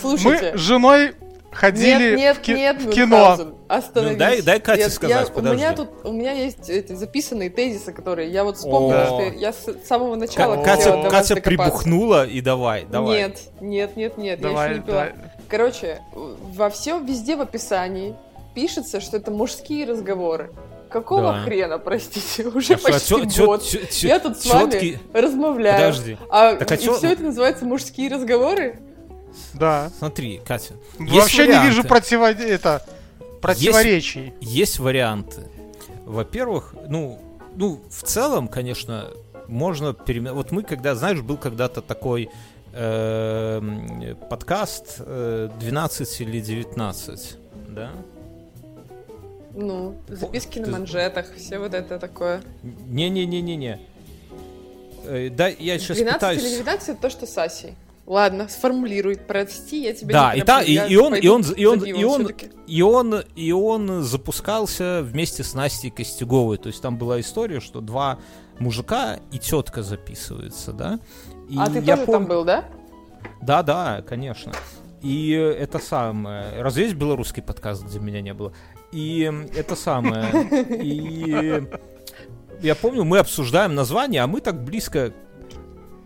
Слушайте. 0.00 0.52
Мы 0.52 0.58
с 0.58 0.60
женой 0.60 1.14
ходили 1.52 2.10
нет, 2.10 2.18
нет, 2.18 2.36
в, 2.36 2.40
ки- 2.40 2.50
нет, 2.52 2.82
в 2.82 2.90
кино. 2.90 3.38
Остановись. 3.68 4.12
Ну, 4.14 4.18
дай- 4.18 4.42
дай 4.42 4.60
Кате 4.60 4.82
Я- 4.82 4.90
сказать, 4.90 5.28
я- 5.28 5.32
подожди. 5.34 5.56
У 5.56 5.58
меня 5.58 5.72
тут, 5.74 5.88
у 6.04 6.12
меня 6.12 6.32
есть 6.32 6.68
эти 6.70 6.92
записанные 6.92 7.50
тезисы, 7.50 7.92
которые 7.92 8.30
я 8.30 8.44
вот 8.44 8.56
вспомнила, 8.56 9.04
что 9.06 9.22
я 9.38 9.52
с 9.52 9.66
самого 9.86 10.14
начала 10.16 10.62
Катя, 10.62 11.08
Катя 11.10 11.36
прибухнула 11.36 12.26
и 12.26 12.40
давай, 12.40 12.84
давай. 12.84 13.18
Нет, 13.18 13.38
нет, 13.60 13.96
нет, 13.96 14.16
нет, 14.18 14.40
я 14.40 14.48
Давай, 14.48 14.68
еще 14.70 14.80
не 14.80 14.86
пила. 14.86 14.96
давай. 14.96 15.14
Короче, 15.48 16.00
во 16.14 16.70
всем 16.70 17.04
везде 17.06 17.36
в 17.36 17.40
описании 17.40 18.14
пишется, 18.54 19.00
что 19.00 19.16
это 19.16 19.30
мужские 19.30 19.86
разговоры. 19.86 20.50
Какого 20.90 21.32
Да. 21.34 21.40
хрена, 21.40 21.78
простите, 21.78 22.48
уже 22.54 22.74
А 22.74 22.78
что, 22.78 22.88
почти 23.18 23.26
тё- 23.28 23.46
год. 23.46 23.62
тё- 23.62 23.78
тё- 23.84 24.08
Я 24.08 24.18
тут 24.20 24.38
с 24.40 24.46
вами 24.46 24.70
тётки- 24.70 24.98
размовляю. 25.12 25.76
Подожди. 25.92 26.16
А, 26.30 26.54
Так 26.54 26.72
а 26.72 26.74
и 26.76 26.78
чё- 26.82 26.94
все 26.96 27.12
это 27.12 27.22
называется 27.24 27.66
мужские 27.66 28.08
разговоры? 28.10 28.78
Да. 29.54 29.90
Смотри, 29.98 30.40
Катя. 30.44 30.74
есть 30.98 31.12
Вообще 31.12 31.42
не 31.42 31.48
варианты. 31.48 31.68
вижу 31.68 31.84
противо... 31.84 32.30
это, 32.30 32.84
противоречий. 33.40 34.32
Есть 34.40 34.78
варианты. 34.78 35.42
Во-первых, 36.04 36.74
ну, 36.88 37.20
ну, 37.56 37.80
в 37.90 38.02
целом, 38.02 38.48
конечно, 38.48 39.10
можно 39.46 39.94
перемен... 39.94 40.34
Вот 40.34 40.52
мы 40.52 40.62
когда, 40.62 40.94
знаешь, 40.94 41.20
был 41.20 41.36
когда-то 41.36 41.82
такой 41.82 42.30
эм, 42.72 44.16
подкаст 44.30 44.96
э, 45.00 45.50
12 45.58 46.20
или 46.20 46.40
19, 46.40 47.36
да? 47.68 47.90
Ну, 49.54 49.96
записки 50.08 50.60
на 50.60 50.70
манжетах, 50.70 51.34
все 51.36 51.58
вот 51.58 51.74
это 51.74 51.98
такое. 51.98 52.42
Не-не-не-не-не. 52.62 53.80
Э, 55.04 55.30
да, 55.30 55.48
я 55.48 55.78
сейчас 55.78 55.96
12 55.96 56.14
пытаюсь... 56.14 56.42
или 56.42 56.48
19 56.50 56.88
это 56.90 57.00
то, 57.00 57.10
что 57.10 57.26
с 57.26 57.36
Асей. 57.38 57.74
Ладно, 58.08 58.48
сформулируй, 58.48 59.16
прости, 59.16 59.82
я 59.82 59.92
тебя 59.92 60.14
Да, 60.14 60.34
не 60.34 60.40
и, 60.40 60.42
та, 60.42 60.62
и, 60.62 60.72
и 60.72 60.96
он, 60.96 61.14
и 61.14 61.28
он, 61.28 61.42
и 61.42 61.64
он, 61.66 61.84
и 61.84 62.04
он, 62.04 62.30
и 62.66 62.80
он, 62.80 63.14
и 63.36 63.52
он 63.52 64.02
запускался 64.02 65.02
вместе 65.02 65.44
с 65.44 65.52
Настей 65.52 65.90
Костюговой. 65.90 66.56
То 66.56 66.68
есть 66.68 66.80
там 66.80 66.96
была 66.96 67.20
история, 67.20 67.60
что 67.60 67.82
два 67.82 68.18
мужика 68.58 69.18
и 69.30 69.38
тетка 69.38 69.82
записываются, 69.82 70.72
да? 70.72 71.00
И 71.50 71.58
А 71.58 71.66
ты 71.66 71.80
я 71.80 71.96
тоже 71.96 72.06
пом- 72.08 72.12
там 72.12 72.24
был, 72.24 72.44
да? 72.46 72.64
Да, 73.42 73.62
да, 73.62 74.02
конечно. 74.08 74.52
И 75.02 75.32
это 75.32 75.78
самое. 75.78 76.62
Разве 76.62 76.84
есть 76.84 76.96
белорусский 76.96 77.42
подкаст, 77.42 77.84
где 77.84 77.98
меня 77.98 78.22
не 78.22 78.32
было? 78.32 78.54
И 78.90 79.30
это 79.54 79.76
самое. 79.76 80.48
И 80.82 81.62
я 82.62 82.74
помню, 82.74 83.04
мы 83.04 83.18
обсуждаем 83.18 83.74
название, 83.74 84.22
а 84.22 84.26
мы 84.26 84.40
так 84.40 84.64
близко. 84.64 85.12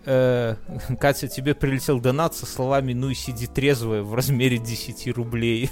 Э, 0.04 0.56
Катя, 1.00 1.28
тебе 1.28 1.54
прилетел 1.54 2.00
донат 2.00 2.34
со 2.34 2.46
словами 2.46 2.92
«Ну 2.92 3.10
и 3.10 3.14
сиди 3.14 3.46
трезвая» 3.46 4.02
в 4.02 4.14
размере 4.14 4.58
10 4.58 5.08
рублей. 5.16 5.70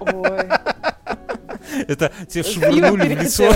Ой. 0.00 0.40
Это 1.88 2.12
тебе 2.28 2.44
швырнули 2.44 3.14
в 3.14 3.22
лицо. 3.22 3.52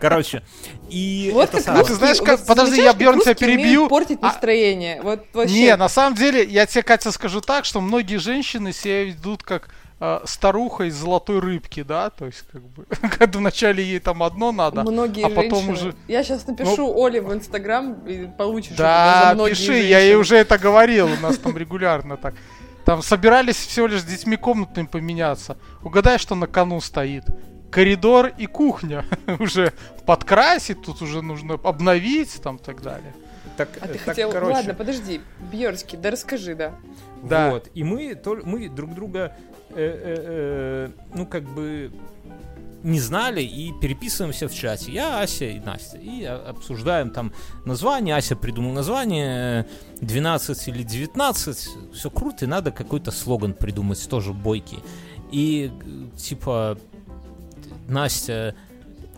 Короче, 0.00 0.42
и 0.90 1.30
Вот 1.32 1.44
это 1.44 1.52
как 1.56 1.62
самое. 1.64 1.82
Ну, 1.82 1.88
ты 1.88 1.94
знаешь, 1.94 2.18
как- 2.20 2.38
вот 2.40 2.46
подожди, 2.46 2.82
я, 2.82 2.92
Бьерн, 2.92 3.20
тебя 3.20 3.34
перебью. 3.34 3.88
портить 3.88 4.18
А- 4.20 4.26
настроение. 4.26 5.00
Вот 5.02 5.24
вообще. 5.32 5.54
Не, 5.54 5.76
на 5.76 5.88
самом 5.88 6.14
деле, 6.16 6.44
я 6.44 6.66
тебе, 6.66 6.82
Катя, 6.82 7.12
скажу 7.12 7.40
так, 7.40 7.64
что 7.64 7.80
многие 7.80 8.16
женщины 8.16 8.72
себя 8.72 9.04
ведут 9.04 9.42
как 9.42 9.70
старуха 10.24 10.84
из 10.84 10.94
золотой 10.96 11.38
рыбки, 11.38 11.82
да, 11.82 12.10
то 12.10 12.26
есть 12.26 12.44
как 12.52 12.62
бы, 12.62 12.84
когда 13.18 13.38
вначале 13.38 13.84
ей 13.84 14.00
там 14.00 14.22
одно 14.22 14.50
надо, 14.52 14.82
Многие 14.82 15.24
а 15.24 15.28
потом 15.28 15.64
женщины. 15.66 15.72
уже... 15.72 15.86
Ну, 15.88 15.94
Я 16.08 16.24
сейчас 16.24 16.46
напишу 16.46 16.92
Оле 16.96 17.20
в 17.20 17.32
Инстаграм 17.32 17.94
и 18.06 18.26
получишь 18.26 18.72
это 18.72 18.82
Да, 18.82 19.24
за 19.28 19.34
многие 19.34 19.50
пиши, 19.50 19.72
я 19.74 19.98
ей 20.00 20.12
женщины. 20.14 20.16
уже 20.20 20.36
это 20.38 20.58
говорил, 20.58 21.06
у 21.06 21.16
нас 21.20 21.38
там 21.38 21.56
регулярно 21.56 22.16
так. 22.16 22.34
Там 22.84 23.00
собирались 23.02 23.56
всего 23.56 23.86
лишь 23.86 24.00
с 24.00 24.04
детьми 24.04 24.36
комнатными 24.36 24.86
поменяться. 24.86 25.56
Угадай, 25.84 26.18
что 26.18 26.34
на 26.34 26.48
кону 26.48 26.80
стоит. 26.80 27.24
Коридор 27.70 28.32
и 28.38 28.46
кухня. 28.46 29.04
уже 29.38 29.72
подкрасить, 30.04 30.82
тут 30.82 31.00
уже 31.00 31.22
нужно 31.22 31.54
обновить, 31.62 32.42
там 32.42 32.56
и 32.56 32.62
так 32.62 32.82
далее. 32.82 33.14
Так, 33.56 33.68
А 33.80 33.86
ты 33.86 33.92
так, 33.94 34.02
хотел... 34.02 34.32
короче. 34.32 34.52
Ладно, 34.54 34.74
подожди. 34.74 35.20
Бьерский, 35.52 35.96
да 35.96 36.10
расскажи, 36.10 36.54
да. 36.54 36.72
Да. 37.22 37.50
Вот. 37.50 37.68
И 37.74 37.84
мы, 37.84 38.12
тол- 38.14 38.42
мы 38.44 38.68
друг 38.68 38.94
друга, 38.94 39.36
э, 39.74 39.76
э, 39.76 40.16
э, 40.24 40.88
ну, 41.14 41.26
как 41.26 41.44
бы 41.44 41.92
не 42.82 43.00
знали 43.00 43.42
и 43.42 43.72
переписываемся 43.80 44.48
в 44.48 44.54
чате. 44.54 44.92
Я, 44.92 45.20
Ася 45.20 45.44
и 45.44 45.60
Настя. 45.60 45.98
И 45.98 46.24
а, 46.24 46.50
обсуждаем 46.50 47.10
там 47.10 47.32
название. 47.64 48.16
Ася 48.16 48.36
придумал 48.36 48.72
название. 48.72 49.66
э, 50.00 50.04
12 50.04 50.68
или 50.68 50.82
19. 50.82 51.68
Все 51.94 52.10
круто, 52.10 52.44
и 52.44 52.48
надо 52.48 52.72
какой-то 52.72 53.10
слоган 53.10 53.54
придумать, 53.54 54.08
тоже 54.08 54.32
бойкий. 54.32 54.80
И, 55.30 55.70
типа, 56.16 56.76
Настя 57.88 58.54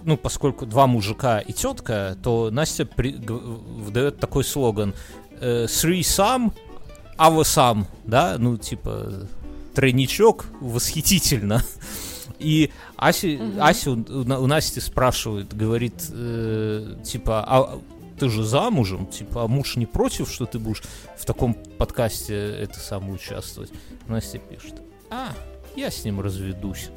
ну, 0.04 0.18
поскольку 0.18 0.66
два 0.66 0.86
мужика 0.86 1.40
и 1.40 1.52
тетка, 1.52 2.16
то 2.22 2.50
Настя 2.50 2.84
при- 2.84 3.14
выдает 3.14 4.18
такой 4.18 4.44
слоган 4.44 4.94
«Three 5.40 6.00
some, 6.00 6.52
our 7.16 7.40
some», 7.40 7.86
да, 8.04 8.36
ну, 8.38 8.58
типа, 8.58 9.26
тройничок, 9.74 10.46
восхитительно. 10.60 11.62
И 12.38 12.70
Ася, 12.96 13.26
Мгм. 13.28 13.62
Ася 13.62 13.90
у, 13.90 13.94
у 13.94 14.24
На- 14.24 14.38
у 14.38 14.46
Насти 14.46 14.80
спрашивает, 14.80 15.54
говорит, 15.56 15.94
э, 16.12 16.96
типа, 17.04 17.44
а 17.46 17.78
ты 18.18 18.28
же 18.28 18.44
замужем, 18.44 19.06
типа, 19.06 19.44
а 19.44 19.48
муж 19.48 19.76
не 19.76 19.86
против, 19.86 20.30
что 20.30 20.46
ты 20.46 20.58
будешь 20.58 20.82
в 21.18 21.24
таком 21.24 21.54
подкасте 21.54 22.34
это 22.34 22.78
самое 22.78 23.14
участвовать? 23.14 23.70
Настя 24.08 24.38
пишет, 24.38 24.74
а, 25.10 25.32
я 25.76 25.90
с 25.90 26.04
ним 26.04 26.20
разведусь. 26.20 26.88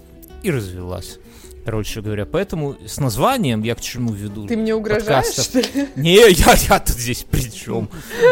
И 0.43 0.51
развелась. 0.51 1.17
Короче 1.65 2.01
говоря, 2.01 2.25
поэтому 2.25 2.77
с 2.85 2.97
названием 2.97 3.61
я 3.63 3.75
к 3.75 3.81
чему 3.81 4.13
веду? 4.13 4.47
Ты 4.47 4.55
мне 4.55 4.73
угрожаешь, 4.73 5.25
подкастов. 5.25 5.45
что 5.45 5.59
ли? 5.79 5.87
Не, 5.97 6.13
я, 6.15 6.53
я 6.69 6.79
тут 6.79 6.95
здесь 6.95 7.25
при 7.29 7.51
чем? 7.51 7.89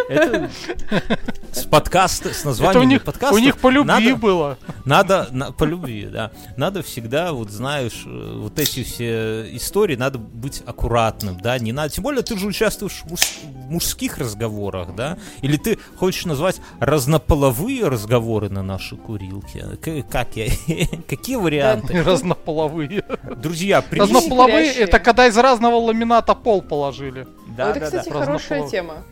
Это 1.77 2.07
с 2.07 2.21
Это 2.39 2.47
названием 2.47 2.81
у 2.81 2.83
них, 2.85 3.03
подкаста 3.03 3.35
у 3.35 3.37
них 3.39 3.57
по 3.57 3.69
любви 3.69 3.87
надо, 4.09 4.15
было. 4.15 4.57
надо 4.85 5.27
на- 5.31 5.51
по 5.51 5.63
любви, 5.63 6.07
да. 6.11 6.31
Надо 6.57 6.81
всегда, 6.83 7.33
вот 7.33 7.49
знаешь, 7.51 8.03
э, 8.05 8.37
вот 8.39 8.59
эти 8.59 8.83
все 8.83 9.55
истории, 9.55 9.95
надо 9.95 10.17
быть 10.19 10.63
аккуратным, 10.65 11.39
да, 11.39 11.57
не 11.59 11.71
надо. 11.71 11.89
Тем 11.89 12.03
более 12.03 12.23
ты 12.23 12.37
же 12.37 12.47
участвуешь 12.47 13.01
в, 13.05 13.09
муж- 13.09 13.39
в 13.43 13.71
мужских 13.71 14.17
разговорах, 14.17 14.95
да, 14.95 15.17
или 15.41 15.57
ты 15.57 15.77
хочешь 15.97 16.25
назвать 16.25 16.61
разнополовые 16.79 17.87
разговоры 17.87 18.49
на 18.49 18.63
нашей 18.63 18.97
курилке. 18.97 19.65
К- 19.81 20.03
как 20.09 20.35
я? 20.35 20.47
Какие 21.07 21.35
варианты? 21.37 22.01
Разнополовые. 22.03 23.03
Друзья. 23.37 23.83
Разнополовые 23.91 24.71
это 24.73 24.99
когда 24.99 25.27
из 25.27 25.37
разного 25.37 25.75
ламината 25.75 26.33
пол 26.35 26.61
положили. 26.61 27.27
Да, 27.57 27.71
это, 27.71 27.79
да, 27.79 27.85
кстати, 27.85 28.09
да. 28.09 28.19
хорошая 28.19 28.67
тема. 28.67 29.03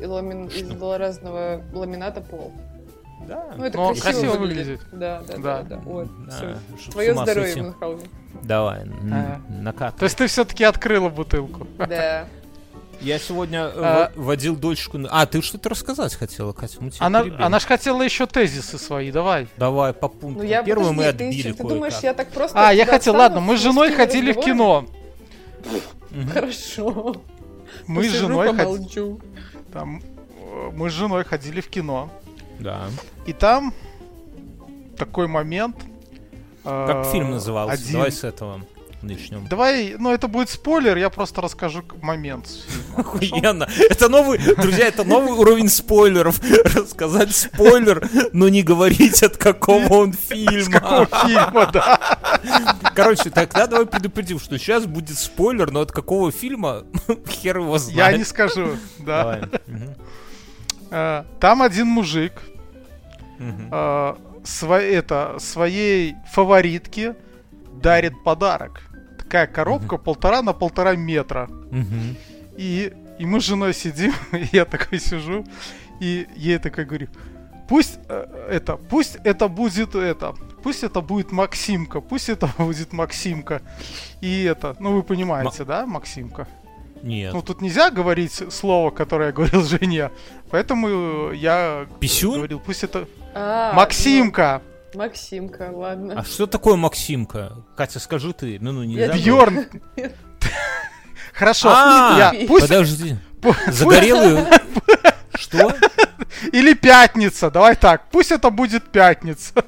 И 0.00 0.04
ламин- 0.04 0.48
Из 0.48 0.98
разного 0.98 1.62
ламината 1.72 2.20
пол. 2.20 2.52
Да. 3.28 3.52
Ну, 3.56 3.64
это 3.64 3.76
Но 3.76 3.88
красиво, 3.88 4.02
красиво 4.10 4.32
выглядит. 4.38 4.66
выглядит. 4.82 4.86
Да, 4.92 5.22
да, 5.28 5.34
да. 5.36 5.38
Да. 5.38 5.62
да, 5.62 5.76
Вот, 5.84 6.08
Да, 6.26 6.58
Твое 6.90 7.12
здоровье, 7.14 7.44
сойти. 7.52 7.60
Мюнхгаузен. 7.60 8.08
Давай, 8.42 8.80
Ага. 8.82 9.40
накат. 9.48 9.96
То 9.96 10.04
есть 10.04 10.16
ты 10.16 10.26
все-таки 10.26 10.64
открыла 10.64 11.10
бутылку. 11.10 11.66
Да. 11.78 12.26
Я 13.02 13.18
сегодня 13.18 13.60
э, 13.60 13.72
А- 13.76 14.12
водил 14.14 14.56
дочку... 14.56 14.98
А, 15.10 15.24
ты 15.26 15.40
что-то 15.42 15.68
рассказать 15.70 16.14
хотела, 16.14 16.52
Катя? 16.52 16.78
Она, 16.98 17.22
перебили. 17.22 17.42
она 17.42 17.58
ж 17.58 17.64
хотела 17.64 18.02
еще 18.02 18.26
тезисы 18.26 18.78
свои, 18.78 19.10
давай. 19.10 19.48
Давай 19.56 19.92
по 19.94 20.08
Ну 20.08 20.12
пунктам. 20.14 20.46
я 20.46 20.62
Первый 20.62 20.90
мы 20.92 20.96
подожди, 21.04 21.18
ты, 21.18 21.24
отбили 21.24 21.38
ещё- 21.38 21.48
ты 21.50 21.56
кое-как. 21.56 21.68
думаешь, 21.74 21.94
я 22.02 22.14
так 22.14 22.28
просто. 22.28 22.68
А, 22.68 22.72
я 22.72 22.84
хотел, 22.86 23.14
ладно, 23.16 23.40
мы 23.40 23.56
с 23.56 23.60
женой 23.60 23.92
ходили 23.92 24.32
в 24.32 24.40
кино. 24.40 24.86
Хорошо. 26.34 27.16
Мы 27.86 28.04
с 28.08 28.12
женой 28.12 28.54
ходили. 28.54 29.16
Там, 29.72 30.02
э, 30.36 30.70
мы 30.74 30.90
с 30.90 30.92
женой 30.92 31.24
ходили 31.24 31.60
в 31.60 31.68
кино. 31.68 32.10
Да. 32.58 32.88
И 33.26 33.32
там 33.32 33.72
такой 34.96 35.26
момент. 35.26 35.76
э, 36.64 36.86
Как 36.86 37.06
фильм 37.12 37.30
назывался? 37.30 37.74
один- 37.74 37.92
Давай 37.92 38.12
с 38.12 38.24
этого 38.24 38.60
начнем. 39.02 39.46
Давай, 39.48 39.96
ну 39.98 40.12
это 40.12 40.28
будет 40.28 40.50
спойлер, 40.50 40.96
я 40.96 41.10
просто 41.10 41.40
расскажу 41.40 41.82
момент. 42.02 42.46
фильма. 42.48 42.98
Охуенно. 42.98 43.68
Это 43.88 44.08
новый, 44.08 44.38
друзья, 44.38 44.88
это 44.88 45.04
новый 45.04 45.32
уровень 45.32 45.68
спойлеров. 45.68 46.40
Рассказать 46.74 47.34
спойлер, 47.34 48.08
но 48.32 48.48
не 48.48 48.62
говорить, 48.62 49.22
от 49.22 49.36
какого 49.36 49.86
он 49.94 50.12
С 50.14 50.68
какого 50.68 51.06
фильма. 51.06 51.26
фильма, 51.26 51.70
да. 51.72 52.18
Короче, 52.94 53.30
тогда 53.30 53.66
давай 53.66 53.86
предупредим, 53.86 54.38
что 54.38 54.58
сейчас 54.58 54.84
будет 54.86 55.18
спойлер, 55.18 55.70
но 55.70 55.80
от 55.80 55.92
какого 55.92 56.30
фильма 56.32 56.84
хер 57.28 57.58
его 57.58 57.74
Я 57.74 57.78
знает. 57.78 58.18
не 58.18 58.24
скажу, 58.24 58.76
да. 58.98 59.48
Э, 60.90 61.24
Там 61.38 61.62
один 61.62 61.86
мужик 61.86 62.32
э, 63.38 64.14
сво- 64.44 64.80
это, 64.80 65.36
своей 65.38 66.16
фаворитке 66.32 67.14
дарит 67.80 68.12
подарок. 68.24 68.82
Такая 69.30 69.46
коробка 69.46 69.96
полтора 69.96 70.42
на 70.42 70.52
полтора 70.52 70.96
метра. 70.96 71.48
И, 72.58 72.92
и 73.20 73.26
мы 73.26 73.40
с 73.40 73.44
женой 73.44 73.72
сидим, 73.72 74.12
и 74.32 74.48
я 74.50 74.64
такой 74.64 74.98
сижу, 74.98 75.46
и 76.00 76.26
ей 76.34 76.58
такой 76.58 76.84
говорю, 76.84 77.06
пусть 77.68 78.00
э, 78.08 78.48
это, 78.50 78.76
пусть 78.76 79.18
это 79.22 79.46
будет 79.46 79.94
это, 79.94 80.34
пусть 80.64 80.82
это 80.82 81.00
будет 81.00 81.30
Максимка, 81.30 82.00
пусть 82.00 82.28
это 82.28 82.48
будет 82.58 82.92
Максимка. 82.92 83.62
И 84.20 84.42
это, 84.42 84.74
ну 84.80 84.94
вы 84.94 85.04
понимаете, 85.04 85.64
да, 85.64 85.86
Максимка? 85.86 86.48
Нет. 87.00 87.32
Ну 87.32 87.40
тут 87.40 87.62
нельзя 87.62 87.90
говорить 87.90 88.52
слово, 88.52 88.90
которое 88.90 89.26
я 89.26 89.32
говорил 89.32 89.62
жене, 89.64 90.10
поэтому 90.50 91.30
я 91.30 91.86
Писюн? 92.00 92.34
говорил, 92.34 92.58
пусть 92.58 92.82
это 92.82 93.06
А, 93.32 93.74
Максимка, 93.74 94.60
ну, 94.64 94.69
Максимка, 94.94 95.70
ладно. 95.72 96.14
А 96.16 96.24
что 96.24 96.46
такое 96.46 96.76
Максимка? 96.76 97.64
Катя, 97.76 98.00
скажи 98.00 98.32
ты. 98.32 98.58
Ну, 98.60 98.72
ну, 98.72 98.84
нельзя. 98.84 99.12
Бьорн. 99.16 99.66
Хорошо, 101.32 101.68
А, 101.72 102.32
я, 102.34 102.46
пусть 102.46 102.68
Подожди. 102.68 103.16
Загорелый... 103.68 104.44
Что? 105.34 105.74
или 106.52 106.74
пятница, 106.74 107.50
давай 107.50 107.76
так, 107.76 108.10
пусть 108.10 108.30
это 108.30 108.50
будет 108.50 108.90
пятница. 108.90 109.64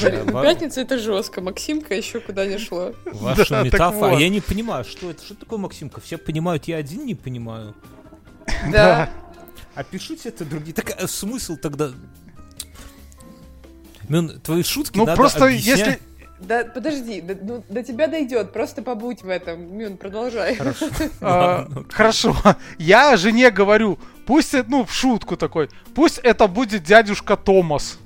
Блин, 0.00 0.26
ну, 0.26 0.42
пятница 0.42 0.80
это 0.82 0.98
жестко. 0.98 1.40
Максимка 1.40 1.94
еще 1.94 2.20
куда 2.20 2.46
не 2.46 2.58
шло. 2.58 2.92
Ваша 3.04 3.50
Да, 3.50 3.62
метафора. 3.62 4.10
вот. 4.10 4.20
Я 4.20 4.28
не 4.28 4.40
понимаю, 4.40 4.84
что 4.84 5.10
это? 5.10 5.22
Что 5.24 5.34
такое 5.34 5.58
Максимка? 5.58 6.00
Все 6.00 6.16
понимают, 6.16 6.64
я 6.68 6.76
один 6.76 7.04
не 7.04 7.14
понимаю. 7.14 7.74
Да. 8.72 9.10
А 9.74 9.84
пишите 9.84 10.28
это 10.28 10.44
другие. 10.44 10.74
Так 10.74 10.96
а 11.00 11.08
смысл 11.08 11.56
тогда... 11.56 11.90
Мюн, 14.10 14.40
твои 14.40 14.62
шутки 14.64 14.98
Ну 14.98 15.06
надо 15.06 15.16
просто 15.16 15.44
объяснять. 15.46 15.78
если 15.78 16.00
Да, 16.40 16.64
подожди, 16.64 17.20
до, 17.20 17.36
ну, 17.40 17.64
до 17.68 17.82
тебя 17.84 18.08
дойдет, 18.08 18.52
просто 18.52 18.82
побудь 18.82 19.22
в 19.22 19.28
этом. 19.28 19.76
Мюн, 19.76 19.96
продолжай. 19.96 20.56
Хорошо. 20.56 20.86
А. 21.20 21.68
Хорошо. 21.90 22.36
Я 22.78 23.16
жене 23.16 23.50
говорю, 23.50 23.98
пусть, 24.26 24.52
это, 24.52 24.68
ну, 24.68 24.84
в 24.84 24.92
шутку 24.92 25.36
такой, 25.36 25.68
пусть 25.94 26.18
это 26.18 26.48
будет 26.48 26.82
дядюшка 26.82 27.36
Томас. 27.36 27.98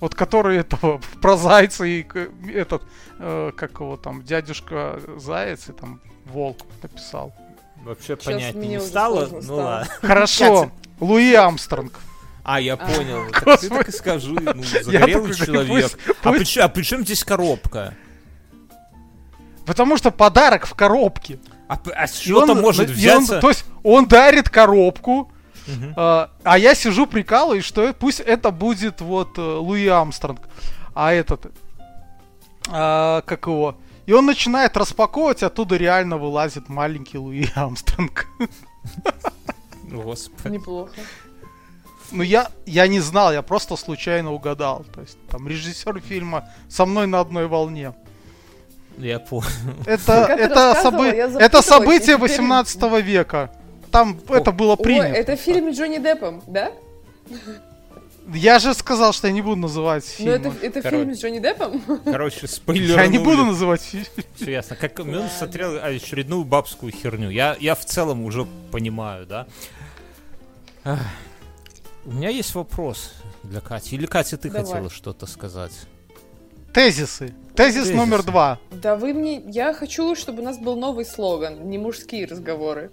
Вот 0.00 0.14
который 0.14 0.56
этого 0.56 1.00
про 1.20 1.36
зайца 1.36 1.84
и 1.84 2.04
этот, 2.52 2.82
э, 3.18 3.52
как 3.56 3.78
его 3.78 3.96
там, 3.96 4.24
дядюшка 4.24 5.00
заяц 5.16 5.68
и 5.68 5.72
там 5.72 6.00
волк 6.24 6.58
написал. 6.82 7.32
Вообще 7.84 8.16
понятнее 8.16 8.52
мне 8.54 8.68
не 8.76 8.80
стало. 8.80 9.28
Ну 9.42 9.56
ладно. 9.56 9.92
Хорошо. 10.00 10.70
Луи 10.98 11.34
Амстронг. 11.34 12.00
А, 12.44 12.60
я 12.60 12.74
А. 12.74 12.76
понял. 12.76 13.30
Так 13.30 13.60
ты 13.60 13.68
так 13.68 13.88
и 13.88 13.92
скажи. 13.92 14.30
Ну, 14.32 14.62
загорелый 14.82 15.34
человек. 15.34 15.90
пусть- 15.92 15.96
А 16.22 16.32
при 16.32 16.44
чё- 16.44 16.64
а 16.64 16.68
при 16.68 16.82
чем 16.82 17.02
здесь 17.04 17.22
коробка? 17.24 17.94
Потому 19.64 19.96
что 19.96 20.10
подарок 20.10 20.66
в 20.66 20.74
коробке. 20.74 21.38
А, 21.68 21.78
а 21.94 22.06
что-то 22.08 22.52
он- 22.52 22.60
может 22.60 22.88
и 22.88 22.92
он- 22.92 22.96
взяться... 22.96 23.40
то 23.40 23.48
есть 23.48 23.64
он 23.84 24.06
дарит 24.06 24.48
коробку, 24.50 25.30
а, 25.96 26.30
а 26.42 26.58
я 26.58 26.74
сижу 26.74 27.06
прикалываюсь, 27.06 27.64
что 27.64 27.92
пусть 27.94 28.18
это 28.20 28.50
будет 28.50 29.00
вот 29.00 29.38
э, 29.38 29.40
Луи 29.40 29.86
Амстронг. 29.86 30.40
А 30.94 31.12
этот, 31.12 31.46
а, 32.68 33.22
как 33.22 33.46
его? 33.46 33.76
И 34.04 34.12
он 34.12 34.26
начинает 34.26 34.76
распаковывать, 34.76 35.44
оттуда 35.44 35.76
реально 35.76 36.18
вылазит 36.18 36.68
маленький 36.68 37.18
Луи 37.18 37.46
Амстронг. 37.54 38.26
Господи. 39.84 40.54
Неплохо. 40.54 40.90
Ну 42.12 42.22
я, 42.22 42.48
я 42.66 42.86
не 42.86 43.00
знал, 43.00 43.32
я 43.32 43.42
просто 43.42 43.76
случайно 43.76 44.32
угадал. 44.32 44.84
То 44.94 45.00
есть 45.00 45.16
там 45.28 45.48
режиссер 45.48 46.00
фильма 46.00 46.48
со 46.68 46.84
мной 46.86 47.06
на 47.06 47.20
одной 47.20 47.46
волне. 47.46 47.94
Я 48.98 49.18
понял. 49.18 49.46
Это, 49.86 50.12
это, 50.38 50.80
собы- 50.82 51.08
это 51.08 51.62
событие 51.62 52.16
и 52.16 52.18
теперь- 52.18 52.30
18 52.30 53.00
века. 53.02 53.50
Там 53.90 54.18
это 54.28 54.52
было 54.52 54.72
Ой, 54.72 54.84
принято. 54.84 55.06
это 55.08 55.36
фильм 55.36 55.72
с 55.72 55.78
Джонни 55.78 55.98
Деппом, 55.98 56.42
да? 56.46 56.72
Я 58.32 58.58
же 58.58 58.72
сказал, 58.74 59.12
что 59.12 59.26
я 59.26 59.32
не 59.32 59.42
буду 59.42 59.56
называть 59.56 60.04
Ну 60.18 60.24
фильм. 60.24 60.32
это, 60.34 60.52
это 60.66 60.82
Короче. 60.82 60.96
фильм 61.04 61.14
с 61.14 61.20
Джонни 61.20 61.38
Деппом? 61.40 61.82
Короче, 62.04 62.46
спойлер. 62.46 62.96
Я 62.98 63.06
не 63.08 63.18
буду 63.18 63.44
называть 63.44 63.82
фильм. 63.82 64.04
Все 64.36 64.52
ясно. 64.52 64.76
Как 64.76 64.98
он 65.00 65.28
смотрел 65.38 65.78
очередную 65.82 66.44
бабскую 66.44 66.92
херню. 66.92 67.30
Я, 67.30 67.56
я 67.60 67.74
в 67.74 67.84
целом 67.84 68.24
уже 68.24 68.46
понимаю, 68.70 69.26
да. 69.26 69.46
У 72.04 72.12
меня 72.12 72.30
есть 72.30 72.54
вопрос 72.54 73.12
для 73.44 73.60
Кати. 73.60 73.94
Или 73.96 74.06
Катя, 74.06 74.36
ты 74.36 74.50
Давай. 74.50 74.64
хотела 74.66 74.90
что-то 74.90 75.26
сказать? 75.26 75.72
Тезисы. 76.74 77.34
Тезис 77.54 77.82
Тезисы. 77.84 77.94
номер 77.94 78.22
два. 78.22 78.58
Да 78.70 78.96
вы 78.96 79.12
мне... 79.12 79.40
Я 79.46 79.72
хочу, 79.74 80.16
чтобы 80.16 80.42
у 80.42 80.44
нас 80.44 80.58
был 80.58 80.76
новый 80.76 81.04
слоган, 81.04 81.68
не 81.68 81.78
мужские 81.78 82.26
разговоры. 82.26 82.90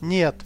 Нет. 0.00 0.36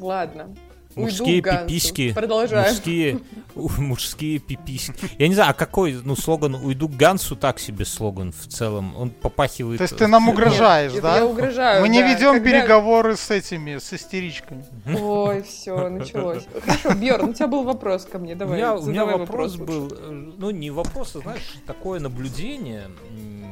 Ладно. 0.00 0.54
Мужские 0.94 1.42
Уйду 1.42 1.66
пиписьки. 1.66 2.12
Продолжаем. 2.12 2.72
Мужские, 2.72 3.20
мужские 3.78 4.38
пиписьки. 4.38 4.94
Я 5.18 5.28
не 5.28 5.34
знаю, 5.34 5.50
а 5.50 5.54
какой, 5.54 5.92
ну, 6.04 6.16
слоган 6.16 6.54
«Уйду 6.54 6.88
к 6.88 6.96
Гансу» 6.96 7.36
так 7.36 7.58
себе 7.58 7.84
слоган 7.84 8.32
в 8.32 8.46
целом. 8.46 8.94
Он 8.96 9.10
попахивает... 9.10 9.78
То 9.78 9.82
есть 9.84 9.96
ты 9.96 10.06
нам 10.06 10.28
угрожаешь, 10.28 10.92
Нет, 10.92 11.02
да? 11.02 11.16
Я 11.18 11.26
угрожаю, 11.26 11.82
Мы 11.82 11.88
не 11.88 12.02
ведем 12.02 12.34
Когда- 12.34 12.44
переговоры 12.50 13.16
с 13.16 13.30
этими, 13.30 13.78
с 13.78 13.92
истеричками. 13.92 14.64
Ой, 15.00 15.42
все, 15.42 15.88
началось. 15.88 16.46
Хорошо, 16.64 16.94
Бьорн, 16.98 17.30
у 17.30 17.32
тебя 17.34 17.48
был 17.48 17.64
вопрос 17.64 18.04
ко 18.04 18.18
мне, 18.18 18.34
У 18.34 18.36
давай. 18.36 18.56
меня, 18.58 18.74
у 18.76 18.86
меня 18.86 19.04
вопрос 19.04 19.52
лучше. 19.56 19.64
был, 19.64 19.88
э, 19.92 20.32
ну 20.38 20.50
не 20.50 20.70
вопрос, 20.70 21.16
а 21.16 21.20
знаешь, 21.20 21.58
такое 21.66 22.00
наблюдение. 22.00 22.88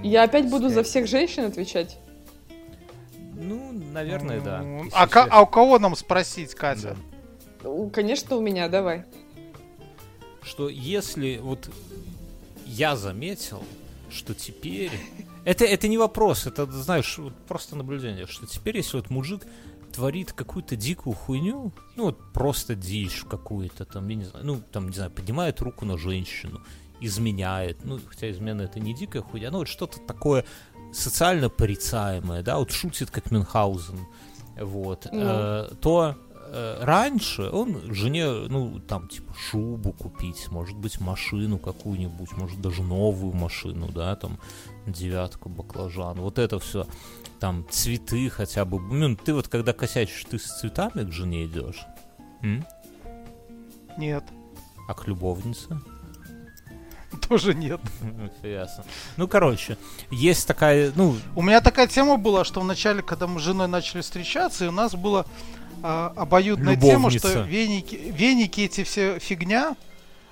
Я 0.03 0.23
опять 0.23 0.49
буду 0.49 0.69
за 0.69 0.83
всех 0.83 1.07
женщин 1.07 1.45
отвечать? 1.45 1.99
Ну, 3.35 3.73
наверное, 3.93 4.41
да. 4.41 4.63
Если 4.63 4.91
А, 4.95 5.27
а 5.31 5.43
у 5.43 5.47
кого 5.47 5.79
нам 5.79 5.95
спросить, 5.97 6.55
Катя? 6.55 6.97
Да. 7.63 7.69
Ну, 7.69 7.91
Конечно, 7.91 8.37
у 8.37 8.41
меня, 8.41 8.69
давай. 8.69 9.05
Что 10.47 10.69
если 10.69 11.39
вот 11.39 11.69
я 12.67 12.97
заметил, 12.97 13.63
что 14.11 14.35
теперь... 14.35 14.93
Это, 15.45 15.65
это 15.65 15.89
не 15.89 15.99
вопрос, 15.99 16.47
это, 16.47 16.67
знаешь, 16.67 17.19
вот 17.19 17.35
просто 17.49 17.77
наблюдение, 17.77 18.27
что 18.27 18.47
теперь, 18.47 18.77
если 18.79 18.97
вот 18.97 19.11
мужик 19.11 19.43
творит 19.93 20.33
какую-то 20.33 20.77
дикую 20.77 21.15
хуйню, 21.15 21.73
ну 21.97 22.05
вот 22.05 22.33
просто 22.33 22.75
дичь 22.75 23.23
какую-то, 23.29 23.85
там, 23.85 24.09
я 24.09 24.17
не 24.17 24.25
знаю, 24.25 24.45
ну, 24.45 24.61
там, 24.73 24.89
не 24.89 24.95
знаю, 24.95 25.11
поднимает 25.11 25.61
руку 25.61 25.85
на 25.85 25.97
женщину, 25.97 26.61
изменяет, 27.01 27.85
ну, 27.85 27.99
хотя 28.07 28.31
измена 28.31 28.63
это 28.63 28.81
не 28.81 28.95
дикая 28.95 29.23
хуйня, 29.23 29.51
ну 29.51 29.59
вот 29.59 29.69
что-то 29.69 30.01
такое 30.01 30.45
социально 30.93 31.49
порицаемое, 31.49 32.43
да, 32.43 32.59
вот 32.59 32.73
шутит 32.73 33.11
как 33.11 33.31
Мюнхгаузен, 33.31 34.01
вот, 34.61 35.07
Ну. 35.13 35.21
э, 35.23 35.71
то 35.81 36.17
раньше 36.81 37.49
он 37.51 37.93
жене, 37.95 38.27
ну, 38.49 38.81
там, 38.81 39.09
типа, 39.09 39.35
шубу 39.35 39.93
купить, 39.93 40.49
может 40.51 40.77
быть, 40.77 41.01
машину 41.01 41.59
какую-нибудь, 41.59 42.33
может, 42.33 42.61
даже 42.61 42.83
новую 42.83 43.35
машину, 43.35 43.89
да, 43.89 44.17
там, 44.17 44.39
девятку, 44.87 45.49
баклажан, 45.49 46.21
вот 46.21 46.39
это 46.39 46.59
все, 46.59 46.87
там, 47.41 47.67
цветы 47.71 48.29
хотя 48.31 48.65
бы. 48.65 48.81
Ну, 48.81 49.17
ты 49.17 49.35
вот, 49.35 49.49
когда 49.49 49.73
косячишь, 49.73 50.25
ты 50.25 50.39
с 50.39 50.61
цветами 50.61 51.05
к 51.05 51.13
жене 51.13 51.47
идешь? 51.47 51.87
М? 52.43 52.65
Нет, 53.99 54.25
А 54.89 54.95
к 54.95 55.07
любовнице? 55.07 55.81
тоже 57.29 57.55
нет. 57.55 57.81
Ясно. 58.43 58.85
Ну, 59.17 59.29
короче, 59.29 59.77
есть 60.11 60.47
такая, 60.47 60.93
ну, 60.95 61.17
У 61.35 61.43
меня 61.43 61.61
такая 61.61 61.87
тема 61.87 62.17
была, 62.17 62.45
что 62.45 62.61
вначале, 62.61 63.03
когда 63.03 63.27
мы 63.27 63.41
с 63.41 63.43
женой 63.43 63.69
начали 63.69 64.01
встречаться, 64.01 64.65
и 64.65 64.69
у 64.69 64.73
нас 64.73 64.95
была 64.95 65.27
а, 65.83 66.13
обоюдная 66.17 66.77
тема, 66.77 67.11
что 67.11 67.29
Любовница. 67.29 67.51
веники, 67.51 67.95
веники 68.17 68.61
эти 68.63 68.85
все 68.85 69.19
фигня, 69.19 69.77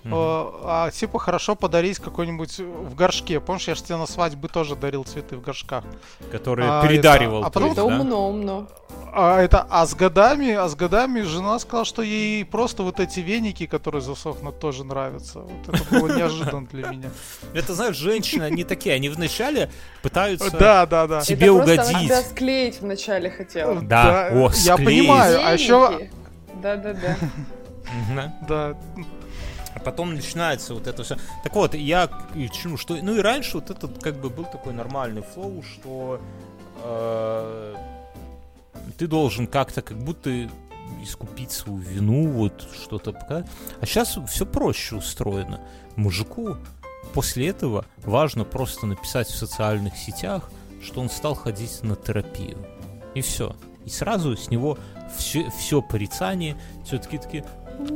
э, 0.05 0.11
а 0.13 0.91
типа 0.91 1.19
хорошо 1.19 1.55
подарить 1.55 1.99
какой-нибудь 1.99 2.59
в 2.59 2.95
горшке. 2.95 3.41
Помнишь, 3.41 3.69
я 3.69 3.75
же 3.75 3.83
тебе 3.83 3.97
на 3.97 4.07
свадьбы 4.07 4.49
тоже 4.49 4.77
дарил 4.77 5.05
цветы 5.05 5.37
в 5.37 5.41
горшках. 5.43 5.85
который 6.31 6.67
а, 6.69 6.83
передаривал. 6.87 7.39
это- 7.41 7.47
а 7.49 7.51
то 7.51 7.61
потом- 7.61 7.71
есть, 7.71 7.77
да? 7.77 8.01
умно, 8.03 8.29
умно. 8.29 8.69
А 9.17 9.41
это, 9.41 9.67
а 9.71 9.87
с 9.87 9.95
годами, 9.95 10.53
а 10.53 10.69
с 10.69 10.75
годами 10.75 11.21
жена 11.21 11.59
сказала, 11.61 11.85
что 11.85 12.03
ей 12.03 12.45
просто 12.45 12.83
вот 12.83 12.99
эти 12.99 13.21
веники, 13.21 13.67
которые 13.67 14.03
засохнут, 14.03 14.59
тоже 14.59 14.83
нравятся. 14.85 15.41
Вот 15.41 15.69
это 15.75 15.85
было 15.91 16.09
неожиданно 16.17 16.67
для 16.67 16.89
меня. 16.89 17.11
Это, 17.53 17.75
знаешь, 17.75 17.97
женщины, 17.97 18.43
они 18.43 18.65
такие, 18.65 18.95
они 18.95 19.09
вначале 19.09 19.71
пытаются... 20.03 20.51
Да, 20.51 20.87
да, 20.87 21.07
да. 21.07 21.21
Тебе 21.21 21.51
она 21.51 21.63
угодить. 21.63 22.07
тебя 22.07 22.23
склеить 22.23 22.81
вначале 22.81 23.31
хотела. 23.31 23.81
Да, 23.81 24.31
о, 24.33 24.51
я 24.57 24.77
понимаю. 24.77 25.41
А 25.47 25.53
еще, 25.53 25.91
Веники. 25.93 26.11
Да-да-да. 26.61 27.17
Мгм. 28.11 28.33
да, 28.49 28.75
А 29.75 29.81
потом 29.81 30.15
начинается 30.15 30.75
вот 30.75 30.87
это 30.87 31.03
все. 31.03 31.17
Так 31.43 31.55
вот, 31.55 31.75
я 31.75 32.09
чему, 32.53 32.77
что... 32.77 32.97
Ну 32.97 33.17
и 33.17 33.21
раньше 33.21 33.59
вот 33.59 33.71
этот 33.71 34.03
как 34.03 34.17
бы 34.21 34.31
был 34.31 34.45
такой 34.45 34.73
нормальный 34.73 35.23
флоу, 35.23 35.63
что 35.63 36.21
э, 36.83 37.75
ты 38.97 39.07
должен 39.07 39.47
как-то 39.47 39.83
как 39.83 39.99
будто 39.99 40.49
искупить 41.03 41.51
свою 41.51 41.79
вину, 41.79 42.29
вот 42.29 42.67
что-то 42.83 43.13
показать. 43.13 43.47
А 43.81 43.87
сейчас 43.87 44.19
все 44.29 44.47
проще 44.47 44.97
устроено. 44.97 45.61
Мужику 45.97 46.57
после 47.13 47.49
этого 47.49 47.85
важно 47.99 48.45
просто 48.45 48.87
написать 48.87 49.29
в 49.29 49.37
социальных 49.37 49.97
сетях, 49.97 50.51
что 50.83 51.01
он 51.01 51.11
стал 51.11 51.35
ходить 51.35 51.83
на 51.83 51.97
терапию. 51.97 52.59
И 53.15 53.23
все. 53.23 53.57
И 53.85 53.91
сразу 53.91 54.37
с 54.37 54.51
него 54.51 54.79
все, 55.17 55.51
все 55.51 55.83
порицание, 55.83 56.57
все-таки 56.85 57.19
такие, 57.19 57.45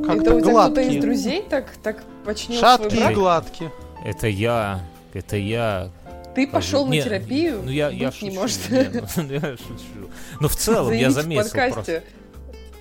Как 0.05 0.21
Это 0.21 0.35
у 0.35 0.41
тебя 0.41 0.51
кто-то 0.51 0.81
из 0.81 1.01
друзей 1.01 1.43
так, 1.49 1.71
так 1.83 2.03
починил 2.25 2.59
свой 2.59 2.69
шаткие 2.77 2.99
и 3.01 3.03
брак? 3.03 3.13
гладкие. 3.15 3.71
это 4.05 4.27
я, 4.27 4.81
это 5.13 5.37
я, 5.37 5.89
Ты 6.35 6.47
пошел 6.47 6.85
на 6.85 6.91
Не, 6.91 7.01
терапию? 7.01 7.61
Ну, 7.63 7.71
я, 7.71 7.89
я 7.89 8.07
Быть 8.09 8.21
не 8.21 8.29
шучу. 8.29 8.39
может. 8.41 8.69
не, 8.69 8.83
ну, 9.17 9.33
я 9.33 9.39
шучу. 9.57 10.09
Но 10.39 10.47
в 10.47 10.55
целом 10.55 10.93
я 10.93 11.09
заметил 11.11 11.43
подкасте. 11.43 11.73
просто. 11.73 12.03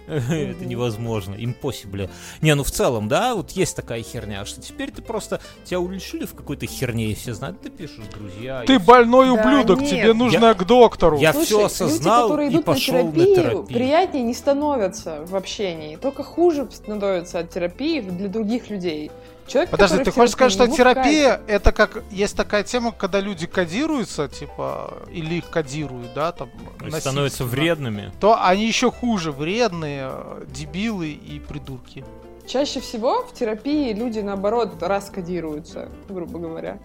Это 0.31 0.65
невозможно. 0.65 1.35
Impossible. 1.35 2.11
Не, 2.41 2.55
ну 2.55 2.65
в 2.65 2.71
целом, 2.71 3.09
да, 3.09 3.35
вот 3.35 3.51
есть 3.53 3.77
такая 3.77 4.03
херня, 4.03 4.45
что 4.45 4.61
теперь 4.61 4.91
ты 4.91 5.03
просто 5.03 5.41
тебя 5.65 5.81
уличили 5.81 6.25
в 6.25 6.35
какой-то 6.35 6.67
херне, 6.67 7.13
и 7.13 7.15
все 7.15 7.35
знают, 7.35 7.61
ты 7.61 7.71
пишешь, 7.71 8.05
друзья. 8.15 8.65
Ты 8.67 8.79
больной 8.79 9.31
ублюдок, 9.31 9.81
тебе 9.81 10.15
нужно 10.15 10.55
к 10.55 10.65
доктору. 10.65 11.19
Я 11.19 11.33
все 11.33 11.67
осознал 11.67 12.29
люди, 12.29 12.29
которые 12.29 12.49
и 12.49 12.53
идут 12.53 12.65
пошел 12.65 13.13
на 13.13 13.25
терапию, 13.25 13.65
приятнее 13.65 14.25
не 14.25 14.35
становятся 14.35 15.25
в 15.27 15.37
общении. 15.37 15.97
Только 15.97 16.23
хуже 16.23 16.69
становится 16.73 17.41
от 17.41 17.51
терапии 17.51 18.01
для 18.01 18.29
других 18.29 18.71
людей. 18.71 19.11
Человек, 19.49 19.71
Подожди, 19.71 20.05
ты 20.05 20.11
хочешь 20.11 20.33
сказать, 20.33 20.53
что 20.53 20.69
терапия 20.69 21.41
это 21.47 21.73
как 21.73 22.03
есть 22.11 22.37
такая 22.37 22.65
тема, 22.65 22.93
когда 22.93 23.21
люди 23.21 23.47
кодируются, 23.47 24.29
типа, 24.29 24.99
или 25.11 25.37
их 25.37 25.49
кодируют, 25.49 26.13
да, 26.15 26.33
там, 26.33 26.51
То 26.79 26.85
есть 26.85 27.01
становятся 27.01 27.45
вредными. 27.45 28.13
то 28.21 28.39
они 28.41 28.67
еще 28.67 28.91
хуже, 28.91 29.33
вредные, 29.33 30.11
э, 30.13 30.45
дебилы 30.49 31.11
и 31.11 31.41
придурки. 31.41 32.05
Чаще 32.47 32.81
всего 32.81 33.23
в 33.25 33.33
терапии 33.33 33.93
люди, 33.93 34.21
наоборот, 34.21 34.83
раскодируются, 34.83 35.89
грубо 36.09 36.39
говоря. 36.39 36.79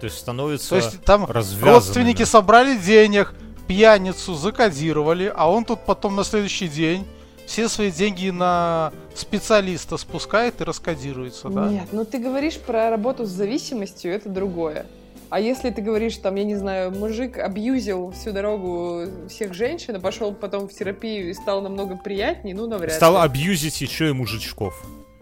То 0.00 0.06
есть 0.06 0.18
становится 0.18 0.70
То 0.70 0.76
есть 0.76 1.02
там 1.04 1.26
родственники 1.26 2.24
собрали 2.24 2.76
денег, 2.76 3.34
пьяницу 3.66 4.34
закодировали, 4.34 5.32
а 5.34 5.50
он 5.50 5.64
тут 5.64 5.86
потом 5.86 6.16
на 6.16 6.24
следующий 6.24 6.68
день 6.68 7.06
все 7.46 7.68
свои 7.68 7.90
деньги 7.90 8.30
на 8.30 8.92
специалиста 9.14 9.96
спускает 9.96 10.60
и 10.60 10.64
раскодируется, 10.64 11.48
да? 11.48 11.68
Нет, 11.68 11.88
ну 11.92 12.04
ты 12.04 12.18
говоришь 12.18 12.58
про 12.58 12.90
работу 12.90 13.24
с 13.24 13.30
зависимостью, 13.30 14.12
это 14.12 14.28
другое. 14.28 14.86
А 15.28 15.40
если 15.40 15.70
ты 15.70 15.80
говоришь, 15.80 16.18
там, 16.18 16.34
я 16.34 16.44
не 16.44 16.56
знаю, 16.56 16.90
мужик 16.90 17.38
абьюзил 17.38 18.10
всю 18.10 18.32
дорогу 18.32 19.04
всех 19.30 19.54
женщин, 19.54 19.96
а 19.96 20.00
пошел 20.00 20.34
потом 20.34 20.68
в 20.68 20.74
терапию 20.74 21.30
и 21.30 21.34
стал 21.34 21.62
намного 21.62 21.96
приятнее, 21.96 22.54
ну, 22.54 22.66
навряд 22.66 22.92
Стал 22.92 23.14
ли. 23.14 23.20
абьюзить 23.20 23.80
еще 23.80 24.10
и 24.10 24.12
мужичков 24.12 24.74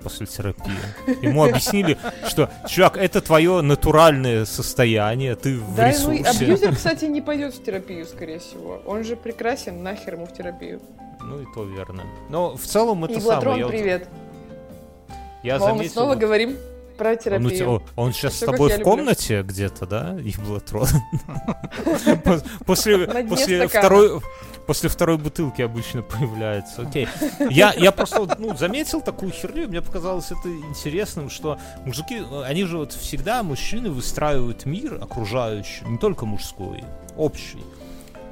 после 0.03 0.27
терапии. 0.27 0.73
Ему 1.23 1.45
объяснили, 1.45 1.97
что, 2.27 2.51
чувак, 2.69 2.97
это 2.97 3.21
твое 3.21 3.61
натуральное 3.61 4.47
состояние, 4.47 5.37
ты 5.37 5.57
в 5.59 5.77
Да, 5.77 5.85
ну 5.85 6.13
ресурсе. 6.13 6.25
абьюзер, 6.45 6.75
кстати, 6.75 7.05
не 7.05 7.21
пойдет 7.21 7.55
в 7.55 7.63
терапию, 7.63 8.05
скорее 8.05 8.41
всего. 8.41 8.81
Он 8.87 9.05
же 9.05 9.15
прекрасен, 9.15 9.81
нахер 9.83 10.15
ему 10.15 10.27
в 10.27 10.33
терапию. 10.33 10.81
Ну 11.23 11.41
и 11.41 11.45
то 11.55 11.65
верно. 11.65 12.03
Но 12.29 12.57
в 12.57 12.63
целом 12.63 13.05
это 13.05 13.15
Иглотрон, 13.19 13.43
самое. 13.43 13.61
я 13.61 13.67
привет. 13.69 14.09
Я 15.43 15.59
мы 15.59 15.65
заметил, 15.67 15.93
снова 15.93 16.09
вот 16.11 16.19
говорим 16.19 16.57
про 16.99 17.11
он, 17.11 17.15
у 17.15 17.19
терапию. 17.19 17.51
тебя- 17.51 17.69
о, 17.71 17.83
он 17.97 18.13
сейчас 18.13 18.35
Всё, 18.35 18.47
с 18.47 18.51
тобой 18.51 18.69
в 18.69 18.73
люблю. 18.73 18.85
комнате 18.85 19.43
где-то, 19.43 19.87
да, 19.87 20.17
Иблотрон? 20.23 20.87
Пос- 22.25 22.47
После, 22.67 23.07
после 23.29 23.69
второй... 23.69 24.21
После 24.67 24.89
второй 24.89 25.19
бутылки 25.19 25.63
обычно 25.63 26.03
появляется. 26.03 26.83
Окей. 26.83 27.09
Я, 27.49 27.73
я 27.73 27.91
просто 27.91 28.29
ну, 28.39 28.57
заметил 28.57 29.01
такую 29.01 29.33
херню, 29.33 29.67
мне 29.67 29.83
показалось 29.83 30.27
это 30.31 30.49
интересным, 30.49 31.29
что 31.29 31.59
мужики, 31.85 32.23
они 32.45 32.63
же 32.65 32.77
вот 32.79 32.93
всегда, 32.93 33.43
мужчины 33.43 33.91
выстраивают 33.91 34.67
мир 34.67 34.99
окружающий, 35.01 35.85
не 35.87 35.99
только 35.99 36.25
мужской, 36.25 36.85
общий. 37.17 37.59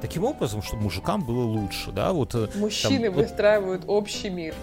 Таким 0.01 0.23
образом, 0.23 0.61
чтобы 0.61 0.83
мужикам 0.83 1.23
было 1.25 1.43
лучше, 1.43 1.91
да, 1.91 2.11
вот... 2.13 2.33
э, 2.35 2.47
Мужчины 2.55 3.05
там, 3.07 3.13
вот- 3.15 3.23
выстраивают 3.23 3.83
общий 3.87 4.29
мир. 4.29 4.53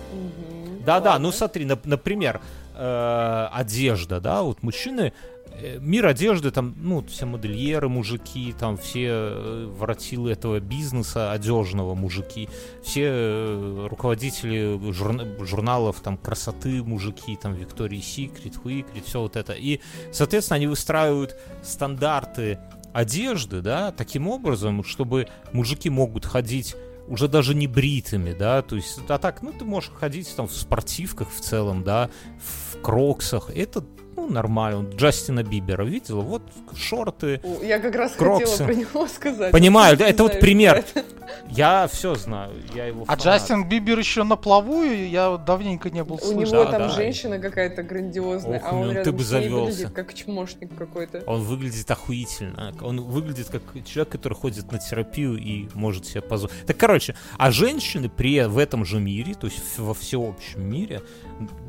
Да-да, 0.84 1.18
ну 1.18 1.32
смотри, 1.32 1.64
нап- 1.64 1.80
например, 1.84 2.41
э, 2.74 3.49
одежда, 3.53 4.20
да, 4.20 4.43
вот 4.43 4.62
мужчины, 4.62 5.12
э, 5.61 5.78
мир 5.80 6.07
одежды, 6.07 6.51
там, 6.53 6.74
ну, 6.78 7.05
все 7.09 7.26
модельеры, 7.26 7.89
мужики, 7.89 8.55
там, 8.59 8.76
все 8.78 9.09
э, 9.09 9.66
воротилы 9.78 10.30
этого 10.30 10.61
бизнеса 10.61 11.32
одежного 11.32 11.95
мужики, 11.95 12.49
все 12.84 13.89
руководители 13.89 14.78
журна- 14.93 15.45
журналов, 15.45 16.01
там, 16.03 16.16
красоты 16.16 16.82
мужики, 16.84 17.37
там, 17.43 17.55
Victoria's 17.55 18.01
Secret, 18.01 18.57
Хуикрит, 18.62 19.05
все 19.07 19.20
вот 19.20 19.34
это. 19.37 19.55
И, 19.55 19.80
соответственно, 20.12 20.57
они 20.57 20.66
выстраивают 20.68 21.37
стандарты 21.62 22.59
одежды, 22.97 23.61
да, 23.61 23.92
таким 23.92 24.26
образом, 24.26 24.82
чтобы 24.82 25.28
мужики 25.53 25.90
могут 25.90 26.24
ходить 26.24 26.74
уже 27.09 27.28
даже 27.28 27.55
не 27.55 27.66
бритыми, 27.66 28.32
да, 28.32 28.62
то 28.62 28.74
есть, 28.74 28.99
а 29.09 29.18
так, 29.18 29.42
ну, 29.42 29.53
ты 29.53 29.66
можешь 29.66 29.92
ходить 29.92 30.34
там 30.34 30.49
в 30.49 30.53
спортивках 30.57 31.28
в 31.30 31.40
целом, 31.40 31.84
да, 31.84 32.09
в 32.38 32.80
кроксах, 32.80 33.51
это, 33.51 33.84
ну, 34.17 34.29
нормально. 34.29 34.89
Джастина 34.95 35.43
Бибера 35.43 35.85
видела, 35.85 36.21
вот 36.21 36.43
шорты, 36.75 37.41
Я 37.62 37.79
как 37.79 37.95
раз 37.95 38.12
Кроксы. 38.12 38.47
хотела 38.47 38.67
про 38.67 38.75
него 38.75 39.07
сказать. 39.14 39.53
Понимаю, 39.53 39.97
да, 39.97 40.09
это 40.09 40.23
вот 40.23 40.41
пример. 40.41 40.77
это. 40.77 41.05
я 41.51 41.87
все 41.89 42.14
знаю, 42.14 42.53
я 42.75 42.87
его 42.87 43.03
А 43.03 43.17
фанат. 43.17 43.23
Джастин 43.25 43.69
Бибер 43.69 43.99
еще 43.99 44.25
на 44.25 44.37
плаву, 44.37 44.83
и 44.83 45.07
я 45.07 45.37
давненько 45.37 45.91
не 45.91 46.03
был 46.03 46.17
У 46.17 46.19
слышен. 46.19 46.55
него 46.55 46.64
Да, 46.64 46.71
там 46.73 46.81
да. 46.83 46.89
женщина 46.91 47.39
какая-то 47.39 47.83
грандиозная, 47.83 48.59
Ох, 48.61 48.64
а 48.73 48.75
он 48.75 48.95
ну 48.95 49.03
ты 49.05 49.12
бы 49.12 49.19
с 49.23 49.33
ней 49.33 49.43
завелся. 49.43 49.64
выглядит 49.71 49.91
как 49.93 50.14
чмошник 50.14 50.77
какой-то. 50.77 51.23
Он 51.27 51.43
выглядит 51.43 51.91
охуительно. 51.91 52.75
Он 52.81 53.01
выглядит 53.03 53.49
как 53.49 53.62
человек, 53.85 54.09
который 54.12 54.35
ходит 54.35 54.73
на 54.73 54.79
терапию 54.79 55.37
и 55.37 55.69
может 55.75 56.07
себе 56.07 56.23
позволить. 56.23 56.55
Так, 56.67 56.77
короче, 56.77 57.14
а 57.39 57.51
женщины 57.51 58.09
при 58.09 58.45
в 58.47 58.59
этом 58.59 58.85
же 58.85 58.99
мире, 58.99 59.35
то 59.35 59.47
есть 59.47 59.79
во 59.79 59.95
всеобщем 59.95 60.62
мире, 60.69 61.03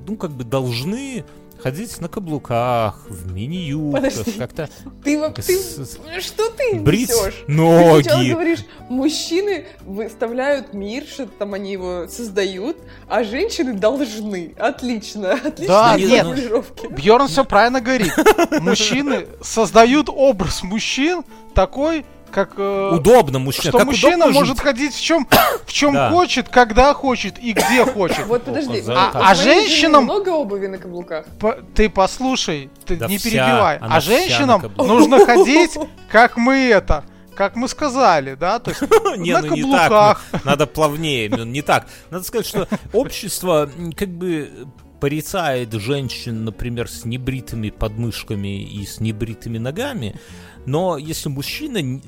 ну, 0.07 0.15
как 0.15 0.31
бы 0.31 0.43
должны 0.43 1.23
ходить 1.61 1.99
на 2.01 2.07
каблуках, 2.07 3.05
в 3.09 3.31
мини-юбках, 3.31 4.13
как-то 4.37 4.69
Ты, 5.03 5.29
ты 5.31 5.57
с- 5.57 5.97
что 6.21 6.49
ты 6.51 6.79
брить 6.79 7.09
несешь? 7.09 7.33
Ты 7.47 7.53
сначала 7.53 8.17
ноги. 8.19 8.31
говоришь, 8.31 8.59
мужчины 8.89 9.65
выставляют 9.81 10.73
мир, 10.73 11.03
что 11.05 11.25
там 11.25 11.53
они 11.53 11.71
его 11.73 12.07
создают, 12.07 12.77
а 13.07 13.23
женщины 13.23 13.73
должны. 13.73 14.53
Отлично, 14.57 15.33
отлично. 15.33 15.67
Да, 15.67 15.97
нет. 15.97 16.21
формулировки. 16.25 16.87
Бьерн 16.87 17.27
все 17.27 17.43
правильно 17.45 17.81
говорит. 17.81 18.13
Мужчины 18.61 19.27
создают 19.41 20.09
образ 20.09 20.63
мужчин 20.63 21.23
такой, 21.53 22.05
как... 22.31 22.51
э, 22.57 22.89
Удобно 22.93 23.39
мужчина. 23.39 23.69
что 23.69 23.77
как 23.79 23.87
мужчина 23.87 24.15
удобно 24.17 24.33
может 24.33 24.55
жить. 24.57 24.63
ходить 24.63 24.93
в 24.93 25.01
чем, 25.01 25.27
в 25.65 25.71
чем 25.73 25.93
Да. 25.93 26.09
хочет, 26.11 26.49
когда 26.49 26.93
хочет 26.93 27.39
и 27.39 27.53
где 27.53 27.85
хочет. 27.93 28.25
Вот 28.27 28.43
подожди, 28.43 28.83
а. 28.87 29.11
А 29.13 29.35
жизни 29.35 29.51
женщинам- 29.67 30.03
много 30.03 30.29
обуви 30.29 30.67
на 30.67 30.77
каблуках? 30.77 31.25
По- 31.39 31.57
Ты 31.75 31.89
послушай, 31.89 32.69
ты 32.85 32.95
Да 32.97 33.07
не 33.07 33.17
вся, 33.17 33.29
перебивай. 33.29 33.77
А 33.81 33.99
женщинам 34.01 34.71
нужно 34.77 35.19
ходить, 35.25 35.77
как 36.11 36.37
мы 36.37 36.55
это, 36.69 37.03
как 37.35 37.55
мы 37.55 37.67
сказали, 37.67 38.35
да, 38.35 38.59
то 38.59 38.71
есть 38.71 38.81
Не, 39.17 39.33
на 39.33 39.41
ну 39.41 39.55
не 39.55 39.61
каблуках. 39.61 39.89
так. 39.89 40.21
ну, 40.33 40.39
Надо 40.51 40.65
плавнее. 40.67 41.29
ну, 41.29 41.43
Не 41.45 41.61
так. 41.61 41.87
Надо 42.09 42.23
сказать, 42.23 42.45
что 42.47 42.67
общество 42.93 43.69
как 43.95 44.09
бы 44.09 44.67
порицает 44.99 45.71
женщин, 45.73 46.43
например, 46.43 46.89
с 46.89 47.05
небритыми 47.05 47.69
подмышками 47.69 48.63
и 48.63 48.83
с 48.83 48.99
небритыми 48.99 49.59
ногами, 49.59 50.19
но 50.67 50.97
если 50.97 51.29
мужчина 51.29 51.99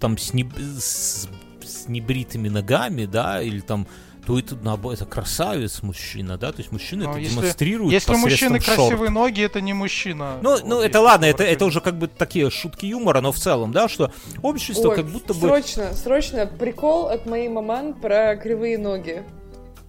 там 0.00 0.16
с, 0.16 0.32
неб- 0.32 0.56
с- 0.58 1.28
с 1.62 1.88
небритыми 1.88 2.48
ногами, 2.48 3.04
да, 3.04 3.42
или 3.42 3.60
там 3.60 3.86
то 4.26 4.38
это, 4.38 4.56
наоборот, 4.56 4.96
это 4.98 5.04
красавец 5.04 5.82
мужчина, 5.82 6.38
да, 6.38 6.50
то 6.50 6.58
есть 6.60 6.72
мужчина 6.72 7.04
Ну, 7.04 7.10
это 7.10 7.18
если- 7.20 7.34
демонстрирует 7.34 7.92
Если 7.92 8.14
у 8.14 8.16
мужчины 8.16 8.58
шорт. 8.58 8.76
красивые 8.78 9.10
ноги, 9.10 9.42
это 9.42 9.60
не 9.60 9.74
мужчина. 9.74 10.38
Ну, 10.40 10.52
Вот 10.52 10.64
ну 10.64 10.80
это 10.80 11.02
ладно, 11.02 11.26
это, 11.26 11.44
это 11.44 11.66
уже 11.66 11.82
как 11.82 11.98
бы 11.98 12.08
такие 12.08 12.48
шутки 12.50 12.86
юмора, 12.86 13.20
но 13.20 13.32
в 13.32 13.36
целом, 13.36 13.70
да, 13.72 13.86
что 13.86 14.12
общество 14.40 14.88
Ой, 14.88 14.96
как 14.96 15.04
будто 15.04 15.34
бы... 15.34 15.40
Срочно, 15.40 15.92
срочно, 15.92 16.46
прикол 16.46 17.08
от 17.08 17.26
моей 17.26 17.48
маман 17.50 17.92
про 17.92 18.34
кривые 18.36 18.78
ноги. 18.78 19.24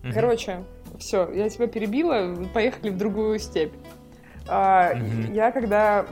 Мгм. 0.03 0.13
Короче, 0.13 0.63
все, 0.99 1.32
я 1.34 1.49
тебя 1.49 1.67
перебила, 1.67 2.36
поехали 2.53 2.89
в 2.89 2.97
другую 2.97 3.39
степь. 3.39 3.71
А, 4.49 4.93
Мгм. 4.95 5.34
Я 5.34 5.51
когда 5.51 6.05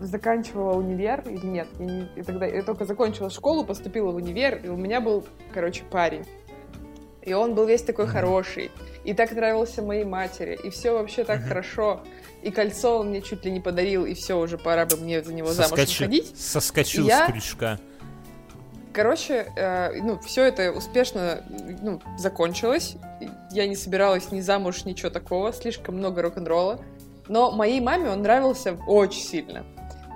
заканчивала 0.00 0.76
универ, 0.76 1.22
или 1.26 1.46
нет, 1.46 1.68
я, 1.78 1.84
не- 1.84 2.08
я 2.16 2.24
тогда 2.24 2.46
я 2.46 2.62
только 2.62 2.84
закончила 2.84 3.30
школу, 3.30 3.64
поступила 3.64 4.10
в 4.10 4.16
универ, 4.16 4.60
и 4.64 4.68
у 4.68 4.76
меня 4.76 5.00
был, 5.00 5.24
короче, 5.52 5.82
парень. 5.90 6.24
И 7.22 7.32
он 7.32 7.54
был 7.54 7.64
весь 7.64 7.82
такой 7.82 8.06
хороший, 8.06 8.70
и 9.04 9.14
так 9.14 9.32
нравился 9.32 9.80
моей 9.82 10.04
матери, 10.04 10.58
и 10.62 10.68
все 10.70 10.92
вообще 10.92 11.24
так 11.24 11.42
хорошо. 11.42 12.02
И 12.42 12.50
кольцо 12.50 12.98
он 12.98 13.08
мне 13.08 13.22
чуть 13.22 13.44
ли 13.46 13.50
не 13.50 13.60
подарил, 13.60 14.04
и 14.04 14.12
все, 14.12 14.38
уже 14.38 14.58
пора 14.58 14.84
бы 14.84 14.96
мне 14.96 15.22
за 15.22 15.32
него 15.32 15.52
замуж 15.52 15.78
Соскочу- 15.78 15.98
выходить. 16.00 16.38
Соскочил 16.38 17.06
Я- 17.06 17.26
с 17.26 17.32
крючка. 17.32 17.78
Короче, 18.92 19.46
э, 19.56 20.00
ну, 20.02 20.18
все 20.20 20.44
это 20.44 20.70
успешно 20.70 21.42
ну, 21.82 22.00
закончилось. 22.16 22.96
Я 23.50 23.66
не 23.66 23.74
собиралась 23.74 24.30
ни 24.30 24.40
замуж, 24.40 24.84
ничего 24.84 25.10
такого. 25.10 25.52
Слишком 25.52 25.96
много 25.96 26.22
рок-н-ролла. 26.22 26.78
Но 27.26 27.50
моей 27.50 27.80
маме 27.80 28.10
он 28.10 28.22
нравился 28.22 28.78
очень 28.86 29.22
сильно. 29.22 29.64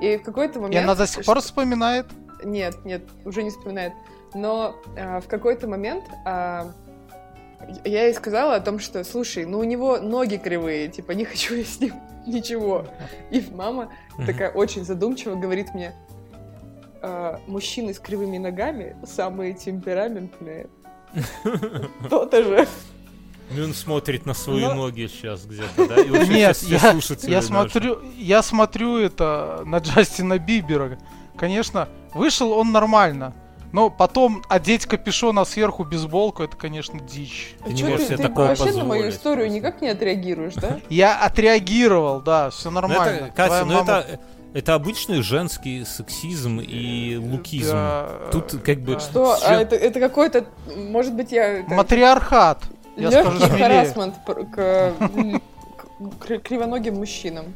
И 0.01 0.17
в 0.17 0.23
какой-то 0.23 0.59
И 0.59 0.63
момент... 0.63 0.85
она 0.85 0.95
до 0.95 1.07
сих 1.07 1.25
пор 1.25 1.41
вспоминает. 1.41 2.07
Нет, 2.45 2.85
нет, 2.85 3.03
уже 3.25 3.43
не 3.43 3.51
вспоминает. 3.51 3.93
Но 4.35 4.77
э, 4.97 5.21
в 5.21 5.27
какой-то 5.27 5.67
момент 5.67 6.05
а, 6.25 6.71
я 7.85 8.05
ей 8.05 8.15
сказала 8.15 8.57
о 8.57 8.61
том, 8.61 8.79
что, 8.79 9.03
слушай, 9.05 9.45
ну 9.45 9.59
у 9.59 9.65
него 9.65 9.99
ноги 9.99 10.37
кривые, 10.37 10.89
типа, 10.89 11.13
не 11.13 11.25
хочу 11.25 11.55
я 11.57 11.65
с 11.65 11.81
ним 11.81 11.95
ничего. 12.27 12.87
И 13.31 13.45
мама 13.53 13.91
такая 14.27 14.51
очень 14.51 14.85
задумчиво 14.85 15.35
говорит 15.35 15.75
мне, 15.75 15.95
«А, 17.03 17.41
мужчины 17.47 17.95
с 17.95 17.99
кривыми 17.99 18.39
ногами 18.39 18.97
самые 19.05 19.55
темпераментные. 19.55 20.69
То-то 22.11 22.43
же. 22.43 22.69
Ну, 23.51 23.65
он 23.65 23.75
смотрит 23.75 24.27
на 24.27 24.35
свои 24.35 24.61
Но- 24.63 24.75
ноги 24.75 25.07
сейчас 25.07 25.45
где-то, 25.45 25.89
да? 25.89 26.01
И 26.03 26.09
Нет, 26.29 26.59
я, 26.63 26.95
я 27.23 27.43
смотрю, 27.43 28.01
я 28.17 28.43
смотрю 28.43 28.99
это 28.99 29.63
на 29.65 29.79
Джастина 29.79 30.39
Бибера. 30.39 30.99
Конечно, 31.37 31.89
вышел 32.15 32.53
он 32.53 32.73
нормально. 32.73 33.35
Но 33.71 33.91
потом 33.91 34.43
одеть 34.49 34.87
капюшон, 34.87 35.39
а 35.39 35.45
сверху 35.45 35.85
бейсболку, 35.85 36.43
это, 36.43 36.57
конечно, 36.57 36.99
дичь. 37.01 37.55
Ты 37.65 37.73
не 37.75 37.83
можешь 37.83 37.99
ты, 38.01 38.07
себе 38.07 38.17
ты 38.17 38.23
такого 38.25 38.47
вообще 38.47 38.65
на 38.65 38.71
мою 38.85 38.87
позволить 38.87 39.15
историю 39.15 39.51
никак 39.51 39.83
не 39.83 39.89
отреагируешь, 39.89 40.55
да? 40.55 40.81
Я 40.89 41.19
отреагировал, 41.19 42.21
да, 42.23 42.49
все 42.51 42.71
Ну, 42.71 42.81
нормально. 42.81 43.27
это, 43.27 43.31
Катя, 43.35 43.65
ну 43.67 43.75
мама- 43.75 43.93
это, 44.09 44.21
это 44.55 44.75
обычный 44.75 45.21
женский 45.21 45.85
сексизм 45.85 46.61
и 46.61 47.17
лукизм. 47.17 47.73
Да, 47.73 48.09
Тут 48.33 48.55
как 48.65 48.81
бы... 48.81 48.95
да. 48.95 49.01
Что? 49.01 49.37
Всё- 49.37 49.47
А 49.47 49.55
это, 49.61 49.77
это 49.77 50.01
какой-то, 50.01 50.47
может 50.75 51.13
быть, 51.15 51.31
я... 51.33 51.59
это 51.59 51.75
Матриархат. 51.75 52.63
Я 52.99 53.11
легкий 53.11 53.49
харасмент 53.49 54.15
к, 54.25 54.53
к 54.53 54.95
кри- 56.21 56.39
кривоногим 56.39 56.97
мужчинам. 56.97 57.47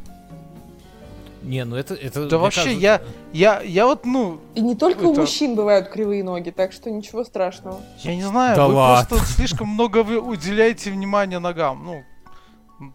Не, 1.43 1.65
ну 1.65 1.75
это... 1.75 1.95
это 1.95 2.29
Да 2.29 2.39
вообще, 2.39 2.63
кажется- 2.63 2.81
я, 2.81 3.03
я, 3.33 3.61
я 3.63 3.87
вот, 3.87 4.07
ну, 4.07 4.39
И 4.55 4.61
не 4.61 4.77
только 4.77 5.03
у 5.05 5.11
Это- 5.13 5.23
мужчин 5.23 5.57
бывают 5.57 5.89
кривые 5.89 6.23
ноги, 6.23 6.51
так 6.51 6.73
что 6.73 6.89
ничего 6.91 7.25
страшного. 7.25 7.81
я 7.99 8.15
не 8.15 8.23
знаю, 8.23 8.55
Да 8.55 8.69
вы 8.69 8.75
ладно. 8.75 9.07
просто 9.09 9.27
слишком 9.27 9.69
много 9.69 10.05
вы 10.05 10.21
уделяете 10.21 10.93
внимания 10.93 11.41
ногам. 11.41 11.83
Ну, 11.85 12.05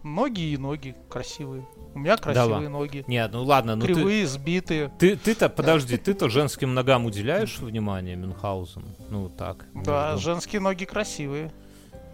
ноги 0.02 0.40
и 0.40 0.56
ноги 0.56 0.94
красивые. 1.10 1.66
У 1.94 1.98
меня 1.98 2.16
красивые 2.16 2.52
ладно. 2.52 2.68
ноги. 2.70 3.04
Не, 3.06 3.26
ну 3.28 3.44
ладно, 3.44 3.76
ну 3.76 3.82
ты... 3.84 3.92
Кривые, 3.92 4.26
сбитые. 4.26 4.90
Ты, 4.98 5.16
ты-то, 5.16 5.50
подожди, 5.50 5.98
ты-то 5.98 6.30
женским 6.30 6.72
ногам 6.72 7.04
уделяешь 7.04 7.58
внимание, 7.58 8.16
Мюнхгаузен? 8.16 8.84
Ну, 9.10 9.28
так. 9.28 9.66
Да, 9.74 10.12
между- 10.12 10.22
женские 10.24 10.60
ноги 10.62 10.84
красивые. 10.86 11.52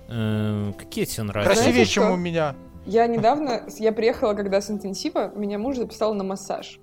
Э, 0.08 0.72
какие 0.78 1.04
тебе 1.04 1.24
нравятся? 1.24 1.54
Красивее, 1.54 1.86
чем 1.86 2.10
у 2.10 2.16
меня. 2.16 2.54
Я 2.86 3.06
недавно, 3.06 3.62
я 3.78 3.92
приехала 3.92 4.34
когда 4.34 4.60
с 4.60 4.70
интенсива, 4.70 5.32
меня 5.34 5.58
муж 5.58 5.76
записал 5.76 6.14
на 6.14 6.24
массаж. 6.24 6.78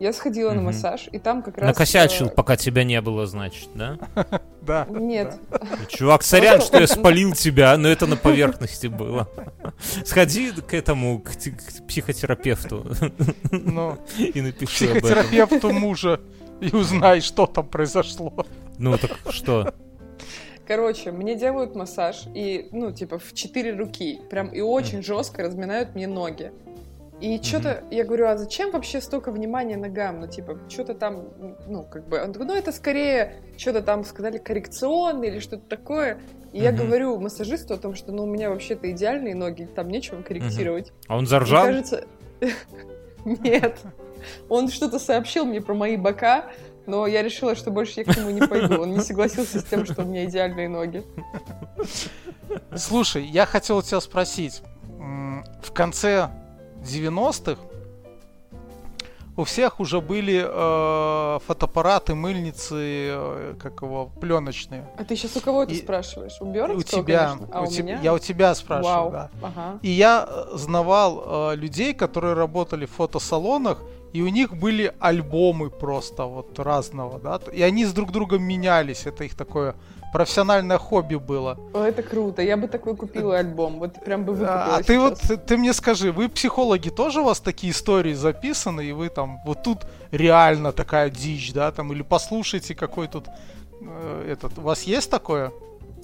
Я 0.00 0.12
сходила 0.12 0.52
на 0.52 0.60
массаж, 0.60 1.08
и 1.12 1.18
там 1.18 1.42
как 1.42 1.56
раз... 1.56 1.68
Накосячил, 1.68 2.26
э, 2.26 2.30
пока 2.30 2.56
тебя 2.56 2.82
не 2.82 3.00
было, 3.00 3.26
значит, 3.26 3.68
да? 3.74 3.98
Да. 4.60 4.86
Нет, 4.88 5.38
Чувак, 5.88 6.22
сорян, 6.22 6.62
что 6.62 6.80
я 6.80 6.86
спалил 6.86 7.32
тебя, 7.34 7.76
но 7.76 7.86
это 7.86 8.06
на 8.06 8.16
поверхности 8.16 8.86
было. 8.86 9.28
Сходи 10.06 10.52
к 10.52 10.72
этому, 10.72 11.20
к 11.20 11.32
психотерапевту 11.86 12.86
Ну, 13.50 13.98
и 14.18 14.40
напиши 14.40 14.86
об 14.86 14.96
этом. 14.96 15.02
психотерапевту 15.02 15.70
мужа 15.70 16.20
и 16.60 16.74
узнай, 16.74 17.20
что 17.20 17.46
там 17.46 17.66
произошло. 17.66 18.46
Ну 18.78 18.96
так 18.96 19.10
что? 19.30 19.74
Короче, 20.66 21.12
мне 21.12 21.34
делают 21.34 21.74
массаж, 21.74 22.24
и, 22.34 22.68
ну, 22.72 22.90
типа, 22.90 23.18
в 23.18 23.34
четыре 23.34 23.74
руки, 23.74 24.20
прям, 24.30 24.48
и 24.48 24.60
очень 24.60 25.02
жестко 25.02 25.42
разминают 25.42 25.94
мне 25.94 26.06
ноги. 26.06 26.52
И 27.20 27.40
что-то, 27.42 27.84
я 27.90 28.04
говорю, 28.04 28.26
а 28.26 28.36
зачем 28.36 28.70
вообще 28.72 29.00
столько 29.00 29.30
внимания 29.30 29.76
ногам? 29.76 30.20
Ну, 30.20 30.26
типа, 30.26 30.58
что-то 30.68 30.94
там, 30.94 31.28
ну, 31.66 31.84
как 31.84 32.08
бы, 32.08 32.20
он 32.20 32.32
такой, 32.32 32.46
ну, 32.46 32.54
это 32.54 32.72
скорее, 32.72 33.36
что-то 33.56 33.82
там 33.82 34.04
сказали 34.04 34.38
коррекционное 34.38 35.28
или 35.28 35.38
что-то 35.38 35.68
такое. 35.68 36.18
И 36.52 36.60
я 36.60 36.72
говорю 36.72 37.18
массажисту 37.20 37.74
о 37.74 37.76
том, 37.78 37.94
что, 37.94 38.12
ну, 38.12 38.24
у 38.24 38.26
меня 38.26 38.50
вообще-то 38.50 38.90
идеальные 38.90 39.34
ноги, 39.34 39.64
там 39.64 39.88
нечего 39.88 40.22
корректировать. 40.22 40.92
А 41.08 41.14
он 41.14 41.20
Мне 41.20 41.28
заржал? 41.28 41.64
кажется... 41.64 42.04
Нет. 43.24 43.78
Он 44.48 44.68
что-то 44.68 44.98
сообщил 44.98 45.44
мне 45.44 45.60
про 45.60 45.74
мои 45.74 45.96
бока, 45.96 46.50
но 46.86 47.06
я 47.06 47.22
решила, 47.22 47.54
что 47.54 47.70
больше 47.70 48.00
я 48.00 48.04
к 48.04 48.16
нему 48.16 48.30
не 48.30 48.46
пойду. 48.46 48.80
Он 48.82 48.92
не 48.92 49.00
согласился 49.00 49.60
с 49.60 49.64
тем, 49.64 49.84
что 49.86 50.02
у 50.02 50.04
меня 50.04 50.24
идеальные 50.24 50.68
ноги. 50.68 51.02
Слушай, 52.76 53.24
я 53.24 53.46
хотел 53.46 53.78
у 53.78 53.82
тебя 53.82 54.00
спросить. 54.00 54.62
В 55.62 55.72
конце 55.72 56.30
90-х 56.82 57.60
у 59.36 59.44
всех 59.44 59.80
уже 59.80 60.00
были 60.00 60.44
э, 60.46 61.38
фотоаппараты, 61.46 62.14
мыльницы, 62.14 62.76
э, 62.78 63.54
как 63.60 63.82
его, 63.82 64.10
пленочные. 64.20 64.88
А 64.96 65.04
ты 65.04 65.16
сейчас 65.16 65.36
у 65.36 65.40
кого 65.40 65.64
это 65.64 65.74
спрашиваешь? 65.74 66.36
У 66.40 66.44
у 66.44 66.52
Бёрнского, 66.52 67.02
тебя, 67.02 67.30
конечно? 67.30 67.48
А 67.52 67.62
у 67.62 67.66
у 67.66 67.70
меня? 67.70 68.00
я 68.00 68.14
у 68.14 68.18
тебя 68.20 68.54
спрашиваю, 68.54 68.94
Вау. 68.94 69.10
да. 69.10 69.30
Ага. 69.42 69.78
И 69.82 69.90
я 69.90 70.28
э, 70.28 70.56
знавал 70.56 71.50
э, 71.52 71.56
людей, 71.56 71.94
которые 71.94 72.34
работали 72.34 72.86
в 72.86 72.92
фотосалонах, 72.92 73.82
и 74.14 74.22
у 74.22 74.28
них 74.28 74.54
были 74.54 74.94
альбомы 75.00 75.70
просто 75.70 76.24
вот 76.24 76.58
разного, 76.60 77.18
да, 77.18 77.40
и 77.52 77.62
они 77.62 77.84
с 77.84 77.92
друг 77.92 78.12
другом 78.12 78.44
менялись, 78.44 79.06
это 79.06 79.24
их 79.24 79.34
такое 79.34 79.74
профессиональное 80.12 80.78
хобби 80.78 81.16
было. 81.16 81.58
О, 81.72 81.82
это 81.82 82.04
круто. 82.04 82.40
Я 82.40 82.56
бы 82.56 82.68
такой 82.68 82.94
купила 82.94 83.36
альбом. 83.36 83.80
Вот 83.80 84.04
прям 84.04 84.24
бы 84.24 84.34
выкупила 84.34 84.76
А 84.76 84.82
ты 84.84 85.00
вот, 85.00 85.18
сейчас. 85.18 85.28
ты, 85.30 85.36
ты 85.36 85.56
мне 85.56 85.72
скажи, 85.72 86.12
вы 86.12 86.28
психологи 86.28 86.90
тоже 86.90 87.22
у 87.22 87.24
вас 87.24 87.40
такие 87.40 87.72
истории 87.72 88.14
записаны, 88.14 88.84
и 88.84 88.92
вы 88.92 89.08
там, 89.08 89.40
вот 89.44 89.64
тут 89.64 89.78
реально 90.12 90.70
такая 90.70 91.10
дичь, 91.10 91.52
да, 91.52 91.72
там, 91.72 91.92
или 91.92 92.02
послушайте 92.02 92.76
какой 92.76 93.08
тут 93.08 93.26
э, 93.80 94.30
этот, 94.30 94.56
у 94.58 94.60
вас 94.60 94.84
есть 94.84 95.10
такое? 95.10 95.50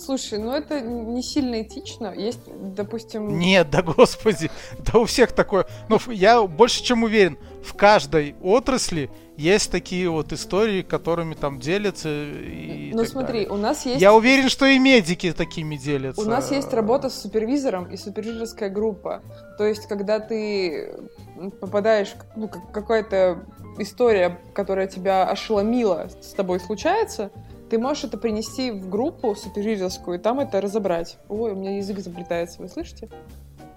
Слушай, 0.00 0.38
ну 0.38 0.52
это 0.52 0.80
не 0.80 1.22
сильно 1.22 1.62
этично. 1.62 2.14
Есть, 2.16 2.40
допустим... 2.74 3.38
Нет, 3.38 3.70
да 3.70 3.82
господи, 3.82 4.50
да 4.78 4.98
у 4.98 5.04
всех 5.04 5.32
такое. 5.32 5.66
Ф- 5.90 6.08
я 6.08 6.42
больше 6.42 6.82
чем 6.82 7.02
уверен, 7.02 7.36
в 7.62 7.74
каждой 7.74 8.34
отрасли 8.42 9.10
есть 9.36 9.70
такие 9.70 10.08
вот 10.08 10.32
истории, 10.32 10.82
которыми 10.82 11.34
там 11.34 11.60
делятся 11.60 12.08
и 12.10 12.90
Ну 12.92 13.00
так 13.02 13.08
смотри, 13.08 13.40
далее. 13.44 13.48
у 13.50 13.56
нас 13.56 13.86
есть... 13.86 14.00
Я 14.00 14.14
уверен, 14.14 14.48
что 14.48 14.66
и 14.66 14.78
медики 14.78 15.32
такими 15.32 15.76
делятся. 15.76 16.20
У 16.20 16.24
нас 16.24 16.50
есть 16.50 16.72
работа 16.72 17.08
с 17.10 17.20
супервизором 17.20 17.84
и 17.90 17.96
супервизорская 17.96 18.68
группа. 18.70 19.22
То 19.58 19.64
есть, 19.64 19.86
когда 19.86 20.18
ты 20.20 20.94
попадаешь, 21.60 22.14
ну, 22.36 22.48
как- 22.48 22.70
какая-то 22.72 23.44
история, 23.78 24.38
которая 24.54 24.86
тебя 24.86 25.24
ошеломила, 25.28 26.08
с 26.20 26.32
тобой 26.34 26.60
случается, 26.60 27.30
ты 27.70 27.78
можешь 27.78 28.04
это 28.04 28.18
принести 28.18 28.70
в 28.72 28.88
группу 28.88 29.34
супервизорскую 29.34 30.18
и 30.18 30.20
там 30.20 30.40
это 30.40 30.60
разобрать. 30.60 31.18
Ой, 31.28 31.52
у 31.52 31.54
меня 31.54 31.76
язык 31.76 31.98
заплетается, 32.00 32.60
вы 32.60 32.68
слышите? 32.68 33.08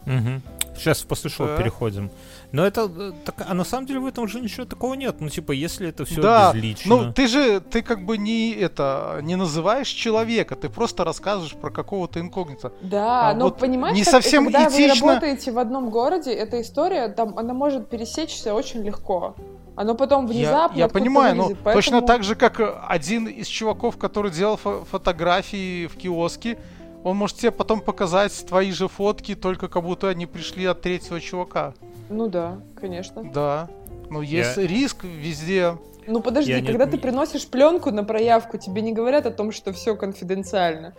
Мгм. 0.06 0.41
Сейчас 0.76 1.02
после 1.04 1.30
шоу 1.30 1.48
Так. 1.48 1.60
переходим. 1.60 2.10
Но 2.52 2.66
это 2.66 2.89
э, 2.94 3.12
так, 3.24 3.36
а 3.48 3.54
на 3.54 3.64
самом 3.64 3.86
деле 3.86 4.00
в 4.00 4.06
этом 4.06 4.28
же 4.28 4.41
ничего 4.41 4.66
такого 4.66 4.96
нет. 4.96 5.16
Ну, 5.22 5.30
типа, 5.30 5.52
если 5.54 5.88
это 5.88 6.04
все 6.04 6.20
Да, 6.22 6.52
безлично. 6.52 6.96
ну 6.98 7.14
ты 7.14 7.28
же, 7.28 7.62
ты 7.62 7.82
как 7.84 8.04
бы 8.06 8.18
не 8.18 8.52
это, 8.52 9.20
не 9.22 9.36
называешь 9.38 9.88
человека, 9.88 10.56
ты 10.56 10.68
просто 10.70 11.04
рассказываешь 11.06 11.54
про 11.54 11.70
какого-то 11.70 12.20
инкогнита. 12.20 12.74
Да, 12.82 13.30
А 13.30 13.34
но 13.34 13.46
вот 13.46 13.60
понимаешь, 13.60 13.96
не 13.96 14.04
как- 14.04 14.12
совсем 14.12 14.44
когда 14.46 14.68
этично- 14.68 15.06
вы 15.06 15.12
работаете 15.12 15.52
в 15.52 15.60
одном 15.60 15.89
городе, 15.89 16.34
эта 16.34 16.60
история, 16.62 17.08
там, 17.08 17.38
она 17.38 17.54
может 17.54 17.88
пересечься 17.89 18.54
очень 18.54 18.82
легко. 18.82 19.36
Оно 19.76 19.95
потом 19.95 20.26
Я, 20.28 20.32
внезапно 20.34 20.78
я 20.78 20.86
откуда-то 20.86 20.93
понимаю, 20.93 21.36
но 21.36 21.43
вылезет, 21.45 21.63
точно 21.63 21.91
поэтому- 22.01 22.07
так 22.07 22.24
же, 22.24 22.36
как 22.36 22.59
э, 22.59 22.76
один 22.88 23.28
из 23.28 23.47
чуваков, 23.47 23.97
который 23.97 24.32
делал 24.32 24.59
фо- 24.63 24.86
фотографии 24.86 25.88
в 25.88 25.95
киоске, 25.95 26.57
он 27.03 27.17
может 27.17 27.38
тебе 27.38 27.51
потом 27.51 27.82
показать 27.82 28.45
твои 28.47 28.71
же 28.71 28.88
фотки, 28.88 29.36
только 29.36 29.67
как 29.67 29.84
будто 29.84 30.09
они 30.09 30.26
пришли 30.26 30.65
от 30.65 30.82
третьего 30.82 31.19
чувака. 31.19 31.74
Ну 32.09 32.28
да, 32.28 32.59
конечно. 32.80 33.24
Да. 33.24 33.67
Ну, 34.09 34.21
есть 34.21 34.57
Я- 34.57 34.67
риск 34.67 35.03
везде. 35.03 35.76
Ну 36.05 36.21
подожди, 36.21 36.51
Я 36.51 36.61
не- 36.61 36.67
когда 36.67 36.86
ты 36.86 36.93
не- 36.93 36.97
приносишь 36.99 37.47
пленку 37.47 37.89
на 37.91 38.03
проявку, 38.03 38.57
тебе 38.57 38.82
не 38.82 38.91
говорят 38.93 39.26
о 39.26 39.32
том, 39.32 39.51
что 39.51 39.74
все 39.74 39.95
конфиденциально. 39.95 40.93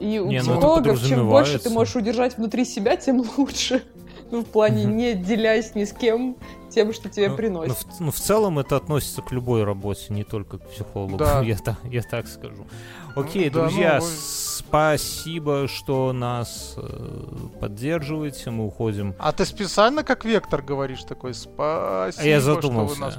И 0.00 0.18
у 0.18 0.26
Не, 0.28 0.38
ну 0.42 0.52
психологов, 0.52 1.02
чем 1.06 1.28
больше 1.28 1.58
ты 1.58 1.70
можешь 1.70 1.96
удержать 1.96 2.36
внутри 2.38 2.64
себя, 2.64 2.96
тем 2.96 3.24
лучше. 3.36 3.82
Ну, 4.30 4.42
в 4.42 4.46
плане 4.46 4.84
Мгм. 4.86 4.96
не 4.96 5.14
делясь 5.14 5.74
ни 5.74 5.84
с 5.84 5.92
кем 5.92 6.36
тем, 6.70 6.92
что 6.92 7.08
тебе 7.08 7.26
Ну, 7.26 7.30
ну, 7.30 7.36
приносят. 7.36 7.78
в, 7.78 8.00
ну, 8.00 8.10
в 8.10 8.16
целом 8.16 8.58
это 8.58 8.76
относится 8.76 9.22
к 9.22 9.30
любой 9.32 9.62
работе, 9.64 10.06
не 10.12 10.24
только 10.24 10.58
к 10.58 10.68
психологу. 10.68 11.16
Да. 11.16 11.40
Я, 11.44 11.56
так, 11.56 11.76
я 11.84 12.02
так 12.02 12.26
скажу. 12.26 12.66
Окей, 13.14 13.48
Да, 13.50 13.60
друзья, 13.62 13.98
ну, 14.00 14.04
вы- 14.04 14.10
спасибо, 14.10 15.68
что 15.68 16.12
нас 16.12 16.74
э, 16.76 17.26
поддерживаете. 17.60 18.50
Мы 18.50 18.66
уходим. 18.66 19.14
А 19.18 19.32
ты 19.32 19.44
специально 19.44 20.02
как 20.04 20.24
вектор 20.24 20.60
говоришь 20.62 21.02
такой, 21.04 21.32
спасибо, 21.34 22.22
А 22.22 22.26
я 22.26 22.40
что 22.40 22.50
вы 22.50 22.54
задумался. 22.54 23.00
нас... 23.00 23.18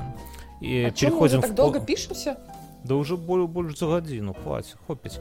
И 0.60 0.84
А 0.86 0.92
чем 0.92 1.12
мы 1.12 1.18
уже 1.18 1.38
переходим 1.38 1.42
так 1.42 1.52
в 1.52 1.54
долго 1.54 1.80
пишемся? 1.80 2.38
Да 2.88 2.96
уже 2.96 3.18
более, 3.18 3.48
больше 3.48 3.76
за 3.78 3.88
годину, 3.88 4.34
хватит, 4.34 4.78
хопить. 4.88 5.20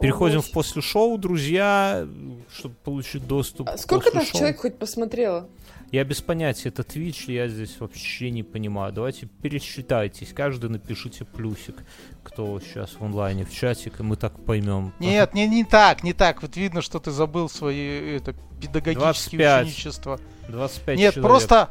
Переходим 0.00 0.38
Ой. 0.38 0.42
в 0.42 0.50
после 0.52 0.82
шоу, 0.82 1.18
друзья, 1.18 2.06
чтобы 2.52 2.74
получить 2.84 3.26
доступ 3.26 3.68
А 3.68 3.72
к 3.72 3.78
сколько 3.78 4.12
шоу. 4.12 4.24
человек 4.24 4.60
хоть 4.60 4.78
посмотрело? 4.78 5.48
Я 5.90 6.04
без 6.04 6.20
понятия, 6.20 6.68
это 6.68 6.82
Twitch, 6.82 7.32
я 7.32 7.48
здесь 7.48 7.80
вообще 7.80 8.30
не 8.30 8.42
понимаю. 8.42 8.92
Давайте 8.92 9.26
пересчитайтесь, 9.26 10.32
каждый 10.34 10.68
напишите 10.68 11.24
плюсик, 11.24 11.76
кто 12.22 12.60
сейчас 12.60 12.90
в 12.92 13.02
онлайне 13.02 13.46
в 13.46 13.52
чатик, 13.52 14.00
и 14.00 14.02
мы 14.02 14.16
так 14.16 14.44
поймем. 14.44 14.92
Нет, 14.98 15.32
не, 15.32 15.48
не 15.48 15.64
так, 15.64 16.02
не 16.02 16.12
так. 16.12 16.42
Вот 16.42 16.56
видно, 16.56 16.82
что 16.82 17.00
ты 17.00 17.10
забыл 17.10 17.48
свои 17.48 18.16
это, 18.16 18.34
педагогические 18.60 19.38
25. 19.38 19.66
ученичества. 19.66 20.20
25 20.48 20.98
Нет, 20.98 21.14
человек. 21.14 21.30
просто 21.30 21.70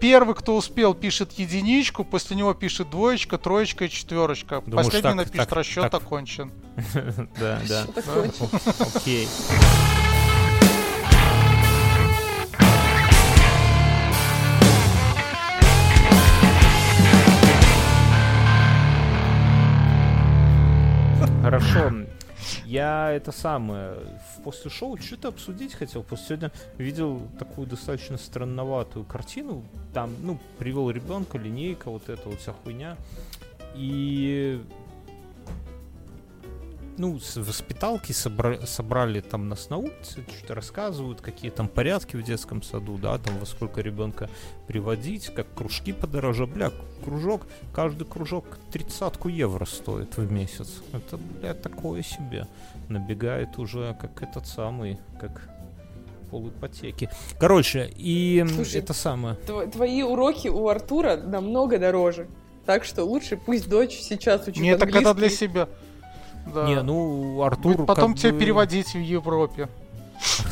первый, 0.00 0.34
кто 0.34 0.56
успел, 0.56 0.94
пишет 0.94 1.32
единичку, 1.32 2.04
после 2.04 2.36
него 2.36 2.54
пишет 2.54 2.90
двоечка, 2.90 3.38
троечка 3.38 3.84
и 3.86 3.90
четверочка. 3.90 4.62
Думаешь, 4.66 4.86
Последний 4.86 5.10
так- 5.10 5.16
напишет 5.16 5.48
так- 5.48 5.52
расчет 5.56 5.82
так- 5.90 5.94
окончен. 6.02 6.52
Да, 7.38 7.60
да. 7.68 7.84
Окей. 8.94 9.28
Хорошо. 21.42 21.90
Я 22.64 23.10
это 23.12 23.32
самое 23.32 23.94
после 24.44 24.70
шоу 24.70 24.96
что-то 24.98 25.28
обсудить 25.28 25.74
хотел. 25.74 26.02
Просто 26.02 26.26
сегодня 26.26 26.52
видел 26.76 27.22
такую 27.38 27.66
достаточно 27.66 28.16
странноватую 28.18 29.04
картину. 29.04 29.64
Там, 29.92 30.14
ну, 30.22 30.38
привел 30.58 30.90
ребенка, 30.90 31.38
линейка, 31.38 31.90
вот 31.90 32.08
эта 32.08 32.28
вот 32.28 32.40
вся 32.40 32.52
хуйня. 32.52 32.96
И 33.74 34.62
ну, 36.98 37.18
с 37.20 37.36
воспиталки 37.36 38.12
собра- 38.12 38.66
собрали 38.66 39.20
там 39.20 39.48
нас 39.48 39.70
на 39.70 39.76
улице, 39.76 40.24
что-то 40.36 40.54
рассказывают, 40.54 41.20
какие 41.20 41.50
там 41.50 41.68
порядки 41.68 42.16
в 42.16 42.22
детском 42.22 42.62
саду, 42.62 42.98
да, 42.98 43.18
там 43.18 43.38
во 43.38 43.46
сколько 43.46 43.80
ребенка 43.80 44.28
приводить, 44.66 45.32
как 45.32 45.46
кружки 45.54 45.92
подороже. 45.92 46.46
Бля, 46.46 46.72
кружок, 47.08 47.42
каждый 47.72 48.06
кружок 48.06 48.44
тридцатку 48.70 49.28
евро 49.28 49.64
стоит 49.64 50.16
в 50.16 50.30
месяц. 50.30 50.82
Это, 50.92 51.16
бля, 51.16 51.54
такое 51.54 52.02
себе. 52.02 52.46
Набегает 52.88 53.58
уже 53.58 53.96
как 54.00 54.22
этот 54.22 54.46
самый, 54.46 54.98
как 55.20 55.48
полипотеки. 56.30 57.08
Короче, 57.38 57.90
и 57.96 58.44
Слушай, 58.54 58.80
это 58.80 58.92
самое. 58.92 59.36
Тв- 59.46 59.70
твои 59.70 60.02
уроки 60.02 60.48
у 60.48 60.68
Артура 60.68 61.16
намного 61.16 61.78
дороже. 61.78 62.28
Так 62.66 62.84
что 62.84 63.04
лучше 63.04 63.38
пусть 63.38 63.68
дочь 63.68 63.94
сейчас 63.98 64.46
учит 64.46 64.60
Не, 64.62 64.76
так 64.76 64.90
это 64.90 65.00
для 65.00 65.10
английский. 65.10 65.46
себя. 65.46 65.68
Да. 66.54 66.66
Не, 66.66 66.82
ну, 66.82 67.42
Артур... 67.42 67.76
Будет 67.76 67.86
потом 67.86 68.12
как 68.12 68.20
тебе 68.20 68.32
бы- 68.32 68.38
переводить 68.38 68.94
в 68.94 68.98
Европе. 68.98 69.68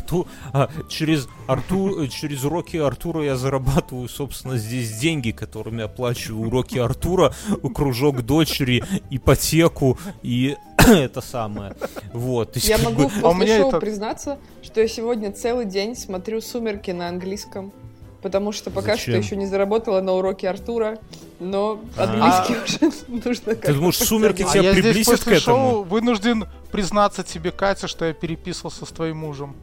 Артур, 0.07 0.25
а, 0.53 0.69
через, 0.87 1.27
Артур, 1.47 2.01
э, 2.03 2.07
через 2.07 2.45
уроки 2.45 2.77
Артура 2.77 3.23
я 3.25 3.35
зарабатываю, 3.35 4.07
собственно, 4.07 4.57
здесь 4.57 4.97
деньги, 4.99 5.31
которыми 5.31 5.83
оплачиваю 5.83 6.47
уроки 6.47 6.77
Артура, 6.77 7.33
кружок 7.75 8.21
дочери, 8.21 8.83
ипотеку 9.09 9.97
и 10.23 10.55
это 10.77 11.19
самое. 11.19 11.75
Вот. 12.13 12.55
есть, 12.55 12.69
Я 12.69 12.77
могу 12.77 13.03
бы, 13.09 13.11
А 13.21 13.33
меня 13.33 13.33
после 13.33 13.57
шоу 13.59 13.67
это- 13.69 13.79
признаться, 13.81 14.37
что 14.63 14.79
я 14.79 14.87
сегодня 14.87 15.33
целый 15.33 15.65
день 15.65 15.93
смотрю 15.95 16.39
«Сумерки» 16.39 16.91
на 16.91 17.09
английском, 17.09 17.73
потому 18.21 18.53
что 18.53 18.71
пока 18.71 18.93
Зачем? 18.95 19.15
что 19.15 19.23
еще 19.23 19.35
не 19.35 19.45
заработала 19.45 19.99
на 19.99 20.13
уроке 20.13 20.47
Артура, 20.49 20.99
но 21.41 21.81
А. 21.97 22.03
английский 22.05 22.55
уже 22.63 22.93
нужно 23.25 23.55
как-то 23.55 23.73
думаешь, 23.73 23.97
«Сумерки» 23.97 24.43
тебя 24.43 24.61
а 24.61 24.63
я 24.63 24.71
здесь 24.71 24.83
приблизит 24.85 25.05
после 25.19 25.33
к 25.33 25.41
этому? 25.41 25.57
шоу 25.71 25.83
вынужден 25.83 26.45
признаться 26.71 27.23
тебе, 27.23 27.51
Катя, 27.51 27.87
что 27.89 28.05
я 28.05 28.13
переписывался 28.13 28.85
с 28.85 28.89
твоим 28.89 29.17
мужем. 29.17 29.53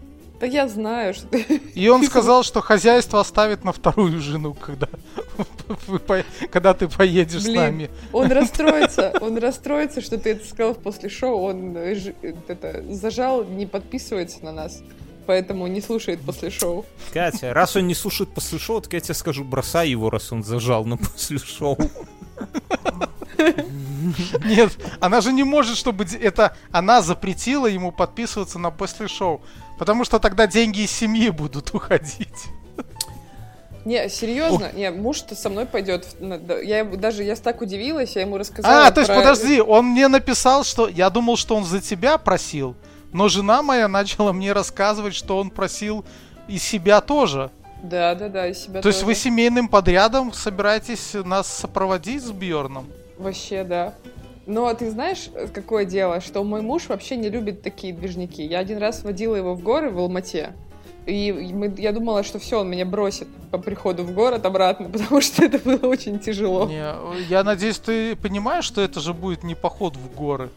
Да 0.41 0.47
я 0.47 0.69
знаю, 0.69 1.15
что 1.15 1.27
ты... 1.29 1.43
И 1.75 1.89
он 1.89 2.05
сказал, 2.05 2.43
что 2.43 2.61
хозяйство 2.61 3.21
оставит 3.21 3.65
на 3.65 3.73
вторую 3.73 4.21
жену, 4.21 4.55
когда, 4.55 4.89
когда 6.51 6.75
ты 6.75 6.89
поедешь 6.89 7.43
с 7.43 7.45
Блин. 7.45 7.57
нами. 7.57 7.91
Он 8.13 8.31
расстроится, 8.33 9.15
он 9.21 9.39
расстроится, 9.39 10.01
что 10.01 10.19
ты 10.19 10.31
это 10.31 10.47
сказал 10.47 10.75
после 10.75 11.09
шоу, 11.09 11.43
он 11.43 11.77
э, 11.77 11.97
э, 12.23 12.35
это, 12.49 12.85
зажал, 12.93 13.45
не 13.45 13.67
подписывается 13.67 14.45
на 14.45 14.53
нас, 14.53 14.83
поэтому 15.27 15.67
не 15.69 15.81
слушает 15.81 16.21
после 16.21 16.51
шоу. 16.51 16.85
Катя, 17.13 17.55
раз 17.55 17.77
он 17.77 17.87
не 17.87 17.95
слушает 17.95 18.31
после 18.35 18.59
шоу, 18.59 18.81
так 18.81 18.93
я 18.93 19.01
тебе 19.01 19.15
скажу, 19.15 19.45
бросай 19.45 19.89
его, 19.89 20.11
раз 20.11 20.33
он 20.33 20.43
зажал 20.43 20.85
на 20.85 20.97
после 20.97 21.39
шоу. 21.39 21.79
Нет, 24.45 24.77
она 25.01 25.21
же 25.21 25.33
не 25.33 25.45
может, 25.45 25.77
чтобы 25.77 26.05
это 26.05 26.57
она 26.71 27.03
запретила 27.03 27.67
ему 27.67 27.93
подписываться 27.93 28.59
на 28.59 28.71
после 28.71 29.09
шоу. 29.09 29.41
Потому 29.79 30.05
что 30.05 30.19
тогда 30.19 30.47
деньги 30.47 30.81
из 30.81 30.91
семьи 30.91 31.31
будут 31.31 31.75
уходить. 31.75 32.47
Не, 33.85 34.09
серьезно, 34.09 34.73
не, 34.73 34.91
муж-то 34.91 35.35
со 35.35 35.51
мной 35.51 35.67
пойдет. 35.67 36.07
Я 36.63 36.85
даже 36.85 37.23
я 37.23 37.37
так 37.37 37.61
удивилась, 37.61 38.17
я 38.17 38.23
ему 38.23 38.39
рассказала. 38.39 38.87
А, 38.87 38.91
то 38.91 39.01
есть 39.01 39.13
про- 39.13 39.21
подожди, 39.21 39.61
он 39.61 39.87
мне 39.89 40.09
написал, 40.09 40.65
что 40.65 40.89
я 40.89 41.11
думал, 41.11 41.37
что 41.37 41.55
он 41.55 41.65
за 41.65 41.83
тебя 41.83 42.17
просил, 42.17 42.77
но 43.13 43.29
жена 43.29 43.63
моя 43.63 43.87
начала 43.87 44.33
мне 44.33 44.53
рассказывать, 44.53 45.15
что 45.15 45.37
он 45.39 45.51
просил 45.51 46.05
и 46.49 46.57
себя 46.59 47.03
тоже. 47.03 47.51
Да, 47.83 48.15
да, 48.15 48.31
да, 48.31 48.47
из 48.49 48.65
себя 48.65 48.81
То 48.81 48.89
есть 48.89 49.01
тоже. 49.01 49.07
вы 49.07 49.15
семейным 49.15 49.69
подрядом 49.69 50.33
собираетесь 50.33 51.13
нас 51.13 51.47
сопроводить 51.47 52.23
с 52.23 52.31
Бьорном? 52.31 52.87
Вообще, 53.19 53.65
да. 53.65 53.93
Но 54.47 54.73
ты 54.75 54.91
знаешь, 54.91 55.31
э, 55.35 55.49
какое 55.53 55.85
дело, 55.85 56.21
что 56.21 56.45
мой 56.45 56.61
муж 56.61 56.89
вообще 56.89 57.17
не 57.17 57.29
любит 57.31 57.63
такие 57.63 57.93
движники. 57.95 58.43
Я 58.43 58.59
один 58.59 58.79
раз 58.79 59.03
водила 59.03 59.35
его 59.37 59.55
в 59.55 59.63
горы 59.63 59.91
в 59.91 59.99
Алмате, 59.99 60.53
и 61.07 61.33
мы, 61.53 61.73
я 61.79 61.93
думала, 61.93 62.23
что 62.23 62.39
все, 62.39 62.61
он 62.61 62.71
меня 62.71 62.85
бросит 62.87 63.29
по 63.51 63.59
приходу 63.59 64.05
в 64.05 64.13
город 64.13 64.45
обратно, 64.47 64.89
потому 64.93 65.21
что 65.21 65.45
это 65.45 65.59
было 65.59 65.89
очень 65.89 66.19
тяжело. 66.19 66.67
Не, 66.67 66.85
я 67.29 67.43
надеюсь, 67.45 67.79
ты 67.79 68.17
понимаешь, 68.17 68.65
что 68.65 68.81
это 68.81 69.01
же 69.01 69.15
будет 69.15 69.43
не 69.45 69.55
поход 69.55 69.97
в 69.97 70.15
горы. 70.15 70.51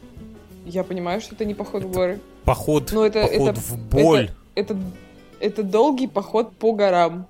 Я 0.65 0.83
понимаю, 0.83 1.21
что 1.21 1.35
это 1.35 1.45
не 1.45 1.53
поход 1.53 1.83
в 1.83 1.91
горы. 1.91 2.19
Поход, 2.43 2.91
Ну, 2.91 3.03
это- 3.03 3.21
поход 3.21 3.49
это- 3.51 3.59
в 3.61 3.77
боль. 3.89 4.31
Это, 4.55 4.75
это 5.39 5.63
долгий 5.63 6.07
поход 6.07 6.51
по 6.57 6.73
горам. 6.73 7.27